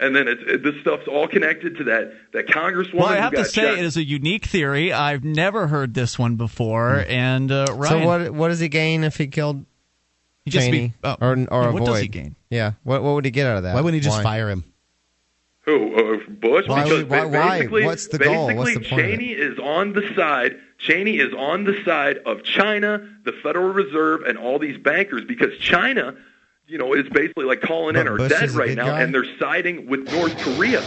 [0.00, 2.94] And then it's, it, this stuff's all connected to that that congresswoman.
[2.94, 3.78] Well, I have to say shot.
[3.78, 4.92] it is a unique theory.
[4.92, 7.02] I've never heard this one before.
[7.04, 7.10] Hmm.
[7.10, 8.30] And uh, So what?
[8.30, 9.64] What does he gain if he killed
[10.44, 11.86] He just Cheney be- oh, or or what avoid?
[11.86, 12.34] does he gain?
[12.48, 12.72] Yeah.
[12.82, 13.74] What What would he get out of that?
[13.74, 14.22] Why wouldn't he just Why?
[14.22, 14.64] fire him?
[15.66, 15.94] Who?
[15.94, 16.66] Uh, Bush?
[16.66, 17.58] Why because why- ba- why?
[17.58, 18.46] basically, What's the goal?
[18.48, 19.06] basically What's the point?
[19.10, 20.56] Cheney is on the side.
[20.78, 25.56] Cheney is on the side of China, the Federal Reserve, and all these bankers because
[25.58, 26.16] China,
[26.70, 29.02] you know, is basically like calling in But are Bush dead right now, guy?
[29.02, 30.78] and they're siding with North Korea.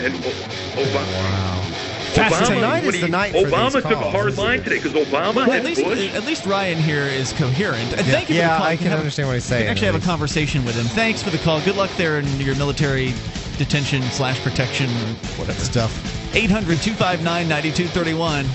[0.00, 1.74] And Obama.
[2.14, 2.58] Fascinating.
[2.58, 4.92] Obama, Tonight when is the night for Obama these took a hard line today because
[4.92, 6.12] Obama Well, at least, Bush.
[6.14, 7.92] at least Ryan here is coherent.
[7.92, 8.66] And thank you for Yeah, the call.
[8.66, 10.64] I You can have- understand what he's you can saying, actually at have a conversation
[10.64, 10.86] with him.
[10.86, 11.60] Thanks for the call.
[11.60, 13.14] Good luck there in your military
[13.58, 14.88] detention slash protection,
[15.36, 16.34] whatever stuff.
[16.34, 18.46] 800 259 9231.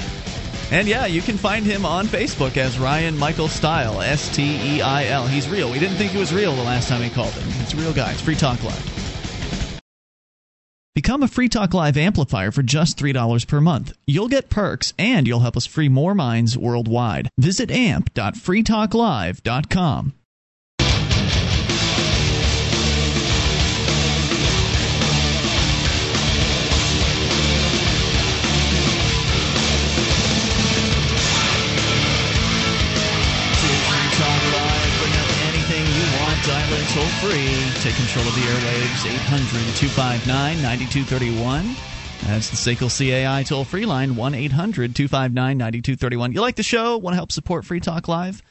[0.72, 4.82] And yeah, you can find him on Facebook as Ryan Michael Steil, S T E
[4.82, 5.28] I L.
[5.28, 5.72] He's real.
[5.72, 7.48] We didn't think he was real the last time he called him.
[7.62, 8.12] It's a real guy.
[8.12, 8.92] It's Free Talk Live.
[10.96, 13.92] Become a Free Talk Live amplifier for just $3 per month.
[14.08, 17.28] You'll get perks and you'll help us free more minds worldwide.
[17.38, 20.14] Visit amp.freetalklive.com.
[36.46, 36.52] you.
[36.52, 37.82] Dial in toll free.
[37.82, 39.06] Take control of the airwaves.
[39.06, 41.76] 800 259 9231.
[42.26, 44.16] That's the SACL CAI toll free line.
[44.16, 46.34] 1 800 259 9231.
[46.34, 46.98] You like the show?
[46.98, 48.42] Want to help support Free Talk Live?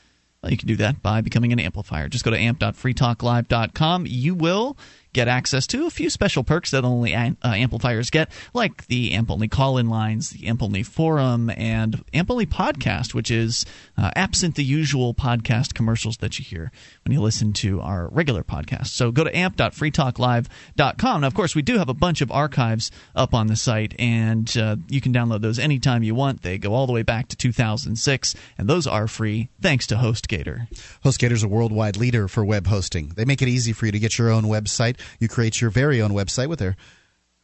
[0.42, 2.08] Well, you can do that by becoming an amplifier.
[2.08, 4.04] Just go to amp.freetalklive.com.
[4.06, 4.76] You will
[5.14, 9.30] get access to a few special perks that only uh, amplifiers get, like the AMP
[9.30, 13.64] only call in lines, the AMP only forum, and AMP only podcast, which is
[13.96, 16.70] uh, absent the usual podcast commercials that you hear
[17.04, 18.88] when you listen to our regular podcast.
[18.88, 21.20] So go to amp.freetalklive.com.
[21.20, 24.54] Now, of course, we do have a bunch of archives up on the site, and
[24.56, 26.42] uh, you can download those anytime you want.
[26.42, 30.68] They go all the way back to 2006, and those are free thanks to HostGator.
[31.04, 33.12] HostGator is a worldwide leader for web hosting.
[33.14, 34.98] They make it easy for you to get your own website.
[35.18, 36.76] You create your very own website with their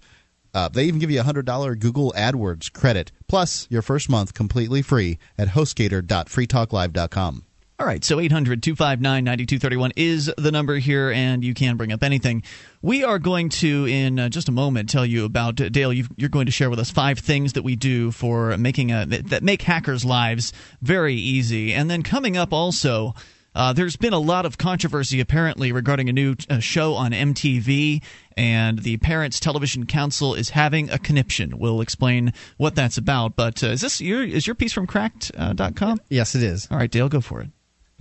[0.53, 4.81] Uh, they even give you a $100 Google AdWords credit, plus your first month completely
[4.81, 7.45] free at HostGator.freetalklive.com.
[7.81, 12.03] All right, so 800 259 9231 is the number here, and you can bring up
[12.03, 12.43] anything.
[12.83, 15.91] We are going to, in uh, just a moment, tell you about uh, Dale.
[15.91, 19.07] you you're going to share with us five things that we do for making a
[19.07, 20.53] that make hackers' lives
[20.83, 23.15] very easy, and then coming up also.
[23.55, 28.01] Uh, there's been a lot of controversy apparently regarding a new uh, show on MTV,
[28.37, 31.57] and the Parents Television Council is having a conniption.
[31.57, 33.35] We'll explain what that's about.
[33.35, 35.99] But uh, is this your is your piece from Cracked.com?
[36.09, 36.67] Yes, it is.
[36.69, 37.49] All right, Dale, go for it.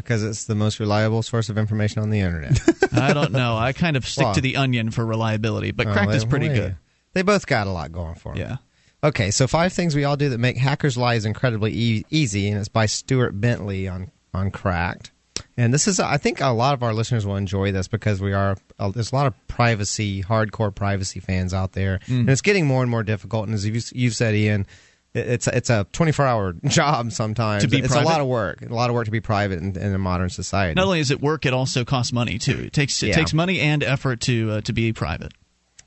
[0.02, 2.60] Because it's the most reliable source of information on the internet.
[2.92, 3.56] I don't know.
[3.56, 6.48] I kind of stick Well- to the Onion for reliability, but Oh, Cracked is pretty
[6.48, 6.76] well, good.
[7.14, 8.40] They both got a lot going for them.
[8.40, 8.56] Yeah.
[9.02, 12.58] Okay, so five things we all do that make hackers' lives incredibly e- easy, and
[12.58, 15.10] it's by Stuart Bentley on on Cracked.
[15.56, 18.32] And this is, I think, a lot of our listeners will enjoy this because we
[18.32, 22.20] are uh, there's a lot of privacy, hardcore privacy fans out there, Mm.
[22.20, 23.46] and it's getting more and more difficult.
[23.46, 24.66] And as you've, you've said, Ian,
[25.14, 27.64] it's a, it's a 24 hour job sometimes.
[27.64, 28.04] To be it's private?
[28.06, 30.30] a lot of work, a lot of work to be private in, in a modern
[30.30, 30.74] society.
[30.74, 32.58] Not only is it work, it also costs money too.
[32.66, 33.14] It takes it Yeah.
[33.14, 35.32] takes money and effort to uh, to be private.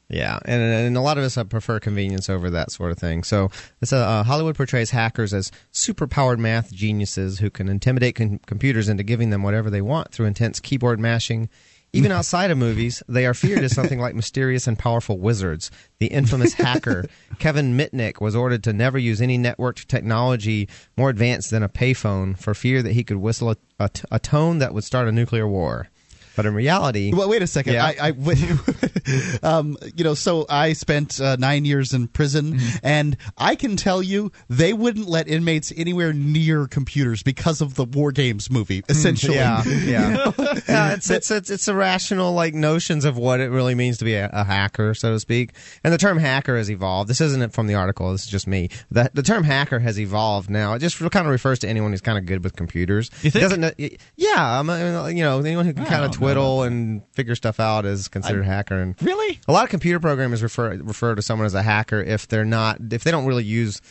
[0.10, 3.24] Yeah, and, and a lot of us uh, prefer convenience over that sort of thing.
[3.24, 8.90] So, this, uh, Hollywood portrays hackers as superpowered math geniuses who can intimidate com- computers
[8.90, 11.50] into giving them whatever they want through intense keyboard mashing.
[11.96, 15.70] Even outside of movies, they are feared as something like mysterious and powerful wizards.
[16.00, 17.06] The infamous hacker
[17.38, 20.68] Kevin Mitnick was ordered to never use any networked technology
[20.98, 24.18] more advanced than a payphone for fear that he could whistle a, a, t- a
[24.18, 25.90] tone that would start a nuclear war.
[26.36, 27.74] But in reality, Well, wait a second.
[27.74, 27.86] Yeah.
[27.86, 28.12] I, I
[29.44, 32.78] um, you know, so I spent uh, nine years in prison, Mm-hmm.
[32.84, 37.86] and I can tell you they wouldn't let inmates anywhere near computers because of the
[37.86, 38.84] War Games movie.
[38.90, 40.94] Essentially, Mm, Yeah, yeah, yeah.
[40.94, 44.30] It's it's it's it's irrational like notions of what it really means to be a,
[44.34, 45.52] a hacker, so to speak.
[45.84, 47.10] And the term hacker has evolved.
[47.10, 48.12] This isn't from the article.
[48.12, 48.70] This is just me.
[48.92, 50.74] The the term hacker has evolved now.
[50.74, 53.10] It just kind of refers to anyone who's kind of good with computers.
[53.22, 53.46] You think?
[53.46, 54.00] It doesn't.
[54.16, 57.02] Yeah, I mean, you know, anyone who can I kind of don't know twiddle and
[57.14, 58.80] figure stuff out is considered a hacker.
[58.80, 59.40] And Really?
[59.48, 62.78] a lot of computer programmers refer refer to someone as a hacker if they're not
[62.92, 63.82] if they don't really use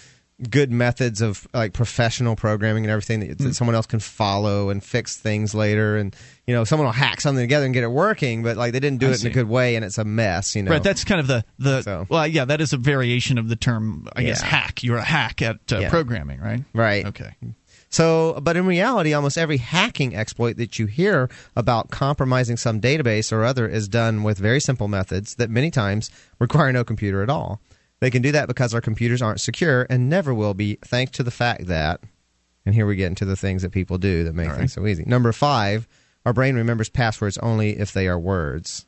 [0.50, 3.44] good methods of like professional programming and everything that, Hmm.
[3.44, 6.16] that someone else can follow and fix things later and
[6.48, 8.98] you know someone will hack something together and get it working but like they didn't
[8.98, 9.26] do I it see.
[9.28, 11.44] in a good way and it's a mess you know Right, that's kind of the
[11.60, 14.82] the So- well, yeah, that is a variation of the term, I guess, hack.
[14.82, 15.90] You're a hack at uh, Yeah.
[15.90, 16.64] programming, right?
[16.74, 17.36] right Okay.
[17.92, 23.30] So, but in reality, almost every hacking exploit that you hear about compromising some database
[23.30, 27.28] or other is done with very simple methods that many times require no computer at
[27.28, 27.60] all.
[28.00, 31.22] They can do that because our computers aren't secure and never will be, thanks to
[31.22, 32.00] the fact that,
[32.64, 35.04] and here we get into the things that people do that make things so easy.
[35.06, 35.86] Number five,
[36.24, 38.86] our brain remembers passwords only if they are words.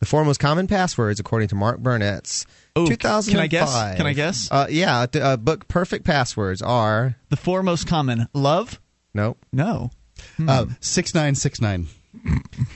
[0.00, 2.46] The four most common passwords, according to Mark Burnett's
[2.78, 3.30] Ooh, 2005.
[3.32, 3.96] can I guess?
[3.96, 4.48] Can I guess?
[4.50, 8.80] Uh, yeah, d- uh, book Perfect Passwords are The four most common love?
[9.14, 9.38] nope.
[9.52, 9.90] No.
[10.46, 11.86] uh, six nine six nine.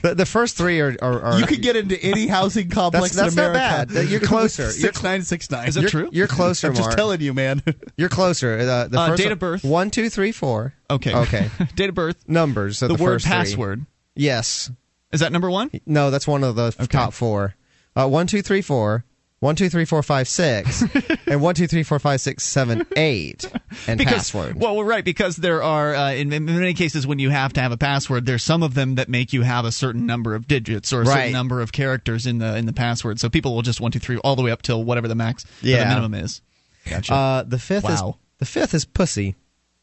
[0.01, 0.95] The, the first three are.
[1.01, 3.93] are, are You could get into any housing complex That's- that's in not America.
[3.93, 4.09] bad.
[4.09, 4.69] You're closer.
[4.71, 5.67] Six nine six nine.
[5.67, 6.09] Is it you're, true?
[6.11, 6.95] You're closer, I'm just Mark.
[6.97, 7.61] telling you, man.
[7.97, 8.57] You're closer.
[8.59, 9.63] Uh, the Uh, first date of birth.
[9.63, 10.73] One, two, three, four.
[10.89, 11.13] Okay.
[11.13, 11.49] Okay.
[11.75, 12.17] Date of birth.
[12.27, 12.79] Numbers.
[12.79, 13.31] The, the, word first three.
[13.33, 13.85] password.
[14.15, 14.71] Yes.
[15.11, 15.69] Is that number one?
[15.85, 16.85] No, that's one of the Okay.
[16.87, 17.55] top four.
[17.95, 19.03] Uh, one, two, three, four.
[19.45, 20.83] One, two, three, four, five, six,
[21.27, 23.45] and one, two, three, four, five, six, seven, eight,
[23.87, 24.59] and because password.
[24.59, 27.61] well, well, right, because there are uh, in, in many cases when you have to
[27.61, 30.47] have a password, there's some of them that make you have a certain number of
[30.47, 33.19] digits or a certain number of characters in the in the password.
[33.19, 35.45] So people will just one two three all the way up till whatever the max,
[35.45, 35.89] or the Yeah.
[35.89, 36.41] minimum is.
[36.89, 37.13] Gotcha.
[37.13, 37.93] Uh, the fifth Wow.
[37.93, 38.01] is
[38.39, 39.35] the fifth is pussy.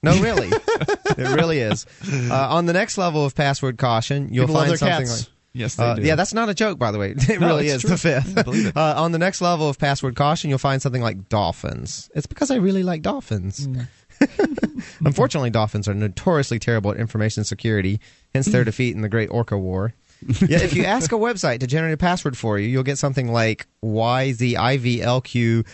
[0.02, 0.48] No, really,
[1.16, 1.86] it really is.
[2.10, 5.20] Uh, on the next level of password caution, you'll People find something cats.
[5.20, 5.28] like.
[5.52, 6.02] Yes, they Uh, do.
[6.02, 7.10] yeah, that's not a joke, by the way.
[7.16, 7.90] It No, really is true.
[7.90, 8.36] the fifth.
[8.76, 12.10] Uh, on the next level of password caution, you'll find something like dolphins.
[12.14, 13.66] It's because I really like dolphins.
[13.66, 13.86] Mm.
[15.04, 18.00] Unfortunately, dolphins are notoriously terrible at information security,
[18.34, 19.94] hence their defeat in the Great Orca War.
[20.28, 23.66] If you ask a website to generate a password for you, you'll get something like
[23.84, 25.66] YZIVLQ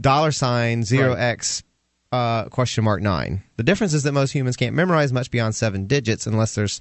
[0.00, 1.62] dollar sign zero X
[2.12, 3.42] uh, question mark nine.
[3.56, 6.80] The difference is that most humans can't memorize much beyond seven digits unless there's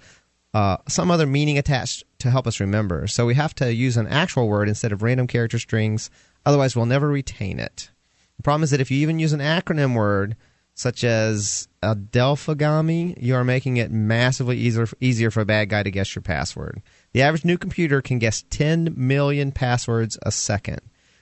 [0.56, 3.08] uh, some other meaning attached to help us remember.
[3.08, 6.10] So we have to use an actual word instead of random character strings.
[6.46, 7.92] Otherwise, we'll never retain it.
[8.38, 10.38] The problem is that if you even use an acronym word
[10.74, 15.92] such as adelphagami, you are making it massively easier easier for a bad guy to
[15.92, 16.82] guess your password.
[17.12, 20.80] The average new computer can guess 10 million passwords a second.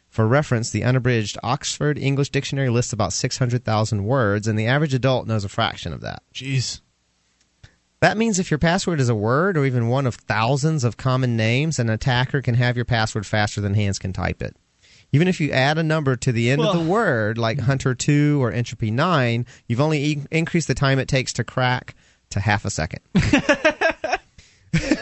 [0.10, 5.26] For reference, the unabridged Oxford English Dictionary lists about 600,000 words, and the average adult
[5.26, 6.22] knows a fraction of that.
[6.36, 6.82] Jeez.
[8.04, 11.38] That means if your password is a word or even one of thousands of common
[11.38, 14.58] names, an attacker can have your password faster than hands can type it.
[15.14, 18.44] Even if you add a number to the end of the word, like Hunter 2
[18.44, 21.96] or Entropy 9, you've only e- increased the time it takes to crack
[22.32, 23.00] to half a second.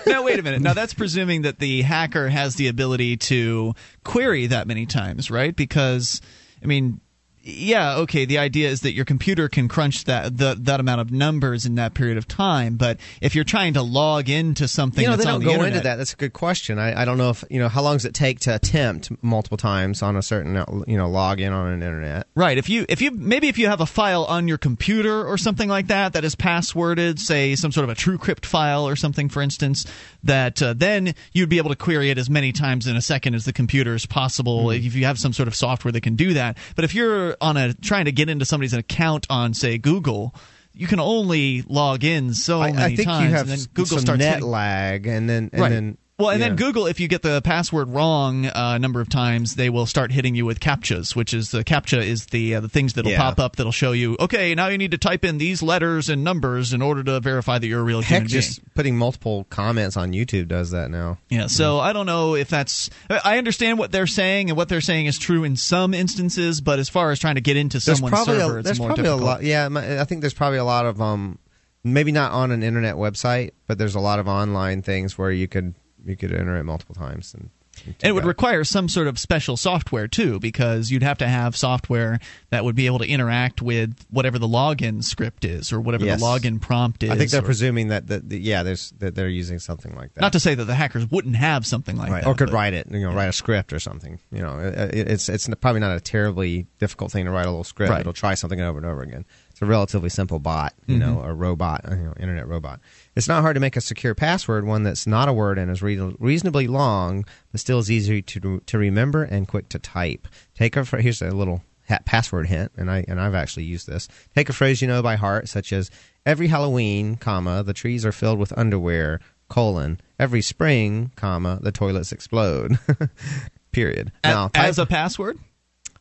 [0.06, 0.61] now wait a minute.
[0.61, 3.73] Now that's presuming that the hacker has the ability to
[4.03, 5.56] query that many times, right?
[5.56, 6.22] Because
[6.61, 7.02] I mean,
[7.44, 8.26] yeah, okay.
[8.26, 11.76] The idea is that your computer can crunch that the, that amount of numbers in
[11.76, 12.76] that period of time.
[12.76, 15.52] But if you're trying to log into something, you know, that's they don't the go
[15.54, 15.96] internet, into that.
[15.96, 16.80] That's a good question.
[16.80, 19.58] I, I don't know if, you know, how long does it take to attempt multiple
[19.58, 20.56] times on a certain,
[20.88, 22.28] you know, log in on an internet?
[22.36, 22.58] Right.
[22.58, 25.70] If you if you maybe if you have a file on your computer or something
[25.70, 29.42] like that that is passworded, say some sort of a TrueCrypt file or something, for
[29.42, 29.86] instance,
[30.24, 33.34] that uh, then you'd be able to query it as many times in a second
[33.34, 34.72] as the computer is possible Hmm.
[34.86, 36.58] if you have some sort of software that can do that.
[36.76, 40.34] But if you're on a trying to get into somebody's account on say Google.
[40.74, 43.66] You can only log in so I, many I think times, you have and then
[43.74, 45.70] Google some starts net hitting- lag, and then and Right.
[45.70, 49.10] then Well, and then Google, if you get the password wrong uh, a number of
[49.10, 52.60] times, they will start hitting you with captchas, which is the captcha is the uh,
[52.61, 53.18] the things that'll Yeah.
[53.18, 54.15] pop up that'll show you.
[54.19, 57.57] Okay, now you need to type in these letters and numbers in order to verify
[57.60, 58.41] that you're a real Heck, human being.
[58.41, 61.18] just putting multiple comments on YouTube does that now.
[61.30, 62.89] Yeah, so I don't know if that's.
[63.10, 66.80] I understand what they're saying, and what they're saying is true in some instances, but
[66.80, 69.22] as far as trying to get into There's someone's server, a, it's more difficult.
[69.22, 69.43] a lot.
[69.43, 69.68] Yeah,
[69.99, 71.39] I think there's probably a lot of um,
[71.84, 75.48] maybe not on an internet website, but there's a lot of online things where you
[75.48, 75.73] could
[76.06, 77.49] you could enter it multiple times and.
[77.86, 81.56] And it would require some sort of special software too, because you'd have to have
[81.56, 82.19] software
[82.49, 86.19] that would be able to interact with whatever the login script is or whatever Yes.
[86.19, 87.10] the login prompt is.
[87.10, 90.14] I think they're or- presuming that, that, that yeah, there's that they're using something like
[90.15, 90.22] that.
[90.22, 92.23] Not to say that the hackers wouldn't have something like right.
[92.23, 94.19] that, or could but- write it, you know, write a script or something.
[94.34, 97.49] You know, it, it- it's it's probably not a terribly difficult thing to write a
[97.49, 97.90] little script.
[97.91, 98.02] Right.
[98.02, 99.23] It'll try something over and over again.
[99.52, 101.30] It's a relatively simple bot, you know, Mhm.
[101.30, 102.82] a robot, you know, internet robot.
[103.16, 105.82] It's not hard to make a secure password, one that's not a word and is
[105.82, 110.28] rea- reasonably long, but still is easy to to remember and quick to type.
[110.56, 114.08] Take a here's a little ha- password hint, and I and I've actually used this.
[114.36, 115.92] Take a phrase you know by heart, such as
[116.26, 119.20] "Every Halloween, comma the trees are filled with underwear."
[119.50, 122.80] Colon every spring, comma the toilets explode.
[123.74, 124.14] Period.
[124.24, 125.38] Now, type- as a password.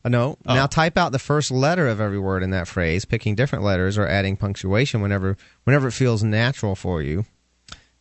[0.03, 0.37] Uh, no.
[0.45, 0.53] Oh.
[0.55, 3.97] Now type out the first letter of every word in that phrase, picking different letters
[3.97, 7.25] or adding punctuation whenever whenever it feels natural for you,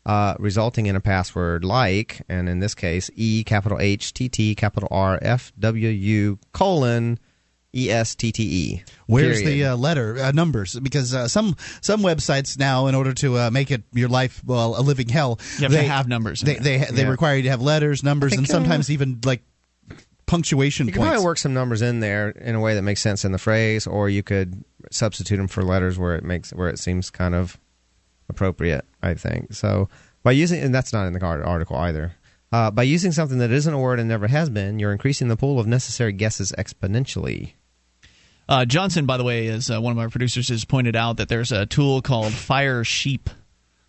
[0.07, 4.55] uh, resulting in a password like, and in this case, E capital H T T
[4.55, 7.19] capital R F W U colon
[7.73, 8.83] E S T T E.
[9.07, 9.59] Where's Period.
[9.59, 10.75] the uh, letter uh, numbers?
[10.81, 14.77] Because uh, some some websites now, in order to uh, make it your life well
[14.77, 17.09] a living hell, You have to they have numbers They they, they Yeah.
[17.09, 19.43] require you to have letters, numbers, think, and sometimes uh, even like
[20.31, 21.11] punctuation You can points.
[21.11, 23.87] probably work some numbers in there in a way that makes sense in the phrase,
[23.87, 27.59] or you could substitute them for letters where it makes where it seems kind of
[28.29, 28.85] appropriate.
[29.03, 29.89] I think so.
[30.23, 32.13] By using, and that's not in the article either.
[32.53, 35.37] Uh, by using something that isn't a word and never has been, you're increasing the
[35.37, 37.53] pool of necessary guesses exponentially.
[38.49, 41.29] Uh, Johnson, by the way, is uh, one of our producers, has pointed out that
[41.29, 43.29] there's a tool called Firesheep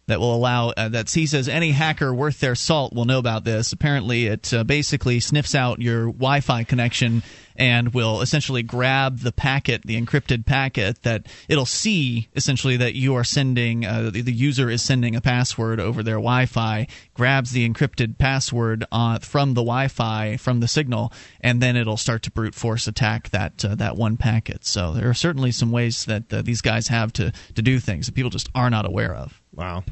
[0.07, 3.43] that will allow uh, that he says any hacker worth their salt will know about
[3.43, 3.71] this.
[3.71, 7.23] Apparently, it uh, basically sniffs out your Wi-Fi connection
[7.55, 13.15] and will essentially grab the packet, the encrypted packet that it'll see essentially that you
[13.15, 13.85] are sending.
[13.85, 18.85] Uh, the, the user is sending a password over their Wi-Fi, grabs the encrypted password
[18.91, 23.29] uh, from the Wi-Fi from the signal, and then it'll start to brute force attack
[23.29, 24.65] that uh, that one packet.
[24.65, 28.07] So there are certainly some ways that uh, these guys have to to do things
[28.07, 29.40] that people just are not aware of.
[29.55, 29.83] Wow.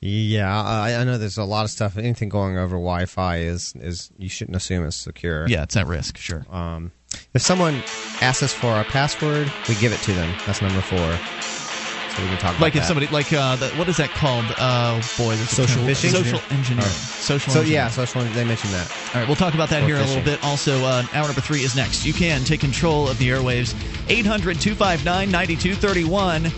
[0.00, 1.96] Yeah, I, I know there's a lot of stuff.
[1.96, 5.48] Anything going over Wi-Fi is is you shouldn't assume it's secure.
[5.48, 6.18] Yeah, it's at risk.
[6.18, 6.44] Sure.
[6.50, 6.92] Um,
[7.32, 7.82] if someone
[8.20, 10.34] asks us for a password, we give it to them.
[10.46, 10.98] That's number four.
[10.98, 12.86] So we can talk about Like if that.
[12.86, 14.44] somebody like uh, the, what is that called?
[14.58, 16.12] Uh, boy, Social phishing?
[16.12, 16.86] social engineering.
[16.86, 17.52] Or- Social.
[17.52, 17.72] So engineering.
[17.86, 18.20] yeah, social.
[18.20, 18.92] They mentioned that.
[19.14, 20.44] All right, we'll talk about that Or here in a little bit.
[20.44, 22.04] Also, uh, hour number three is next.
[22.04, 23.74] You can take control of the airwaves.
[24.10, 26.52] 800 259 9231.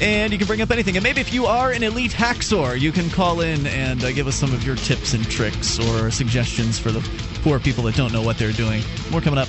[0.00, 0.96] And you can bring up anything.
[0.96, 4.28] And maybe if you are an elite hacksaw, you can call in and uh, give
[4.28, 7.00] us some of your tips and tricks or suggestions for the
[7.42, 8.82] poor people that don't know what they're doing.
[9.10, 9.48] More coming up.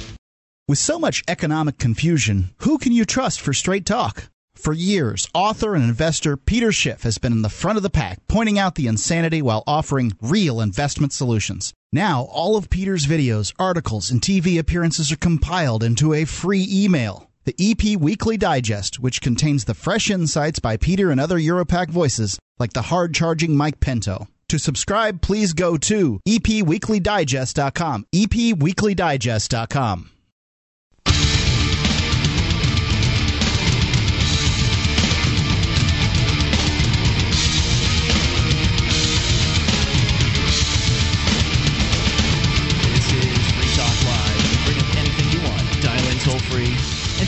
[0.67, 4.29] With so much economic confusion, who can you trust for straight talk?
[4.55, 8.19] For years, author and investor Peter Schiff has been in the front of the pack,
[8.27, 11.73] pointing out the insanity while offering real investment solutions.
[11.93, 17.28] Now, all of Peter's videos, articles, and TV appearances are compiled into a free email.
[17.45, 22.37] The EP Weekly Digest, which contains the fresh insights by Peter and other Europack voices,
[22.59, 24.27] like the hard charging Mike Pento.
[24.49, 28.05] To subscribe, please go to epweeklydigest.com.
[28.13, 30.11] Epweeklydigest.com.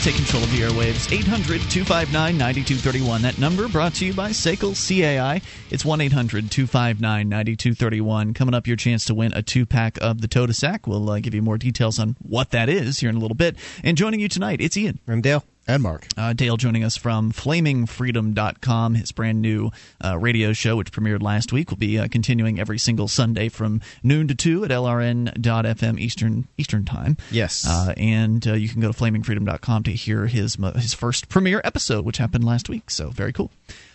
[0.02, 1.12] take control of the airwaves.
[1.12, 3.22] 800 259 9231.
[3.22, 5.40] That number brought to you by Sekel CAI.
[5.70, 8.34] It's 1 800 259 9231.
[8.34, 10.86] Coming up, your chance to win a two pack of the Toda Sack.
[10.86, 13.56] We'll uh, give you more details on what that is here in a little bit.
[13.84, 14.98] And joining you tonight, it's Ian.
[15.06, 15.44] I'm Dale.
[15.66, 16.06] And Mark.
[16.16, 19.70] Uh, Dale joining us from flamingfreedom.com, his brand new
[20.04, 23.80] uh, radio show, which premiered last week, will be uh, continuing every single Sunday from
[24.02, 27.16] noon to 2 at lrn.fm Eastern Eastern Time.
[27.30, 27.64] Yes.
[27.66, 32.04] Uh, and uh, you can go to flamingfreedom.com to hear his, his first premiere episode,
[32.04, 32.90] which happened last week.
[32.90, 33.50] So, very cool.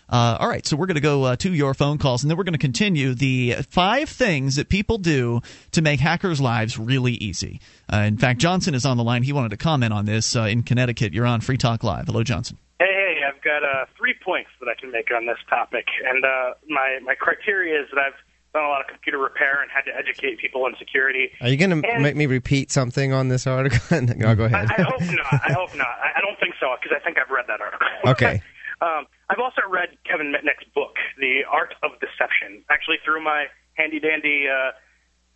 [0.10, 2.38] Uh, all right, so we're going to go uh, to your phone calls, and then
[2.38, 7.14] we're going to continue the five things that people do to make hackers' lives really
[7.14, 7.60] easy.
[7.92, 9.24] Uh, in fact, Johnson is on the line.
[9.24, 11.14] He wanted to comment on this uh, in Connecticut.
[11.14, 12.06] You're on Free Talk Live.
[12.08, 12.58] Hello, Johnson.
[12.80, 16.24] Hey, hey, I've got uh, three points that I can make on this topic, and
[16.24, 18.14] uh, my my criteria is that I've
[18.54, 21.32] done a lot of computer repair and had to educate people on security.
[21.42, 23.80] Are you going to make me repeat something on this article?
[24.02, 24.68] no, go ahead.
[24.70, 25.34] I, I hope not.
[25.34, 25.88] I hope not.
[25.88, 27.88] I, I don't think so because I think I've read that article.
[28.06, 28.42] okay.
[28.80, 34.00] Um, I've also read Kevin Mitnick's book, The Art of Deception, actually through my handy
[34.00, 34.72] dandy uh,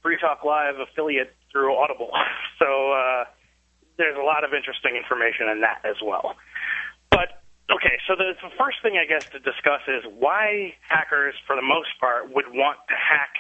[0.01, 2.11] Free Talk Live affiliate through Audible.
[2.61, 3.25] So uh,
[3.97, 6.37] there's a lot of interesting information in that as well.
[7.09, 7.41] But
[7.73, 11.65] okay, so the, the first thing I guess to discuss is why hackers, for the
[11.65, 13.33] most part, would want to hack,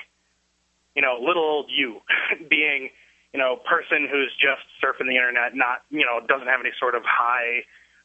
[0.95, 2.01] you know, little old you,
[2.49, 2.89] being,
[3.31, 6.95] you know, person who's just surfing the internet, not, you know, doesn't have any sort
[6.95, 7.61] of high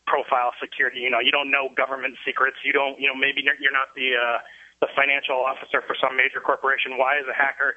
[0.07, 1.01] profile security.
[1.01, 2.57] You know, you don't know government secrets.
[2.65, 4.39] You don't, you know, maybe you're not the uh,
[4.81, 6.99] the financial officer for some major corporation.
[6.99, 7.75] Why is a hacker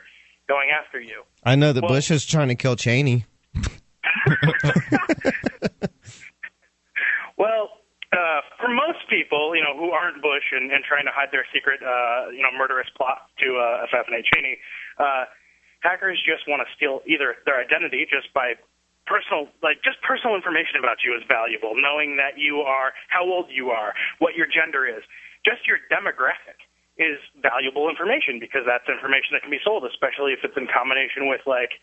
[0.48, 1.24] going after you?
[1.44, 3.26] I know that Well- Bush is trying to kill Cheney.
[7.40, 7.72] Well,
[8.12, 11.48] uh, for most people, you know, who aren't Bush and, and trying to hide their
[11.56, 14.60] secret, uh, you know, murderous plot to uh, assassinate Cheney,
[15.00, 15.24] uh,
[15.80, 18.60] hackers just want to steal either their identity just by
[19.10, 21.74] personal, like just personal information about you is valuable.
[21.74, 25.02] Knowing that you are, how old you are, what your gender is,
[25.42, 26.62] just your demographic
[27.02, 31.26] is valuable information because that's information that can be sold, especially if it's in combination
[31.26, 31.74] with like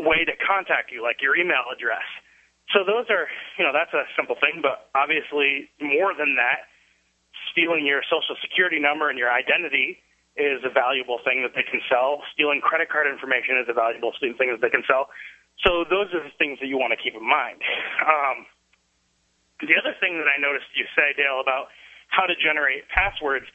[0.00, 2.04] way to contact you, like your email address.
[2.72, 3.28] So those are,
[3.60, 6.66] you know, that's a simple thing, but obviously more than that,
[7.52, 10.00] stealing your social security number and your identity
[10.34, 12.24] is a valuable thing that they can sell.
[12.34, 15.12] Stealing credit card information is a valuable thing that they can sell.
[15.62, 17.62] So those are the things that you want to keep in mind.
[18.02, 18.46] Um,
[19.62, 21.70] the other thing that I noticed you say, Dale, about
[22.10, 23.46] how to generate passwords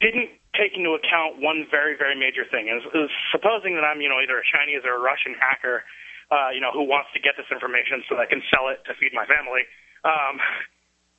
[0.00, 2.72] didn't take into account one very, very major thing.
[2.72, 5.84] Is, is supposing that I'm, you know, either a Chinese or a Russian hacker,
[6.32, 8.80] uh, you know, who wants to get this information so that I can sell it
[8.88, 9.68] to feed my family.
[10.02, 10.40] Um,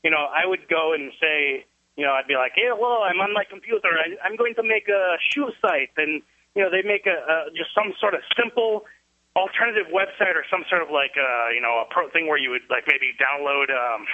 [0.03, 1.65] you know, I would go and say,
[1.95, 3.91] you know, I'd be like, hey, hello, I'm on my computer.
[3.93, 6.23] I, I'm going to make a shoe site, and
[6.55, 8.87] you know, they make a, a just some sort of simple
[9.35, 12.49] alternative website or some sort of like, uh, you know, a pro thing where you
[12.51, 13.69] would like maybe download.
[13.71, 14.05] Um,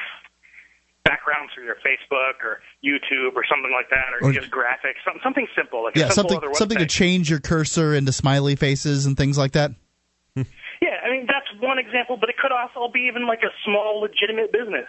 [1.07, 5.21] backgrounds through your Facebook or YouTube or something like that, or, Or- just graphics, something,
[5.23, 9.05] something simple, like a Yeah, simple something something to change your cursor into smiley faces
[9.05, 9.71] and things like that.
[10.79, 14.01] Yeah, I mean that's one example, but it could also be even like a small
[14.01, 14.85] legitimate business.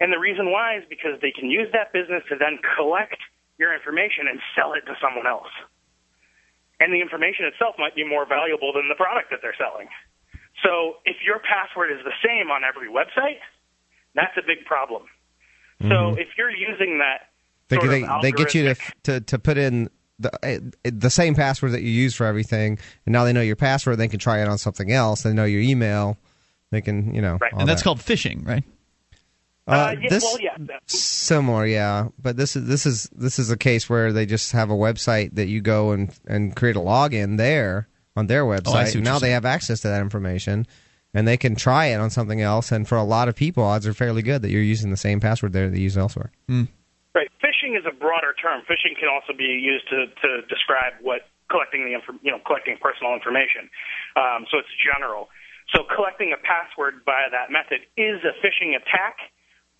[0.00, 3.16] And the reason why is because they can use that business to then collect
[3.58, 5.52] your information and sell it to someone else.
[6.80, 9.88] And the information itself might be more valuable than the product that they're selling.
[10.64, 13.40] So if your password is the same on every website,
[14.14, 15.04] that's a big problem.
[15.88, 17.28] So if you're using that
[17.68, 19.88] They, sort they, of they get you to, to to put in
[20.18, 23.56] the eh, the same password that you use for everything, and now they know your
[23.56, 23.96] password.
[23.96, 25.22] They can try it on something else.
[25.22, 26.18] They know your email.
[26.70, 27.84] They can, you know, all and that's that.
[27.84, 28.62] called phishing, right?
[29.66, 30.56] Uh, yeah, this well, yeah,
[30.86, 34.70] similar, yeah, but this is this is this is a case where they just have
[34.70, 38.68] a website that you go and and create a login there on their website.
[38.68, 40.66] Oh, I see what now they have access to that information,
[41.14, 42.72] and they can try it on something else.
[42.72, 45.20] And for a lot of people, odds are fairly good that you're using the same
[45.20, 46.32] password there that you use elsewhere.
[47.14, 47.28] Right.
[47.42, 48.62] Phishing is a broader term.
[48.70, 52.76] Phishing can also be used to, to describe what collecting the infor- you know collecting
[52.80, 53.68] personal information.
[54.16, 55.28] Um, so it's general.
[55.74, 59.18] So collecting a password via that method is a phishing attack,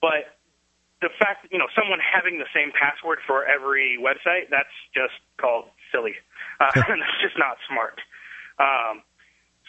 [0.00, 0.36] but
[1.00, 5.16] the fact that you know someone having the same password for every website that's just
[5.40, 6.14] called silly.
[6.60, 8.00] Uh, and that's just not smart.
[8.60, 9.02] Um,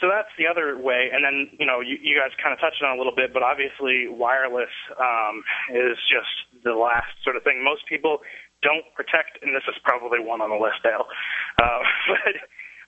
[0.01, 1.13] so that's the other way.
[1.13, 3.31] And then, you know, you, you guys kind of touched on it a little bit,
[3.31, 7.61] but obviously wireless um, is just the last sort of thing.
[7.61, 8.25] Most people
[8.65, 11.05] don't protect, and this is probably one on the list, Dale,
[11.61, 12.33] uh, but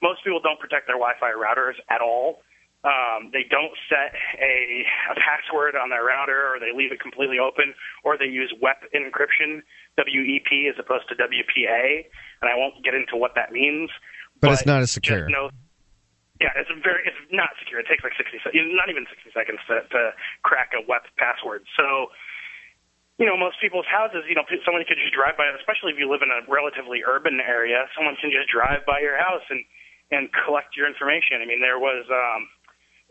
[0.02, 2.41] most people don't protect their Wi-Fi routers at all.
[2.84, 4.12] Um, they don't set
[4.44, 7.72] a, a password on their router, or they leave it completely open,
[8.04, 9.64] or they use WEP encryption,
[9.96, 12.04] WEP, as opposed to WPA.
[12.44, 13.90] And I won't get into what that means.
[14.44, 15.32] But it's not as secure.
[15.32, 15.48] Know,
[16.44, 17.80] yeah, it's very it's not secure.
[17.80, 20.12] It takes like sixty se- not even sixty seconds to, to
[20.44, 21.64] crack a WEP password.
[21.80, 22.12] So,
[23.16, 26.12] you know, most people's houses, you know, someone could just drive by, especially if you
[26.12, 27.88] live in a relatively urban area.
[27.96, 29.64] Someone can just drive by your house and
[30.12, 31.40] and collect your information.
[31.40, 32.52] I mean, there was um,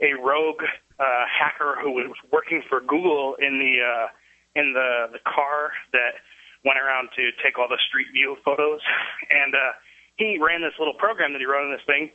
[0.02, 0.62] a rogue
[0.98, 4.06] uh, hacker who was working for Google in the uh,
[4.58, 6.20] in the the car that
[6.64, 8.80] went around to take all the street view photos,
[9.30, 9.72] and uh,
[10.16, 12.10] he ran this little program that he wrote on this thing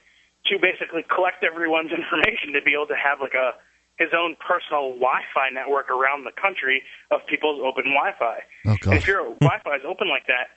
[0.47, 3.55] to basically collect everyone's information to be able to have like a
[3.97, 8.38] his own personal Wi-Fi network around the country of people's open Wi-Fi.
[8.69, 10.53] Oh, if your Wi-Fi is open like that,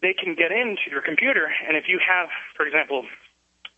[0.00, 1.50] they can get into your computer.
[1.66, 3.02] And if you have, for example,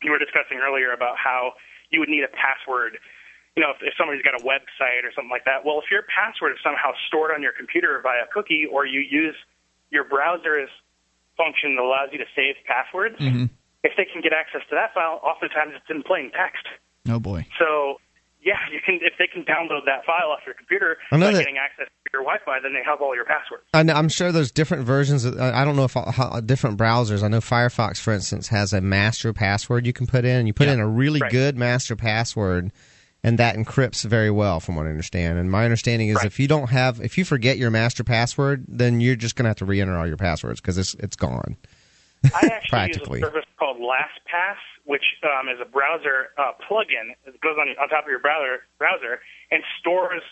[0.02, 1.56] you were discussing earlier about how
[1.90, 2.98] you would need a password.
[3.56, 5.64] You know, if, if somebody's got a website or something like that.
[5.64, 9.34] Well, if your password is somehow stored on your computer via cookie, or you use
[9.90, 10.68] your browser's
[11.36, 13.16] function that allows you to save passwords.
[13.18, 13.50] Mhm.
[13.84, 16.66] If they can get access to that file, oftentimes it's in plain text.
[17.08, 17.46] Oh boy.
[17.58, 18.00] So
[18.42, 21.58] yeah, you can if they can download that file off your computer know by getting
[21.58, 23.64] access your Wi-Fi, then they have all your passwords.
[23.74, 25.24] I know, I'm sure there's different versions.
[25.24, 27.22] Of, I don't know if uh, how, different browsers.
[27.22, 30.54] I know Firefox, for instance, has a master password you can put in, and you
[30.54, 31.30] put in a really Right.
[31.30, 32.72] good master password,
[33.22, 35.38] and that encrypts very well, from what I understand.
[35.38, 39.00] And my understanding is, if you don't have, if you forget your master password, then
[39.00, 41.56] you're just gonna have to re-enter all your passwords because it's it's gone.
[42.34, 43.18] I actually Practically.
[43.20, 47.68] use a service called LastPass, which um, is a browser uh, plugin that goes on
[47.80, 49.20] on top of your browser browser
[49.50, 50.22] and stores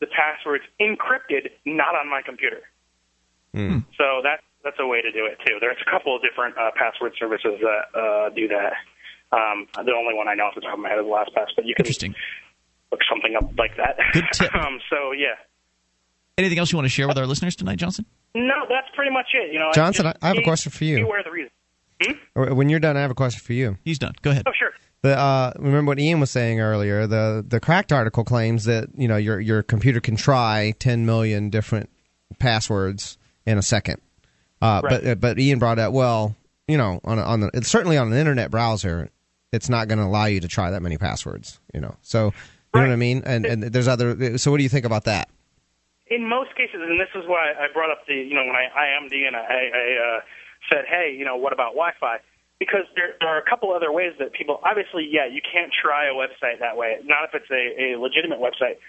[0.00, 2.62] the passwords encrypted, not on my computer.
[3.54, 3.78] Hmm.
[3.96, 5.56] So that that's a way to do it too.
[5.60, 8.72] There's a couple of different uh, password services that uh, do that.
[9.32, 11.64] Um, the only one I know off the top of my head is LastPass, but
[11.66, 11.86] you can
[12.92, 13.96] look something up like that.
[14.12, 14.54] Good tip.
[14.54, 15.34] um, so yeah,
[16.38, 18.04] Anything else you want to share with our listeners tonight, Johnson?
[18.34, 19.52] no, that's pretty much it.
[19.52, 20.96] You know, Johnson, just I- I have a question for you.
[20.98, 21.50] Beware the reason.
[22.34, 23.78] Or- When you're done, I have a question for you.
[23.84, 24.12] He's done.
[24.20, 24.42] Go ahead.
[24.46, 24.72] Oh sure.
[25.06, 27.06] The uh, remember what Ian was saying earlier.
[27.06, 31.48] The the cracked article claims that you know your your computer can try 10 million
[31.48, 31.90] different
[32.40, 33.16] passwords
[33.46, 34.00] in a second.
[34.60, 35.04] Uh, Right.
[35.04, 36.34] But but Ian brought up well,
[36.66, 39.10] you know, on a, on the certainly on an internet browser,
[39.52, 41.60] it's not going to allow you to try that many passwords.
[41.72, 42.32] You know, so
[42.74, 43.22] you know what I mean.
[43.24, 44.38] And and there's other.
[44.38, 45.28] So what do you think about that?
[46.08, 48.70] in most cases, and this is why I brought up the, you know, when I
[48.94, 50.20] IM'd and I, I uh,
[50.70, 52.18] said, hey, you know, what about Wi-Fi?
[52.58, 56.08] Because there, there are a couple other ways that people, obviously, yeah, you can't try
[56.08, 58.80] a website that way, not if it's a, a legitimate website.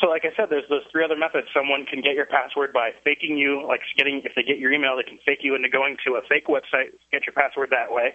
[0.00, 1.46] So, like I said, there's those three other methods.
[1.54, 4.98] Someone can get your password by faking you, like getting, if they get your email,
[4.98, 8.12] they can fake you into going to a fake website, get your password that way.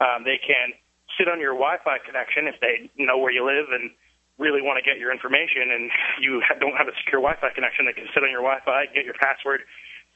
[0.00, 0.72] Um, they can
[1.20, 3.90] sit on your Wi-Fi connection if they know where you live and
[4.38, 5.90] really want to get your information and
[6.22, 9.04] you don't have a secure Wi-Fi connection, they can sit on your Wi-Fi, and get
[9.04, 9.62] your password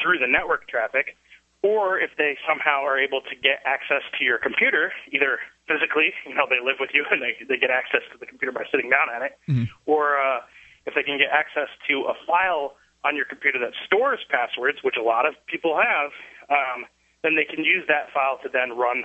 [0.00, 1.14] through the network traffic.
[1.62, 5.38] Or if they somehow are able to get access to your computer, either
[5.70, 8.50] physically, you know, they live with you and they, they get access to the computer
[8.52, 9.38] by sitting down at it,
[9.86, 10.40] or uh,
[10.86, 12.74] if they can get access to a file
[13.04, 16.10] on your computer that stores passwords, which a lot of people have,
[16.50, 16.84] um,
[17.22, 19.04] then they can use that file to then run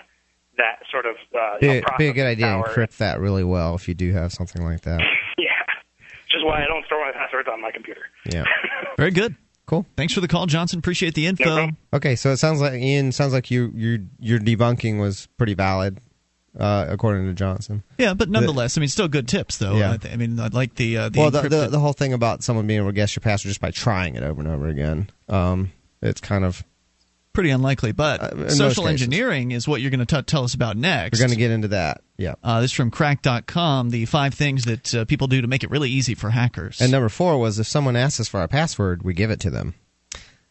[0.58, 2.74] that sort of uh, you know, It'd be a good idea to power.
[2.74, 5.02] encrypt that really well if you do have something like that.
[5.38, 5.54] Yeah,
[6.26, 8.02] which is why I don't store my passwords on my computer.
[8.26, 8.44] Yeah.
[8.98, 9.36] Very good.
[9.68, 9.86] Cool.
[9.98, 10.80] Thanks for the call, Johnson.
[10.80, 11.70] Appreciate the info.
[11.94, 16.00] Okay, so it sounds like Ian sounds like you your your debunking was pretty valid,
[16.58, 17.84] uh, according to Johnson.
[17.98, 19.76] yeah, but nonetheless, I mean, still good tips, though.
[19.76, 19.92] Yeah.
[19.92, 22.14] I, th- I mean, I like the uh, the well, the, the the whole thing
[22.14, 24.70] about someone being able to guess your password just by trying it over and over
[24.70, 26.64] again, um, it's kind of
[27.38, 27.92] pretty unlikely.
[27.92, 31.20] But Uh, social engineering is what you're going to tell us about next.
[31.20, 32.02] we're going to get into that.
[32.18, 32.34] Yeah.
[32.44, 35.70] Uh, this is from cracked.com, the five things that uh, people do to make it
[35.70, 36.82] really easy for hackers.
[36.82, 39.52] And number four was if someone asks us for our password, we give it to
[39.52, 39.76] them.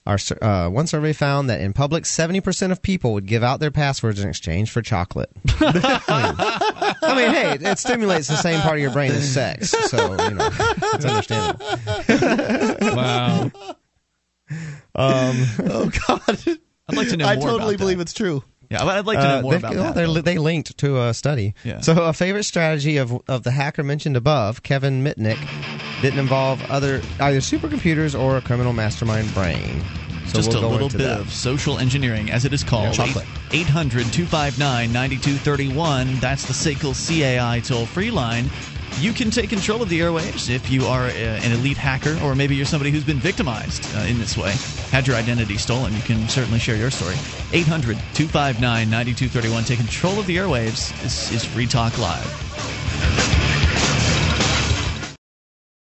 [0.07, 3.59] Our uh, one survey found that in public, seventy percent of people would give out
[3.59, 5.31] their passwords in exchange for chocolate.
[5.61, 10.35] I mean, hey, it stimulates the same part of your brain as sex, so you
[10.37, 10.49] know
[10.95, 12.97] it's understandable.
[12.97, 13.51] wow.
[14.99, 16.59] Um, oh God!
[16.89, 18.45] I'd like to know I more totally about believe it's true.
[18.71, 19.95] Yeah, I'd like to know Uh, more they- about well, that.
[19.95, 20.21] they're- though.
[20.23, 21.55] They linked to a study.
[21.65, 21.81] Yeah.
[21.83, 25.39] So a favorite strategy of of the hacker mentioned above, Kevin Mitnick,
[26.03, 29.83] didn't involve other either supercomputers or a criminal mastermind brain.
[30.27, 31.21] So Just we'll a little bit that.
[31.21, 32.87] of social engineering, as it is called.
[32.87, 33.27] Yeah, chocolate.
[33.53, 36.19] 800 259 9231.
[36.19, 38.51] That's the SACL CAI toll free line.
[38.99, 42.35] You can take control of the airwaves if you are uh, an elite hacker, or
[42.35, 44.53] maybe you're somebody who's been victimized uh, in this way,
[44.91, 45.93] had your identity stolen.
[45.95, 47.17] You can certainly share your story.
[47.53, 49.65] 800 259 9231.
[49.65, 50.99] Take control of the airwaves.
[51.03, 52.47] This is Free Talk Live.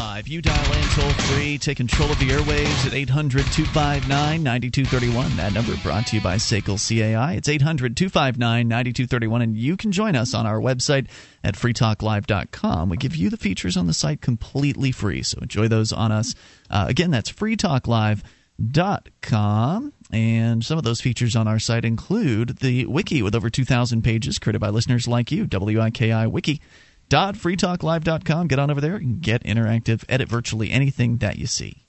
[0.00, 0.28] Live.
[0.28, 5.36] You dial in toll free, take control of the airwaves at 800 259 9231.
[5.36, 7.34] That number brought to you by SACL CAI.
[7.34, 11.08] It's 800 259 9231, and you can join us on our website
[11.44, 12.88] at freetalklive.com.
[12.88, 16.34] We give you the features on the site completely free, so enjoy those on us.
[16.70, 19.92] Uh, again, that's freetalklive.com.
[20.12, 24.38] And some of those features on our site include the wiki with over 2,000 pages
[24.38, 26.62] created by listeners like you, WIKI Wiki
[27.10, 28.46] freetalklive.com.
[28.46, 30.04] Get on over there and get interactive.
[30.08, 31.84] Edit virtually anything that you see.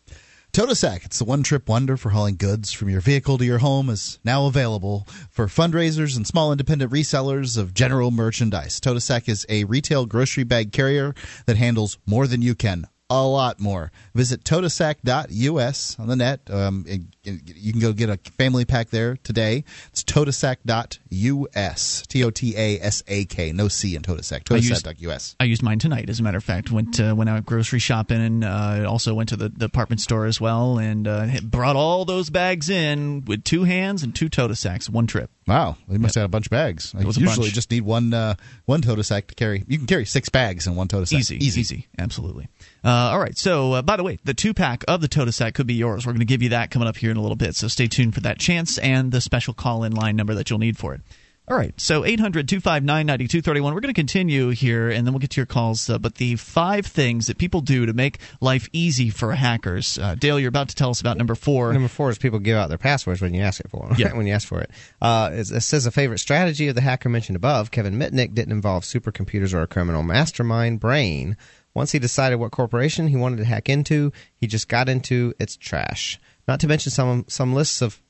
[0.52, 3.90] Totasak, it's the one trip wonder for hauling goods from your vehicle to your home,
[3.90, 8.82] is now available for fundraisers and small independent resellers of general merchandise.
[8.82, 11.16] Totasak is a retail grocery bag carrier
[11.46, 13.92] that handles more than you can a lot more.
[14.16, 16.42] Visit totasak.us on the net.
[16.50, 19.64] Um, and you can go get a family pack there today.
[19.90, 22.04] It's totasak.us.
[22.08, 23.52] T O T A S A K.
[23.52, 24.44] No C in Totasak.
[24.44, 25.36] Totasak.us.
[25.40, 26.72] I used mine tonight, as a matter of fact.
[26.72, 30.26] Went uh, went out grocery shopping and uh, also went to the, the department store
[30.26, 34.90] as well and uh, brought all those bags in with two hands and two Totasaks,
[34.90, 35.30] one trip.
[35.48, 36.94] Wow, they must have had a bunch of bags.
[36.98, 38.36] I usually just need one uh,
[38.66, 39.64] one Totasak to carry.
[39.68, 41.20] You can carry six bags in one Totasak.
[41.20, 42.48] Easy, easy, easy, absolutely.
[42.84, 43.38] Uh, all right.
[43.38, 46.06] So, uh, by the way, the two pack of the Totasak could be yours.
[46.06, 47.56] We're going to give you that coming up here in a little bit.
[47.56, 50.60] So, stay tuned for that chance and the special call in line number that you'll
[50.60, 51.02] need for it.
[51.48, 51.80] All right.
[51.80, 53.74] So, 800 259 9231.
[53.74, 55.90] We're going to continue here and then we'll get to your calls.
[55.90, 60.00] Uh, but the five things that people do to make life easy for hackers.
[60.00, 61.74] Uh, Dale, you're about to tell us about number four.
[61.74, 63.98] Number four is people give out their passwords when you ask it for them.
[64.00, 64.14] Yeah.
[64.16, 64.72] when you ask for it.
[65.02, 68.54] Uh, it, it says a favorite strategy of the hacker mentioned above, Kevin Mitnick, didn't
[68.54, 71.38] involve supercomputers or a criminal mastermind brain.
[71.74, 75.56] Once he decided what corporation he wanted to hack into, he just got into its
[75.56, 76.20] trash.
[76.48, 78.02] Not to mention some some lists of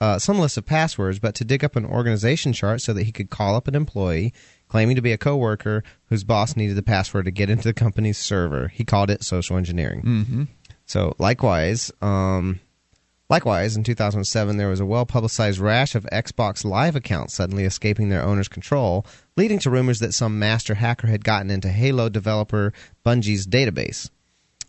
[0.00, 3.12] uh, some lists of passwords, but to dig up an organization chart so that he
[3.12, 4.32] could call up an employee
[4.68, 8.16] claiming to be a coworker whose boss needed the password to get into the company's
[8.16, 8.68] server.
[8.68, 10.02] He called it social engineering.
[10.02, 10.42] Mm-hmm.
[10.86, 12.60] So likewise, um,
[13.28, 18.22] likewise, in 2007, there was a well-publicized rash of Xbox Live accounts suddenly escaping their
[18.22, 19.04] owner's control,
[19.40, 22.72] leading to rumors that some master hacker had gotten into Halo developer
[23.06, 24.10] Bungie's database.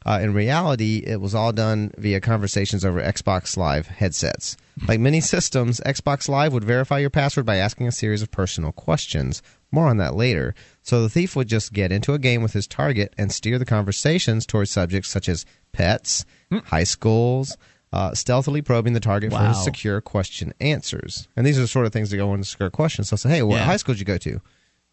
[0.06, 4.56] Uh, in reality, it was all done via conversations over Xbox Live headsets.
[4.88, 8.72] Like many systems, Xbox Live would verify your password by asking a series of personal
[8.72, 9.44] questions.
[9.72, 10.56] More on that later.
[10.82, 13.66] So the thief would just get into a game with his target and steer the
[13.66, 16.26] conversations towards subjects such as pets,
[16.66, 17.56] high schools,
[17.94, 19.50] uh, stealthily probing the target for Wow.
[19.50, 21.28] his secure question answers.
[21.36, 23.10] And these are the sort of things that go into secure questions.
[23.10, 23.66] So say, hey, what Yeah.
[23.66, 24.42] high school did you go to?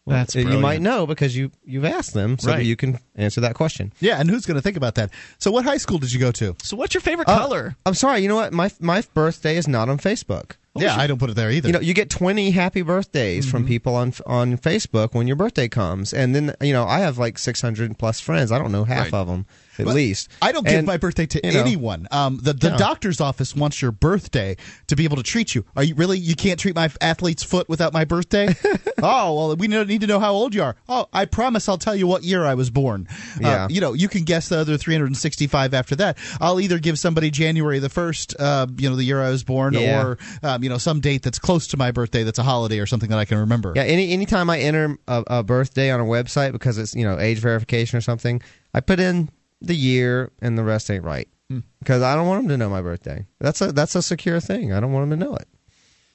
[0.09, 3.41] Well, That's you might know because you you've asked them, so that you can answer
[3.41, 3.93] that question.
[3.99, 5.11] Yeah, and who's going to think about that?
[5.37, 6.55] So, what high school did you go to?
[6.63, 7.75] So, what's your favorite Uh, color?
[7.85, 8.21] I'm sorry.
[8.21, 8.51] You know what?
[8.53, 10.53] My my birthday is not on Facebook.
[10.75, 11.67] yeah, I don't put it there either.
[11.67, 15.67] You know, you get 20 happy birthdays from people on on Facebook when your birthday
[15.67, 18.51] comes, and then you know I have like 600 plus friends.
[18.51, 19.13] I don't know half Right.
[19.13, 19.45] of them
[19.79, 20.29] at But least.
[20.41, 22.07] I don't give my birthday to you know, anyone.
[22.11, 22.77] Um, the the Yeah.
[22.77, 24.57] doctor's office wants your birthday
[24.87, 25.65] to be able to treat you.
[25.75, 26.17] Are you really?
[26.19, 28.55] You can't treat my athlete's foot without my birthday?
[29.01, 30.75] oh well, we need to know how old you are.
[30.87, 33.07] Oh, I promise I'll tell you what year I was born.
[33.37, 33.67] Uh, Yeah.
[33.69, 36.17] you know, you can guess the other 365 after that.
[36.41, 39.73] I'll either give somebody January the first, uh, you know, the year I was born,
[39.73, 40.03] Yeah.
[40.03, 42.85] or um, you know, some date that's close to my birthday that's a holiday or
[42.85, 43.73] something that I can remember.
[43.75, 47.17] Yeah, any anytime I enter a, a birthday on a website because it's you know
[47.19, 48.41] age verification or something,
[48.73, 49.29] I put in
[49.61, 51.59] the year and the rest ain't right Hmm.
[51.79, 53.25] because I don't want them to know my birthday.
[53.39, 54.71] That's a that's a secure thing.
[54.73, 55.47] I don't want them to know it.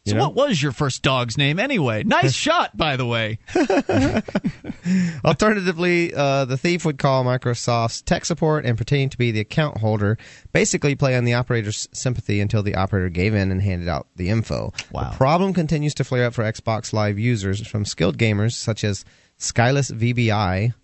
[0.04, 0.28] You So, know?
[0.28, 2.04] what was your first dog's name anyway?
[2.04, 3.38] Nice shot, by the way.
[5.24, 9.78] Alternatively, uh, the thief would call Microsoft's tech support and pretending to be the account
[9.78, 10.18] holder,
[10.52, 14.28] basically play on the operator's sympathy until the operator gave in and handed out the
[14.28, 14.72] info.
[14.92, 15.10] Wow.
[15.10, 19.04] The problem continues to flare up for Xbox Live users from skilled gamers such as
[19.38, 20.74] Skyless VBI,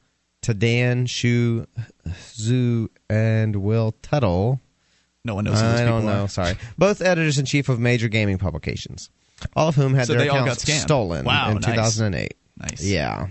[0.43, 1.67] Tadan Shu
[2.09, 4.61] Zhu, and Will Tuttle.
[5.25, 6.25] No one knows I don't people know.
[6.25, 6.29] are.
[6.29, 9.11] Sorry, both editors in chief of major gaming publications,
[9.55, 11.65] all of whom had So their accounts stolen Wow, in nice.
[11.67, 12.35] 2008.
[12.57, 12.83] Nice.
[12.83, 13.29] Yeah.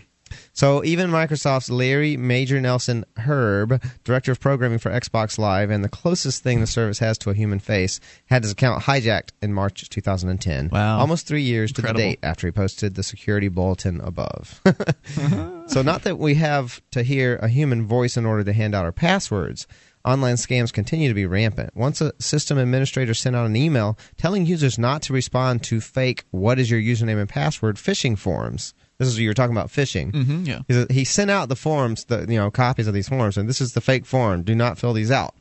[0.53, 5.89] So even Microsoft's Larry Major Nelson Hryb, director of programming for Xbox Live, and the
[5.89, 9.89] closest thing the service has to a human face, had his account hijacked in March
[9.89, 10.69] 2010.
[10.71, 10.99] Wow.
[10.99, 14.61] Almost three years to the date after he posted the security bulletin above.
[15.67, 18.85] so not that we have to hear a human voice in order to hand out
[18.85, 19.67] our passwords.
[20.05, 21.75] Online scams continue to be rampant.
[21.75, 26.23] Once a system administrator sent out an email telling users not to respond to fake
[26.31, 28.73] "What is your username and password?" phishing forms.
[28.99, 30.11] This is what you were talking about phishing.
[30.11, 30.59] Mhm, yeah.
[30.67, 33.61] He He sent out the forms, the you know copies of these forms, and this
[33.61, 34.43] is the fake form.
[34.43, 35.33] Do not fill these out.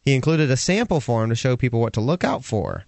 [0.00, 2.84] He included a sample form to show people what to look out for.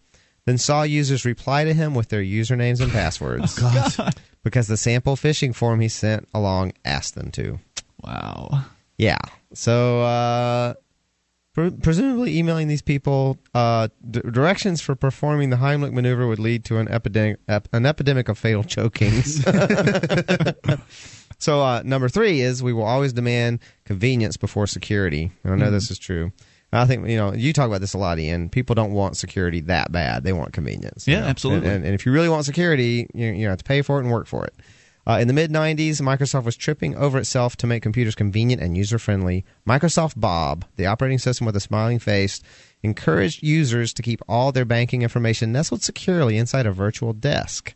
[0.47, 3.59] Then saw users reply to him with their usernames and passwords.
[3.97, 4.15] God.
[4.43, 7.61] Because the sample phishing form he sent along asked them to.
[8.03, 8.65] Wow.
[8.99, 9.17] Yeah.
[9.55, 10.75] So, uh,
[11.55, 16.79] presumably emailing these people uh, d- directions for performing the Heimlich maneuver would lead to
[16.79, 19.43] an epidemic, ep- an epidemic of fatal chokings.
[21.39, 25.31] so, uh, number three is we will always demand convenience before security.
[25.45, 26.33] And I know this is true.
[26.73, 28.49] I think you know you talk about this a lot, Ian.
[28.49, 31.07] People don't want security that bad; they want convenience.
[31.07, 31.27] Yeah, know?
[31.27, 31.69] absolutely.
[31.69, 34.03] And, and, and if you really want security, you, you have to pay for it
[34.03, 34.55] and work for it.
[35.07, 38.77] Uh, in the mid 90s, Microsoft was tripping over itself to make computers convenient and
[38.77, 39.45] user friendly.
[39.67, 42.41] Microsoft Bob, the operating system with a smiling face,
[42.83, 47.75] encouraged users to keep all their banking information nestled securely inside a virtual desk.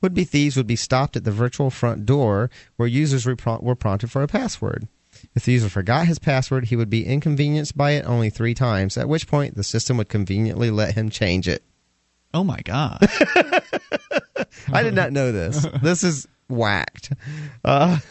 [0.00, 3.74] Would be thieves would be stopped at the virtual front door where users were, were
[3.74, 4.86] prompted for a password.
[5.34, 8.96] If the user forgot his password, he would be inconvenienced by it only three times,
[8.96, 11.64] at which point the system would conveniently let him change it.
[12.32, 12.98] Oh my god!
[14.72, 15.66] I did not know this.
[15.82, 17.12] This is whacked.
[17.64, 17.98] Uh,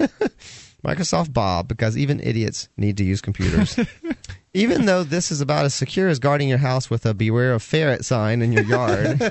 [0.85, 3.77] Microsoft Bob, because even idiots need to use computers.
[4.53, 7.61] even though this is about as secure as guarding your house with a beware of
[7.61, 9.21] ferret sign in your yard,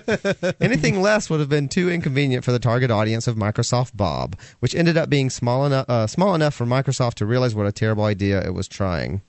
[0.61, 4.75] anything less would have been too inconvenient for the target audience of Microsoft Bob, which
[4.75, 8.05] ended up being small enough, uh, small enough for Microsoft to realize what a terrible
[8.05, 9.23] idea it was trying.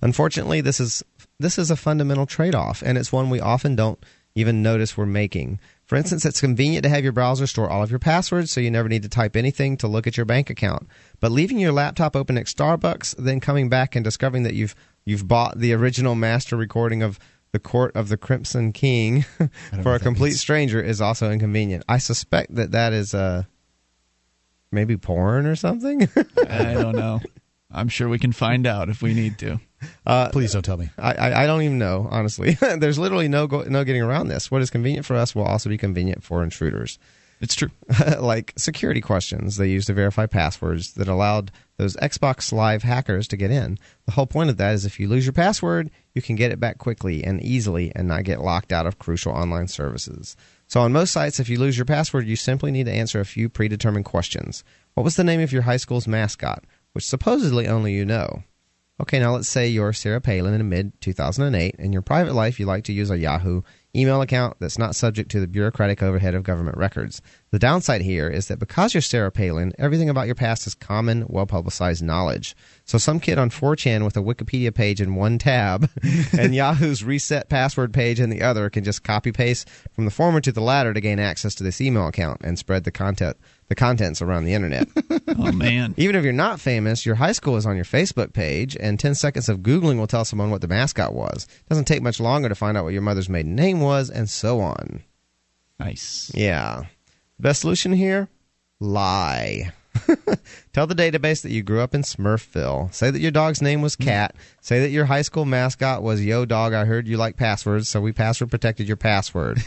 [0.00, 1.04] Unfortunately, this is
[1.38, 4.02] this is a fundamental trade-off, and it's one we often don't
[4.34, 5.60] even notice we're making.
[5.86, 8.72] For instance, it's convenient to have your browser store all of your passwords so you
[8.72, 10.88] never need to type anything to look at your bank account.
[11.20, 15.28] But leaving your laptop open at Starbucks, then coming back and discovering that you've you've
[15.28, 17.20] bought the original master recording of
[17.52, 19.22] the Court of the Crimson King
[19.82, 21.84] for a complete stranger is also inconvenient.
[21.88, 23.44] I suspect that that is uh
[24.72, 26.02] maybe porn or something.
[26.48, 27.20] I don't know.
[27.70, 29.60] I'm sure we can find out if we need to.
[30.06, 30.90] Uh, Please don't tell me.
[30.98, 32.54] I, I, I don't even know, honestly.
[32.78, 34.50] There's literally no go, no getting around this.
[34.50, 36.98] What is convenient for us will also be convenient for intruders.
[37.40, 37.70] It's true.
[38.18, 43.36] like security questions they used to verify passwords that allowed those Xbox Live hackers to
[43.36, 43.78] get in.
[44.06, 46.60] The whole point of that is if you lose your password, you can get it
[46.60, 50.36] back quickly and easily and not get locked out of crucial online services.
[50.66, 53.26] So on most sites, if you lose your password, you simply need to answer a
[53.26, 54.64] few predetermined questions.
[54.94, 56.64] What was the name of your high school's mascot?
[56.92, 58.42] Which supposedly only you know.
[58.98, 61.74] Okay, now let's say you're Sarah Palin in mid 2008.
[61.78, 63.60] In your private life, you like to use a Yahoo
[63.94, 67.20] email account that's not subject to the bureaucratic overhead of government records.
[67.52, 71.26] The downside here is that because you're Sarah Palin, everything about your past is common,
[71.28, 72.56] well publicized knowledge.
[72.84, 75.88] So some kid on 4chan with a Wikipedia page in one tab
[76.38, 80.40] and Yahoo's reset password page in the other can just copy paste from the former
[80.40, 83.36] to the latter to gain access to this email account and spread the content
[83.68, 84.88] the contents around the internet.
[85.38, 85.94] oh man.
[85.96, 89.14] Even if you're not famous, your high school is on your Facebook page and 10
[89.14, 91.44] seconds of googling will tell someone what the mascot was.
[91.44, 94.28] It doesn't take much longer to find out what your mother's maiden name was and
[94.28, 95.02] so on.
[95.78, 96.30] Nice.
[96.34, 96.84] Yeah.
[97.38, 98.28] Best solution here?
[98.80, 99.72] Lie.
[100.74, 102.92] Tell the database that you grew up in Smurfville.
[102.92, 104.34] Say that your dog's name was Cat.
[104.60, 106.74] Say that your high school mascot was Yo Dog.
[106.74, 109.56] I heard you like passwords, so we password protected your password.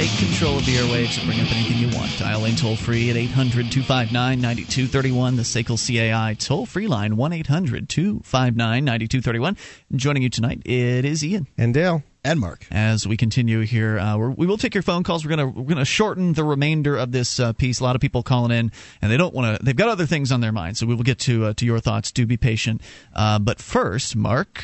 [0.00, 2.10] Take control of the airwaves and bring up anything you want.
[2.18, 7.32] Dial in toll free at 800 259 9231, the SACL CAI toll free line, 1
[7.32, 9.56] 800 259 9231.
[9.94, 11.48] Joining you tonight, it is Ian.
[11.58, 12.02] And Dale.
[12.22, 12.66] And Mark.
[12.70, 15.24] As we continue here, uh, we're, we will take your phone calls.
[15.24, 17.80] We're gonna we're gonna shorten the remainder of this uh, piece.
[17.80, 19.64] A lot of people calling in, and they don't want to.
[19.64, 21.80] They've got other things on their mind, so we will get to uh, to your
[21.80, 22.12] thoughts.
[22.12, 22.82] Do be patient.
[23.14, 24.62] Uh, but first, Mark,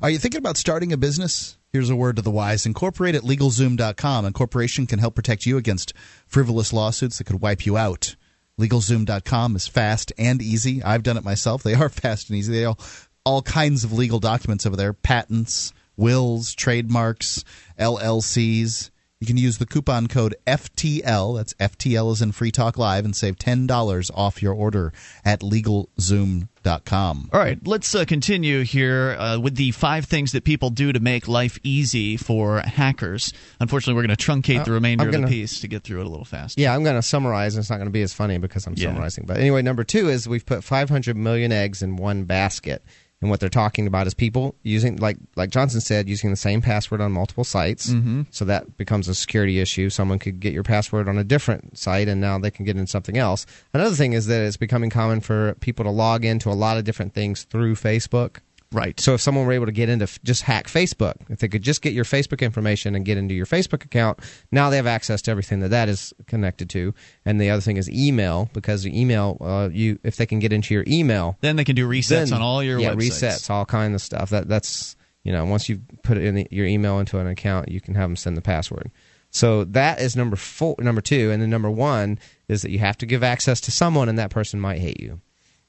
[0.00, 1.58] Are you thinking about starting a business?
[1.72, 2.66] Here's a word to the wise.
[2.66, 4.26] Incorporate at LegalZoom.com.
[4.26, 5.94] Incorporation can help protect you against
[6.26, 8.14] frivolous lawsuits that could wipe you out.
[8.60, 10.82] LegalZoom.com is fast and easy.
[10.82, 11.62] I've done it myself.
[11.62, 12.52] They are fast and easy.
[12.52, 12.78] They all
[13.24, 17.44] all kinds of legal documents over there: patents, wills, trademarks,
[17.78, 18.90] LLCs.
[19.20, 21.36] You can use the coupon code FTL.
[21.36, 24.92] That's FTL is in Free Talk Live and save ten dollars off your order
[25.24, 27.30] at LegalZoom.com.
[27.32, 30.98] All right, let's uh, continue here uh, with the five things that people do to
[31.00, 33.32] make life easy for hackers.
[33.60, 36.00] Unfortunately, we're going to truncate Uh, the remainder I'm of the piece to get through
[36.00, 36.60] it a little faster.
[36.60, 38.74] Yeah, I'm going to summarize, and it's not going to be as funny because I'm
[38.76, 38.88] Yeah.
[38.88, 39.24] summarizing.
[39.26, 42.82] But anyway, number two is we've put 500 million eggs in one basket.
[43.22, 46.60] And what they're talking about is people using, like like Johnson said, using the same
[46.60, 47.88] password on multiple sites.
[47.90, 48.26] Mhm.
[48.30, 49.88] So that becomes a security issue.
[49.88, 52.86] Someone could get your password on a different site, and now they can get in
[52.86, 53.46] something else.
[53.72, 56.84] Another thing is that it's becoming common for people to log into a lot of
[56.84, 58.38] different things through Facebook.
[58.72, 58.98] Right.
[58.98, 61.82] So if someone were able to get into just hack Facebook, if they could just
[61.82, 64.18] get your Facebook information and get into your Facebook account,
[64.50, 66.94] now they have access to everything that that is connected to.
[67.24, 70.52] And the other thing is email, because the email, uh, you if they can get
[70.52, 73.22] into your email, Then they can do resets then- on all your yeah, websites.
[73.22, 74.30] resets, all kinds of stuff.
[74.30, 77.68] That that's you know once you put it in the, your email into an account,
[77.68, 78.90] you can have them send the password.
[79.30, 82.18] So that is number four, number two, and then number one
[82.48, 85.20] is that you have to give access to someone, and that person might hate you.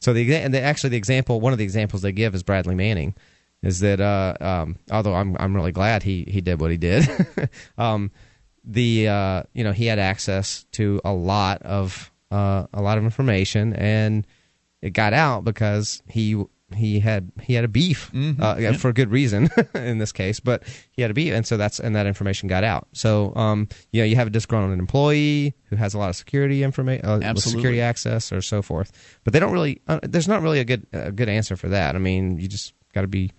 [0.04, 2.76] So the, and the actually the example, one of the examples they give is Bradley
[2.76, 3.16] Manning,
[3.62, 7.08] is that uh, um, although I'm I'm really glad he he did what he did,
[7.78, 8.12] um,
[8.66, 13.06] the uh, you know he had access to a lot of uh, a lot of
[13.06, 14.28] information, and
[14.82, 16.44] it got out because he
[16.74, 18.74] he had he had a beef Mhm, uh, yeah.
[18.74, 21.95] for good reason in this case, but he had a beef, and so that's and
[21.95, 22.88] that information got out.
[22.94, 26.64] So um, you know you have a disgruntled employee who has a lot of security
[26.64, 28.91] information, uh, security access, or so forth.
[29.24, 29.82] But they don't really.
[29.88, 31.95] Uh, there's not really a good a good answer for that.
[31.95, 33.32] I mean, you just got to be.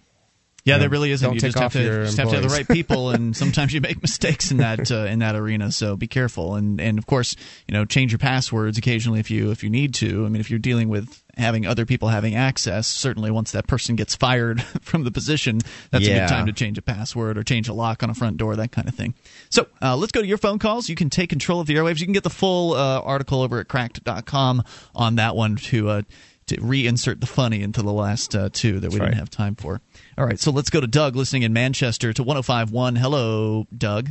[0.64, 1.34] Yeah, you know, there really isn't.
[1.34, 4.00] You just have to just have to have the right people, and sometimes you make
[4.00, 5.70] mistakes in that uh, in that arena.
[5.70, 7.36] So be careful, and and of course,
[7.68, 10.24] you know, change your passwords occasionally if you if you need to.
[10.24, 13.94] I mean, if you're dealing with having other people having access, certainly once that person
[13.94, 15.60] gets fired from the position,
[15.90, 18.38] that's a good time to change a password or change a lock on a front
[18.38, 19.12] door, that kind of thing.
[19.50, 20.88] So uh, let's go to your phone calls.
[20.88, 22.00] You can take control of the airwaves.
[22.00, 24.64] You can get the full uh, article over at cracked.com
[24.94, 26.04] on that one to.
[26.48, 29.14] To reinsert the funny into the last uh, two that we That's didn't right.
[29.14, 29.80] have time for.
[30.18, 32.96] All right, so let's go to Doug listening in Manchester to 1051.
[32.96, 34.10] Hello, Doug.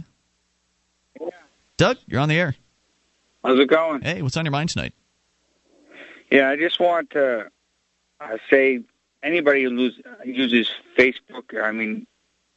[1.77, 2.55] Doug, you're on the air.
[3.43, 4.01] How's it going?
[4.01, 4.93] Hey, what's on your mind tonight?
[6.31, 7.49] Yeah, I just want to
[8.19, 8.81] uh, say
[9.22, 12.07] anybody who lose, uses Facebook, I mean,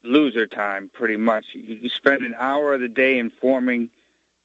[0.02, 1.46] lose their time pretty much.
[1.52, 3.90] You, you spend an hour of the day informing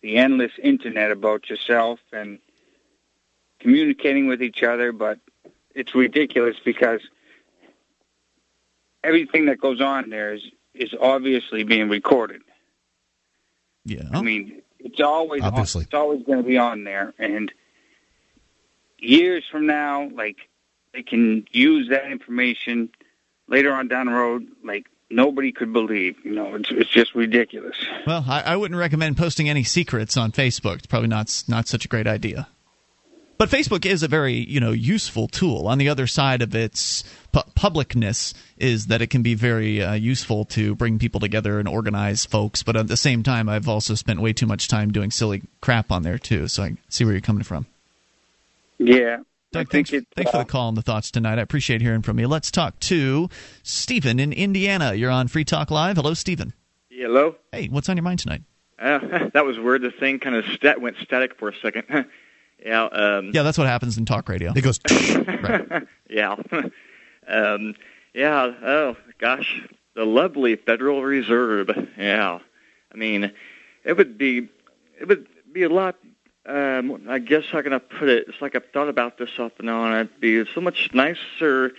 [0.01, 2.39] the endless internet about yourself and
[3.61, 5.19] communicating with each other, but
[5.73, 7.01] it's ridiculous because
[9.03, 10.41] everything that goes on there is
[10.73, 12.41] is obviously being recorded.
[13.83, 14.03] Yeah.
[14.13, 15.83] I mean, it's always Obviously.
[15.83, 17.51] it's always going to be on there, and
[18.97, 20.38] years from now, like
[20.93, 22.89] they can use that information
[23.47, 26.15] later on down the road, like nobody could believe.
[26.23, 27.75] You know, it's it's just ridiculous.
[28.07, 30.77] Well, I, I wouldn't recommend posting any secrets on Facebook.
[30.77, 32.47] It's probably not not such a great idea.
[33.41, 35.68] But Facebook is a very you know useful tool.
[35.68, 39.93] On the other side of its pu- publicness is that it can be very uh,
[39.93, 42.61] useful to bring people together and organize folks.
[42.61, 45.91] But at the same time, I've also spent way too much time doing silly crap
[45.91, 46.47] on there too.
[46.47, 47.65] So I see where you're coming from.
[48.77, 49.22] Yeah.
[49.51, 51.39] Doug, thanks, thanks for the call and the thoughts tonight.
[51.39, 52.27] I appreciate hearing from you.
[52.27, 53.27] Let's talk to
[53.63, 54.93] Stephen in Indiana.
[54.93, 55.95] You're on Free Talk Live.
[55.95, 56.53] Hello, Stephen.
[56.91, 57.38] Hello.
[57.51, 58.43] Hey, what's on your mind tonight?
[58.77, 58.99] Uh,
[59.34, 59.81] that was weird.
[59.81, 62.05] The thing kind of stat- went static for a second.
[62.65, 62.83] yeah.
[62.85, 64.53] Um, Yeah, that's what happens in talk radio.
[64.55, 64.79] It goes.
[66.09, 66.35] yeah.
[67.27, 67.75] um,
[68.13, 68.53] yeah.
[68.63, 69.61] Oh gosh,
[69.95, 71.69] the lovely Federal Reserve.
[71.97, 72.39] Yeah.
[72.93, 73.31] I mean,
[73.83, 74.49] it would be
[74.99, 75.95] it would be a lot.
[76.45, 78.27] Um, I guess how can I put it?
[78.27, 79.93] It's like I've thought about this off and on.
[79.93, 81.71] It'd be so much nicer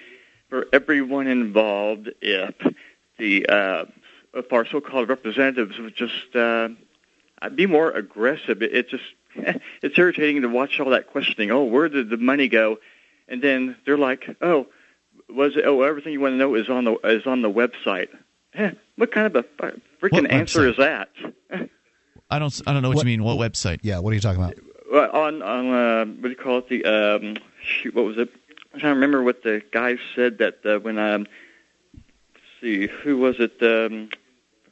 [0.49, 2.55] for everyone involved if
[3.19, 3.85] the uh,
[4.35, 6.69] if our so-called representatives would just uh,
[7.55, 8.63] be more aggressive.
[8.63, 9.05] It, it just
[9.83, 11.51] it's irritating to watch all that questioning.
[11.51, 12.79] Oh, where did the money go?
[13.29, 14.67] And then they're like, oh,
[15.29, 15.65] was it?
[15.65, 18.09] Oh, everything you want to know is on the is on the website.
[18.55, 21.09] Eh, what kind of a fu- freaking answer is that?
[22.31, 22.61] I don't.
[22.67, 23.25] I don't know what, you mean.
[23.25, 23.81] What website?
[23.83, 23.99] Yeah.
[23.99, 24.59] What are you talking about?
[24.91, 26.69] Well, on on uh, what do you call it?
[26.69, 28.31] The um, shoot, what was it?
[28.75, 31.27] I'm trying to remember what the guy said that uh, when um,
[31.93, 33.63] let's see, who was it?
[33.63, 34.11] Um,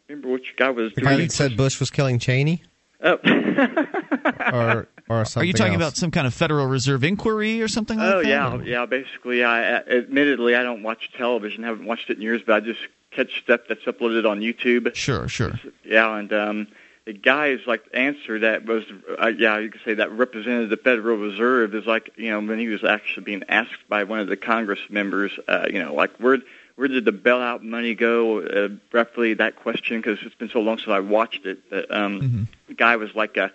[0.08, 2.62] remember which guy was The doing guy that said Bush was killing Cheney,
[3.02, 3.18] Oh.
[4.52, 5.42] or or something.
[5.42, 5.82] Are you talking else?
[5.82, 8.28] about some kind of Federal Reserve inquiry or something like Oh that?
[8.28, 8.86] yeah, yeah.
[8.86, 11.62] Basically, I I- admittedly I don't watch television.
[11.64, 14.94] Haven't watched it in years, but I just catch stuff that's uploaded on YouTube.
[14.94, 15.52] Sure, sure.
[15.84, 16.66] Yeah, and um,
[17.06, 18.84] the guy's like answer that was
[19.20, 22.58] uh, yeah, you could say that represented the Federal Reserve is like you know when
[22.58, 26.14] he was actually being asked by one of the Congress members, uh, you know, like
[26.18, 26.38] where
[26.80, 28.40] where did the bailout money go?
[28.40, 31.68] Uh, roughly that question because it's been so long since I watched it.
[31.68, 32.42] That um, Mm-hmm.
[32.68, 33.52] the guy was like a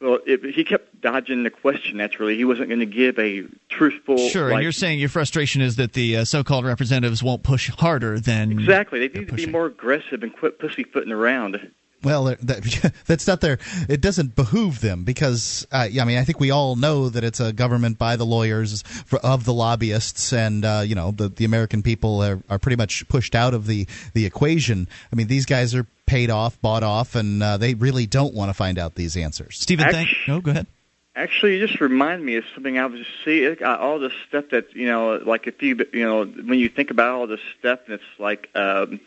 [0.00, 1.98] well, it, he kept dodging the question.
[1.98, 4.16] Naturally, he wasn't going to give a truthful.
[4.16, 7.70] Sure, like, and you're saying your frustration is that the uh, so-called representatives won't push
[7.70, 9.06] harder than exactly.
[9.06, 11.72] They need to be more aggressive and quit pussyfooting around.
[12.06, 13.58] Well, that, that's not their.
[13.88, 17.40] It doesn't behoove them because, uh, I mean, I think we all know that it's
[17.40, 21.44] a government by the lawyers for, of the lobbyists, and uh, you know, the, the
[21.44, 24.86] American people are, are pretty much pushed out of the the equation.
[25.12, 28.50] I mean, these guys are paid off, bought off, and uh, they really don't want
[28.50, 29.58] to find out these answers.
[29.58, 30.10] Stephen, thank.
[30.28, 30.68] No, go ahead.
[31.16, 34.44] Actually, you just remind me of something I was just see uh, all this stuff
[34.52, 37.80] that you know, like if you you know when you think about all this stuff,
[37.86, 39.00] and it's like um,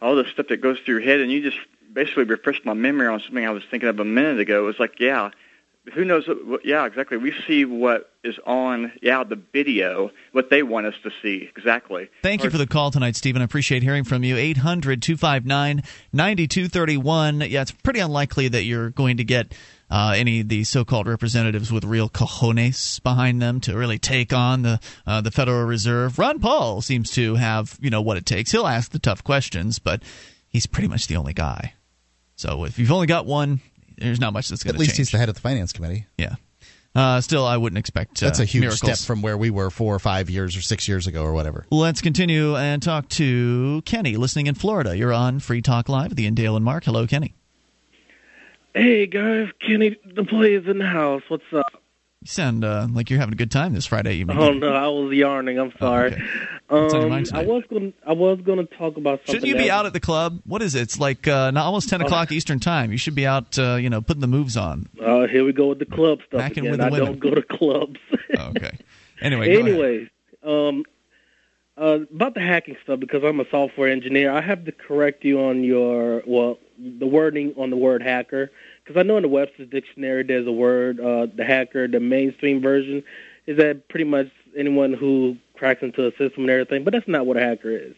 [0.00, 1.58] all the stuff that goes through your head, and you just
[1.92, 4.64] basically refreshed my memory on something I was thinking of a minute ago.
[4.64, 5.30] It was like, yeah,
[5.94, 6.26] who knows?
[6.26, 7.16] What, yeah, exactly.
[7.16, 11.50] We see what is on, yeah, the video, what they want us to see.
[11.56, 12.08] Exactly.
[12.22, 13.40] Thank you for the call tonight, Stephen.
[13.40, 14.36] I appreciate hearing from you.
[14.36, 15.82] 800 259
[16.12, 17.40] 9231.
[17.42, 19.54] Yeah, it's pretty unlikely that you're going to get.
[19.88, 24.62] Uh, any of the so-called representatives with real cojones behind them to really take on
[24.62, 26.18] the uh, the Federal Reserve.
[26.18, 28.50] Ron Paul seems to have you know what it takes.
[28.50, 30.02] He'll ask the tough questions, but
[30.48, 31.74] he's pretty much the only guy.
[32.34, 33.60] So if you've only got one,
[33.96, 34.88] there's not much that's going to change.
[34.88, 36.06] At least he's the head of the finance committee.
[36.18, 36.34] Yeah.
[36.96, 38.22] Uh, still, I wouldn't expect.
[38.22, 38.80] Uh, That's a huge miracles.
[38.80, 41.66] step from where we were four or five years or six years ago or whatever.
[41.70, 44.96] Let's continue and talk to Kenny, listening in Florida.
[44.96, 46.84] You're on Free Talk Live, the Dale and Mark.
[46.84, 47.35] Hello, Kenny.
[48.76, 51.22] Hey guys, Kenny, the play is in the house.
[51.28, 51.82] What's up?
[52.20, 54.36] You sound uh, like you're having a good time this Friday evening.
[54.36, 55.58] Oh no, I was yarning.
[55.58, 56.12] I'm sorry.
[56.12, 56.22] okay.
[56.68, 57.94] What's on your um, I was going.
[58.06, 59.36] I was going to talk about something.
[59.36, 60.42] Shouldn't you be out at the club?
[60.44, 60.82] What is it?
[60.82, 62.92] It's like uh, almost ten o'clock Eastern time.
[62.92, 64.90] You should be out, uh, you know, putting the moves on.
[65.00, 66.72] Uh, here we go with the club stuff Back in again.
[66.72, 67.06] with the I women.
[67.06, 68.00] don't go to clubs.
[68.38, 68.78] okay.
[69.22, 69.56] Anyway.
[69.56, 70.08] Anyways,
[70.42, 70.84] um,
[71.78, 75.40] uh, about the hacking stuff because I'm a software engineer, I have to correct you
[75.40, 78.50] on your well, the wording on the word hacker
[78.86, 81.88] because I know in the Webster's dictionary there's a word, uh, the hacker.
[81.88, 83.02] The mainstream version
[83.46, 87.26] is that pretty much anyone who cracks into a system and everything, but that's not
[87.26, 87.94] what a hacker is.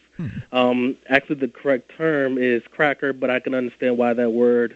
[0.51, 4.75] Um, actually, the correct term is cracker, but I can understand why that word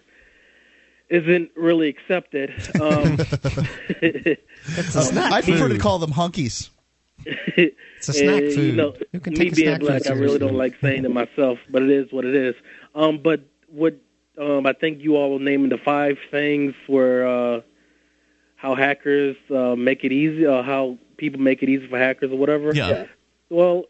[1.10, 2.52] isn't really accepted.
[2.80, 3.18] Um,
[4.96, 6.70] I prefer to call them hunkies.
[7.26, 8.76] it's a snack You food.
[8.76, 11.06] know, Who can me take a being snack food black, I really don't like saying
[11.06, 12.56] it myself, but it is what it is.
[12.96, 13.98] Um, but what
[14.40, 17.62] um, I think you all were naming the five things where uh,
[18.56, 22.38] how hackers uh, make it easy, or how people make it easy for hackers, or
[22.38, 22.74] whatever.
[22.74, 23.06] Yeah.
[23.50, 23.86] Well,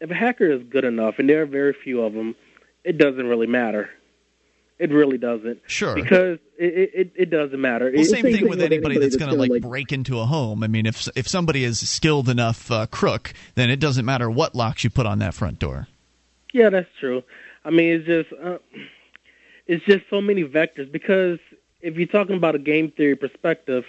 [0.00, 2.34] if a hacker is good enough, and there are very few of them,
[2.84, 3.90] it doesn't really matter.
[4.78, 5.60] It really doesn't.
[5.66, 5.94] Sure.
[5.94, 7.86] Because it it, it doesn't matter.
[7.86, 10.26] Well, It- same it's thing with anybody that's gonna, going to like break into a
[10.26, 10.62] home.
[10.62, 14.54] I mean, if if somebody is skilled enough uh, crook, then it doesn't matter what
[14.54, 15.86] locks you put on that front door.
[16.52, 17.22] Yeah, that's true.
[17.64, 18.58] I mean, it's just uh,
[19.66, 21.38] it's just so many vectors because
[21.80, 23.84] if you're talking about a game theory perspective,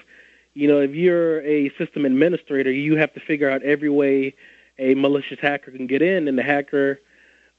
[0.54, 4.36] you know, if you're a system administrator, you have to figure out every way
[4.78, 7.00] a malicious hacker can get in, and the hacker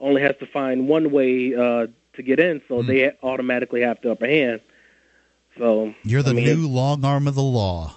[0.00, 4.12] only has to find one way uh, to get in, so they automatically have the
[4.12, 4.60] upper hand.
[5.58, 7.96] So You're the I mean, new long arm of the law.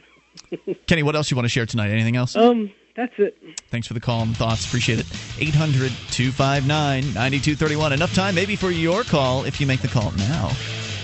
[0.86, 1.90] Kenny, what else you want to share tonight?
[1.90, 2.36] Anything else?
[2.36, 3.36] Um, that's it.
[3.70, 4.66] Thanks for the call and thoughts.
[4.66, 5.06] Appreciate it.
[5.38, 7.92] 800 259 9231.
[7.92, 10.50] Enough time maybe for your call if you make the call now.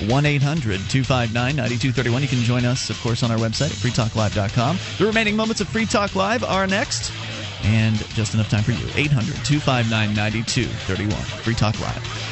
[0.09, 2.23] 1 800 259 9231.
[2.23, 4.79] You can join us, of course, on our website at freetalklive.com.
[4.99, 7.13] The remaining moments of Free Talk Live are next.
[7.65, 8.87] And just enough time for you.
[8.97, 11.13] 800 259 9231.
[11.43, 12.32] Free Talk Live.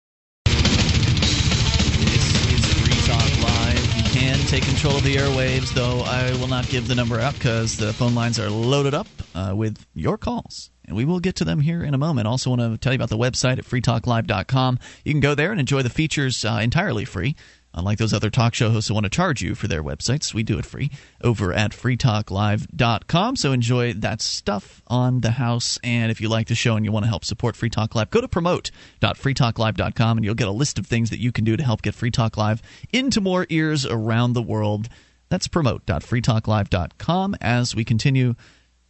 [4.41, 7.77] Can take control of the airwaves, though I will not give the number out because
[7.77, 9.05] the phone lines are loaded up
[9.35, 10.71] uh, with your calls.
[10.85, 12.27] And we will get to them here in a moment.
[12.27, 14.79] Also, want to tell you about the website at freetalklive.com.
[15.05, 17.35] You can go there and enjoy the features uh, entirely free.
[17.73, 20.43] Unlike those other talk show hosts who want to charge you for their websites, we
[20.43, 20.91] do it free
[21.23, 23.35] over at freetalklive.com.
[23.37, 25.79] So enjoy that stuff on the house.
[25.81, 28.09] And if you like the show and you want to help support Free Talk Live,
[28.09, 31.63] go to promote.freetalklive.com and you'll get a list of things that you can do to
[31.63, 32.61] help get Free Talk Live
[32.91, 34.89] into more ears around the world.
[35.29, 38.35] That's promote.freetalklive.com as we continue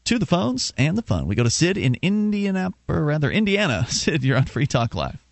[0.06, 1.28] to the phones and the fun.
[1.28, 3.86] We go to Sid in Indiana, or rather Indiana.
[3.90, 5.24] Sid, you're on Free Talk Live.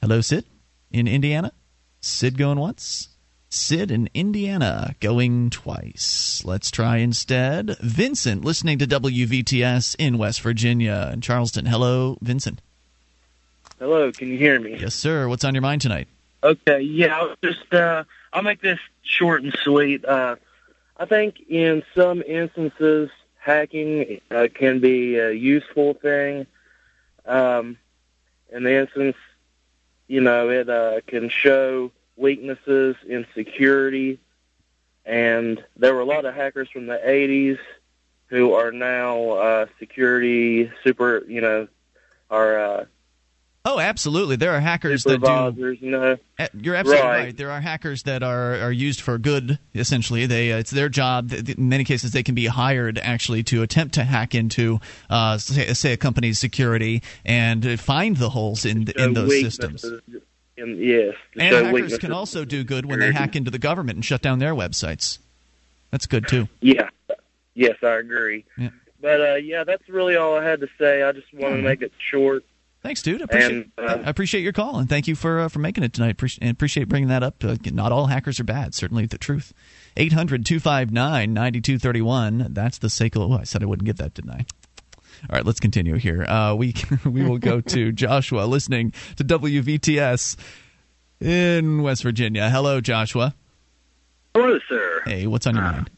[0.00, 0.44] Hello, Sid
[0.92, 1.52] in Indiana.
[2.00, 3.08] Sid going once.
[3.50, 6.42] Sid in Indiana going twice.
[6.44, 11.10] Let's try instead Vincent listening to WVTS in West Virginia.
[11.12, 11.66] In Charleston.
[11.66, 12.60] Hello, Vincent.
[13.78, 14.76] Hello, can you hear me?
[14.78, 15.28] Yes, sir.
[15.28, 16.08] What's on your mind tonight?
[16.42, 20.04] Okay, yeah, I'll just uh, I'll make this short and sweet.
[20.04, 20.36] Uh,
[20.96, 26.46] I think in some instances, hacking uh, can be a useful thing.
[27.24, 27.78] Um,
[28.52, 29.16] in the instance,
[30.08, 34.18] you know, it uh, can show weaknesses in security,
[35.04, 37.58] and there were a lot of hackers from the '80s
[38.26, 41.68] who are now uh, security super, you know,
[42.30, 42.84] are uh,
[43.70, 44.36] Oh, absolutely.
[44.36, 45.26] There are hackers that do.
[45.26, 46.16] supervisors, you know.
[46.38, 47.24] Uh, You're absolutely right.
[47.24, 47.36] Right.
[47.36, 49.58] There are hackers that are, are used for good.
[49.74, 51.30] Essentially, they uh, it's their job.
[51.32, 54.80] In many cases, they can be hired actually to attempt to hack into,
[55.10, 59.84] uh, say, say, a company's security and find the holes in the, in those systems.
[60.56, 64.04] In, yes, And hackers can also do good when they hack into the government and
[64.04, 65.18] shut down their websites.
[65.90, 66.48] That's good too.
[66.62, 66.88] Yeah.
[67.52, 68.46] Yes, I agree.
[68.56, 68.70] Yeah.
[69.02, 71.02] But uh, yeah, that's really all I had to say.
[71.02, 72.44] I just wanted to make it short.
[72.82, 73.20] Thanks, dude.
[73.20, 75.82] I appreciate, And, uh, I appreciate your call and thank you for uh, for making
[75.84, 76.12] it tonight.
[76.12, 77.42] Appreciate, and appreciate bringing that up.
[77.42, 78.72] Uh, not all hackers are bad.
[78.74, 79.52] Certainly the truth.
[79.96, 82.46] 800 259 9231.
[82.54, 83.32] That's the SACL.
[83.34, 84.46] Oh, I said I wouldn't get that, didn't I?
[85.28, 86.24] All right, let's continue here.
[86.24, 86.74] Uh, we
[87.04, 90.36] we will go to Joshua listening to WVTS
[91.20, 92.48] in West Virginia.
[92.48, 93.34] Hello, Joshua.
[94.36, 95.02] Hello, sir.
[95.04, 95.90] Hey, what's on your mind?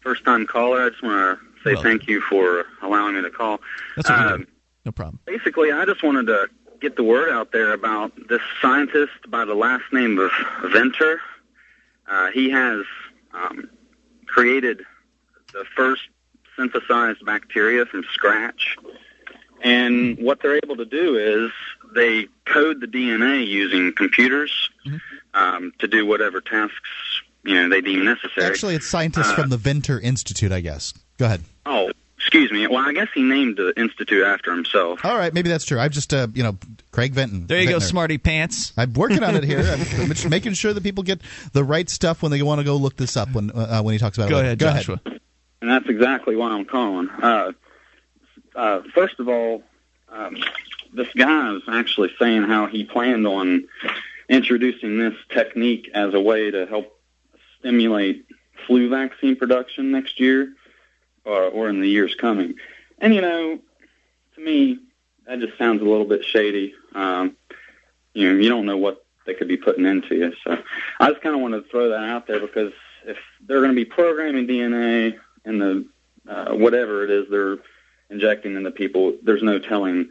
[0.00, 0.84] First time caller.
[0.86, 3.60] I just want to say Well- thank you for allowing me to call.
[3.94, 4.46] That's what we Um, do.
[4.86, 5.18] No problem.
[5.26, 6.48] Basically, I just wanted to
[6.80, 10.30] get the word out there about this scientist by the last name of
[10.70, 11.20] Venter.
[12.08, 12.84] Uh, he has
[13.34, 13.68] um,
[14.26, 14.82] created
[15.52, 16.02] the first
[16.56, 18.76] synthesized bacteria from scratch.
[19.60, 21.50] And what they're able to do is
[21.94, 24.70] they code the DNA using computers
[25.34, 28.46] um, to do whatever tasks you know they deem necessary.
[28.46, 30.92] Actually, it's scientists Uh, from the Venter Institute, I guess.
[31.18, 31.42] Go ahead.
[31.64, 31.90] Oh,
[32.26, 32.66] excuse me.
[32.66, 35.04] Well, I guess he named the institute after himself.
[35.04, 35.78] All right, maybe that's true.
[35.78, 36.58] I've just, uh, you know,
[36.90, 37.46] Craig Venter.
[37.46, 38.72] There you go, smarty pants.
[38.76, 39.60] I'm working on it here.
[39.64, 41.20] I'm, I'm just making sure that people get
[41.52, 43.98] the right stuff when they want to go look this up when uh, when he
[44.00, 44.42] talks about Go it.
[44.42, 45.00] ahead, Go Joshua.
[45.04, 47.08] and that's exactly why I'm calling.
[47.10, 47.52] Uh,
[48.56, 49.62] uh, first of all,
[50.08, 50.36] um,
[50.92, 53.68] this guy is actually saying how he planned on
[54.28, 56.98] introducing this technique as a way to help
[57.60, 58.26] stimulate
[58.66, 60.52] flu vaccine production next year
[61.26, 62.54] or, or in the years coming.
[62.98, 63.58] And, you know,
[64.36, 64.78] to me,
[65.26, 66.74] that just sounds a little bit shady.
[66.94, 67.36] Um,
[68.14, 70.32] you know, you don't know what they could be putting into you.
[70.44, 70.58] So
[71.00, 72.72] I just kind of wanted to throw that out there because
[73.04, 75.86] if they're going to be programming DNA in the
[76.28, 77.58] uh, whatever it is they're
[78.10, 80.08] injecting into people, there's no telling,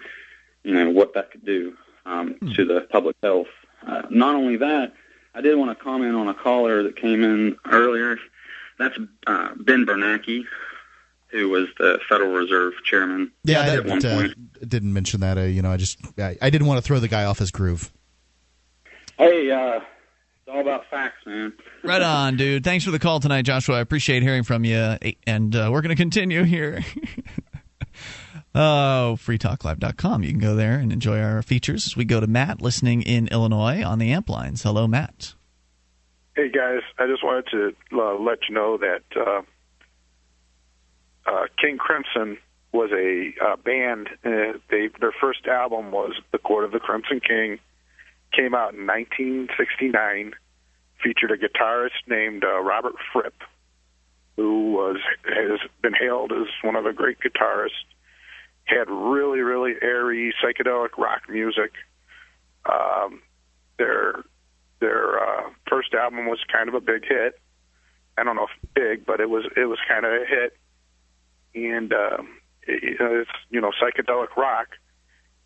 [0.64, 1.76] you know, what that could do
[2.06, 3.48] um, to the public health.
[3.86, 4.94] Uh, not only that,
[5.34, 8.18] I did want to comment on a caller that came in earlier.
[8.80, 8.98] That's
[9.28, 10.46] uh, Ben Bernanke,
[11.36, 14.70] who was the Federal Reserve chairman Yeah, I at one didn't, uh, point.
[14.70, 15.38] didn't mention that.
[15.38, 17.52] Uh, you know, I just I, I didn't want to throw the guy off his
[17.52, 17.92] groove.
[19.18, 21.54] Hey, uh, it's all about facts, man.
[21.84, 22.64] Right on, dude.
[22.64, 23.78] Thanks for the call tonight, Joshua.
[23.78, 24.98] I appreciate hearing from you.
[25.28, 26.84] And uh, we're going to continue here.
[28.56, 30.24] oh, freetalklive.com.
[30.24, 33.28] You can go there and enjoy our features as we go to Matt listening in
[33.30, 34.64] Illinois on the amp lines.
[34.64, 35.34] Hello, Matt.
[36.36, 39.04] Hey guys, I just wanted to uh, let you know that
[41.26, 42.38] uh, King Crimson
[42.72, 44.10] was a uh, band.
[44.24, 47.60] Uh, they their first album was The Court of the Crimson King.
[48.34, 50.34] Came out in 1969.
[51.02, 53.36] Featured a guitarist named uh, Robert Fripp,
[54.36, 57.86] who was has been hailed as one of the great guitarists.
[58.66, 61.72] Had really really airy psychedelic rock music.
[62.66, 63.22] Um,
[63.78, 64.24] their
[64.80, 67.40] their uh, first album was kind of a big hit.
[68.18, 70.58] I don't know if big, but it was it was kind of a hit.
[71.56, 74.68] And um, it, it's you know psychedelic rock.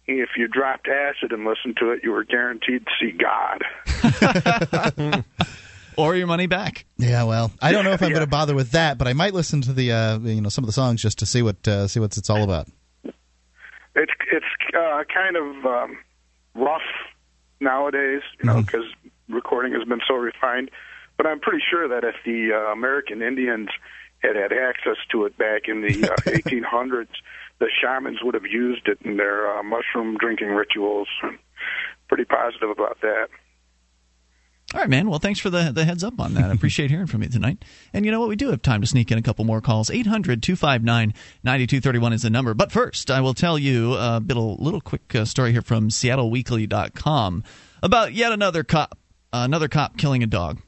[0.08, 3.64] If you dropped acid and listened to it, you were guaranteed to see God.
[5.98, 6.86] or your money back.
[6.98, 9.34] Yeah, well, I don't know if I'm going to bother with that, but I might
[9.34, 11.88] listen to the uh, you know some of the songs just to see what uh,
[11.88, 12.68] see what it's all about.
[13.04, 14.46] It's it's
[14.76, 15.98] uh, kind of um,
[16.56, 16.82] rough
[17.60, 18.86] nowadays, you know, because
[19.28, 20.72] recording has been so refined.
[21.18, 23.70] But I'm pretty sure that if the uh, American Indians
[24.20, 27.08] had had access to it back in the uh, 1800s,
[27.60, 31.08] the shamans would have used it in their uh, mushroom drinking rituals.
[32.08, 33.28] Pretty positive about that.
[34.74, 35.10] All right, man.
[35.10, 36.52] Well, thanks for the, the heads up on that.
[36.52, 37.66] I appreciate hearing from you tonight.
[37.92, 38.30] And you know what?
[38.30, 39.90] We do have time to sneak in a couple more calls.
[39.90, 41.14] 800 259
[41.44, 42.54] 9231 is the number.
[42.54, 47.44] But first, I will tell you a bit, little quick uh, story here from SeattleWeekly.com
[47.82, 48.98] about yet another cop,
[49.34, 50.62] uh, another cop killing a dog.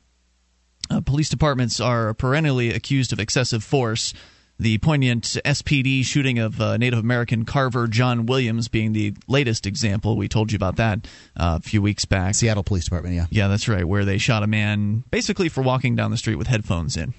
[0.92, 4.14] Uh, police departments are perennially accused of excessive force.
[4.60, 10.18] The poignant SPD shooting of uh, Native American carver John Williams being the latest example.
[10.18, 12.36] We told you about that uh, a few weeks back.
[12.36, 13.26] Seattle Police Department, yeah.
[13.32, 16.48] Yeah, that's right, where they shot a man basically for walking down the street with
[16.48, 17.14] headphones in.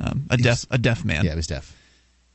[0.00, 1.24] Um, a deaf, a deaf man.
[1.24, 1.76] Yeah, he was deaf.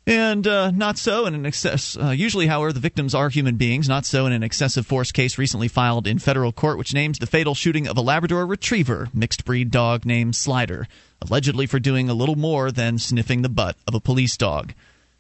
[0.06, 1.96] And uh, not so in an excess.
[1.98, 3.88] Uh, usually, however, the victims are human beings.
[3.88, 7.26] Not so in an excessive force case recently filed in federal court, which names the
[7.26, 10.88] fatal shooting of a Labrador Retriever mixed breed dog named Slider,
[11.22, 14.74] allegedly for doing a little more than sniffing the butt of a police dog.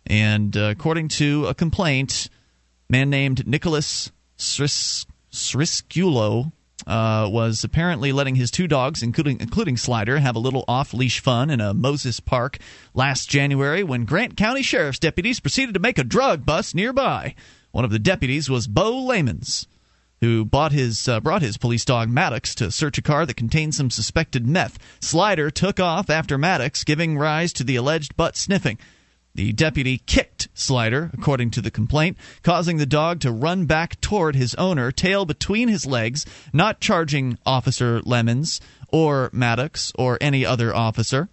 [0.05, 2.29] And uh, according to a complaint,
[2.89, 6.51] man named Nicholas Sris- Srisculo
[6.87, 11.49] uh, was apparently letting his two dogs, including including Slider, have a little off-leash fun
[11.49, 12.57] in a Moses Park
[12.93, 17.35] last January when Grant County Sheriff's deputies proceeded to make a drug bust nearby.
[17.71, 19.67] One of the deputies was Bo Layman's,
[20.21, 23.89] who his uh, brought his police dog Maddox to search a car that contained some
[23.89, 24.77] suspected meth.
[25.01, 28.77] Slider took off after Maddox, giving rise to the alleged butt sniffing.
[29.35, 34.35] The deputy kicked Slider, according to the complaint, causing the dog to run back toward
[34.35, 40.73] his owner, tail between his legs, not charging Officer Lemons or Maddox or any other
[40.75, 41.29] officer.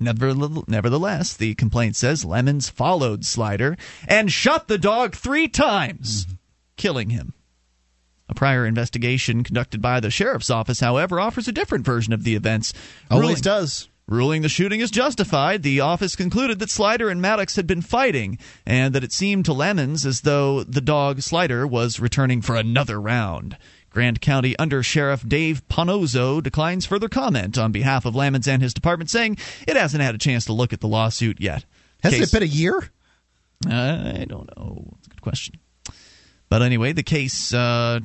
[0.00, 6.34] Nevertheless, the complaint says Lemons followed Slider and shot the dog three times, mm-hmm.
[6.76, 7.34] killing him.
[8.30, 12.34] A prior investigation conducted by the sheriff's office, however, offers a different version of the
[12.34, 12.72] events.
[13.10, 13.88] Always ruling- does.
[14.08, 18.38] Ruling the shooting is justified, the office concluded that Slider and Maddox had been fighting,
[18.64, 22.98] and that it seemed to Lemons as though the dog Slider was returning for another
[22.98, 23.58] round.
[23.90, 28.72] Grant County Under Sheriff Dave Ponozzo declines further comment on behalf of Lemons and his
[28.72, 29.36] department, saying
[29.66, 31.66] it hasn't had a chance to look at the lawsuit yet.
[32.02, 32.88] Hasn't Case- it been a year?
[33.66, 34.94] I don't know.
[34.98, 35.56] It's a good question.
[36.48, 37.52] But anyway, the case.
[37.52, 38.00] Uh,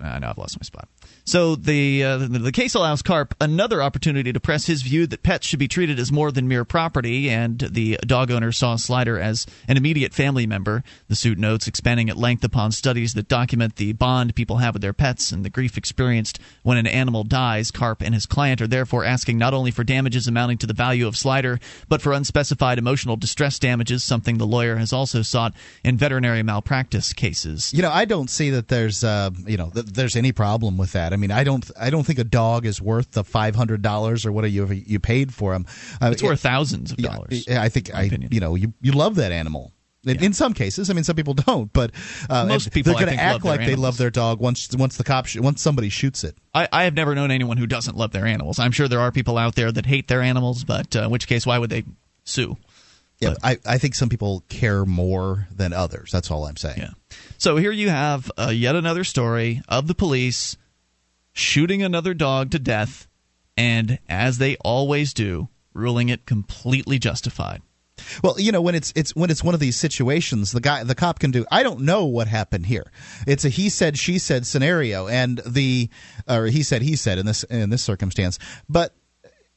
[0.00, 0.88] I know I've lost my spot.
[1.28, 5.46] So the, uh, the case allows Karp another opportunity to press his view that pets
[5.46, 9.44] should be treated as more than mere property, and the dog owner saw Slider as
[9.68, 10.82] an immediate family member.
[11.08, 14.80] The suit notes, expanding at length upon studies that document the bond people have with
[14.80, 17.70] their pets and the grief experienced when an animal dies.
[17.70, 21.06] Karp and his client are therefore asking not only for damages amounting to the value
[21.06, 21.60] of Slider,
[21.90, 25.52] but for unspecified emotional distress damages, something the lawyer has also sought
[25.84, 27.70] in veterinary malpractice cases.
[27.74, 31.12] You know, I don't see that there's uh, you know there's any problem with that.
[31.12, 34.24] I mean, I don't I don't think a dog is worth the five hundred dollars
[34.24, 35.66] or whatever you you paid for him.
[36.00, 39.16] Uh, It's worth thousands of dollars, yeah, I think I you know you you love
[39.16, 39.72] that animal.
[40.04, 41.90] In, in some cases, I mean, some people don't, but
[42.30, 45.04] uh, Most people, they're going to act like they love their dog once once the
[45.04, 46.36] cop sh- once somebody shoots it.
[46.54, 48.58] I, I have never known anyone who doesn't love their animals.
[48.58, 51.26] I'm sure there are people out there that hate their animals, but uh, in which
[51.26, 51.84] case, why would they
[52.24, 52.56] sue?
[53.18, 56.12] Yeah, I, I think some people care more than others.
[56.12, 56.78] That's all I'm saying.
[56.78, 56.90] Yeah.
[57.36, 60.56] So here you have uh, yet another story of the police
[61.38, 63.06] shooting another dog to death,
[63.56, 67.62] and as they always do, ruling it completely justified.
[68.22, 70.94] Well, you know, when it's it's when it's one of these situations, the guy the
[70.94, 71.44] cop can do.
[71.50, 72.90] I don't know what happened here.
[73.26, 75.90] It's a he said she said scenario, and the
[76.28, 78.38] or he said he said in this in this circumstance,
[78.68, 78.94] but.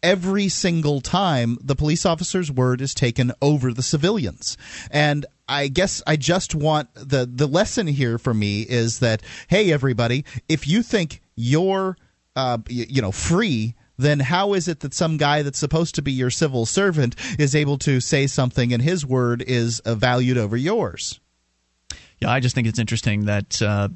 [0.03, 4.57] Every single time, the police officer's word is taken over the civilians,
[4.89, 9.71] and I guess I just want the the lesson here for me is that hey,
[9.71, 11.97] everybody, if you think you're
[12.35, 16.01] uh, you, you know free then how is it that some guy that's supposed to
[16.01, 20.37] be your civil servant is able to say something and his word is uh, valued
[20.37, 21.19] over yours?
[22.19, 23.89] Yeah, I just think it's interesting that uh,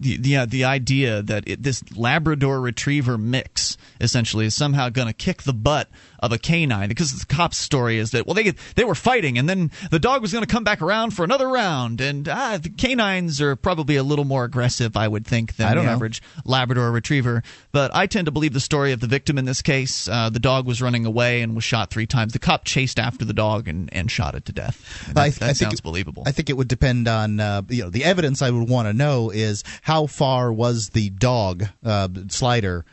[0.00, 5.08] the the, uh, the idea that it, this Labrador Retriever mix essentially is somehow going
[5.08, 5.88] to kick the butt
[6.22, 9.48] of a canine because the cop's story is that well they they were fighting and
[9.48, 12.70] then the dog was going to come back around for another round and ah, the
[12.70, 15.90] canines are probably a little more aggressive I would think than the know.
[15.90, 17.42] average Labrador Retriever.
[17.72, 20.08] But I tend to believe the story of the victim in this case.
[20.08, 22.32] Uh, the dog was running away and was shot three times.
[22.32, 25.08] The cop chased after the dog and, and shot it to death.
[25.14, 26.22] That I- that I think sounds it- believable.
[26.24, 28.42] I think it would depend on uh, you know the evidence.
[28.42, 32.84] I would want to know is how far was the dog uh, Slider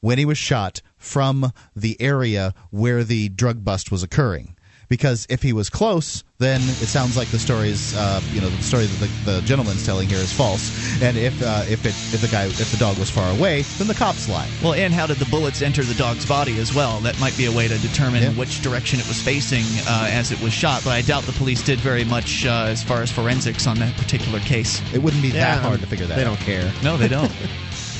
[0.00, 4.54] when he was shot from the area where the drug bust was occurring.
[4.88, 8.62] Because if he was close, then it sounds like the story's, uh, you know, the
[8.62, 10.72] story that the, the gentleman's telling here is false.
[11.02, 13.86] And if uh, if it if the guy if the dog was far away, then
[13.86, 14.48] the cops lie.
[14.62, 17.00] Well, and how did the bullets enter the dog's body as well?
[17.00, 18.30] That might be a way to determine Yeah.
[18.32, 20.82] which direction it was facing uh, as it was shot.
[20.84, 23.94] But I doubt the police did very much uh, as far as forensics on that
[23.98, 24.80] particular case.
[24.94, 26.38] It wouldn't be Yeah, that hard to figure that They out.
[26.38, 26.72] don't care.
[26.82, 27.30] No, they don't.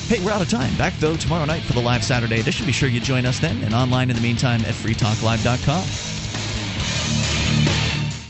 [0.09, 0.75] hey, we're out of time.
[0.75, 2.65] Back though tomorrow night for the live Saturday edition.
[2.65, 5.85] Be sure you join us then, and online in the meantime at freetalklive.com.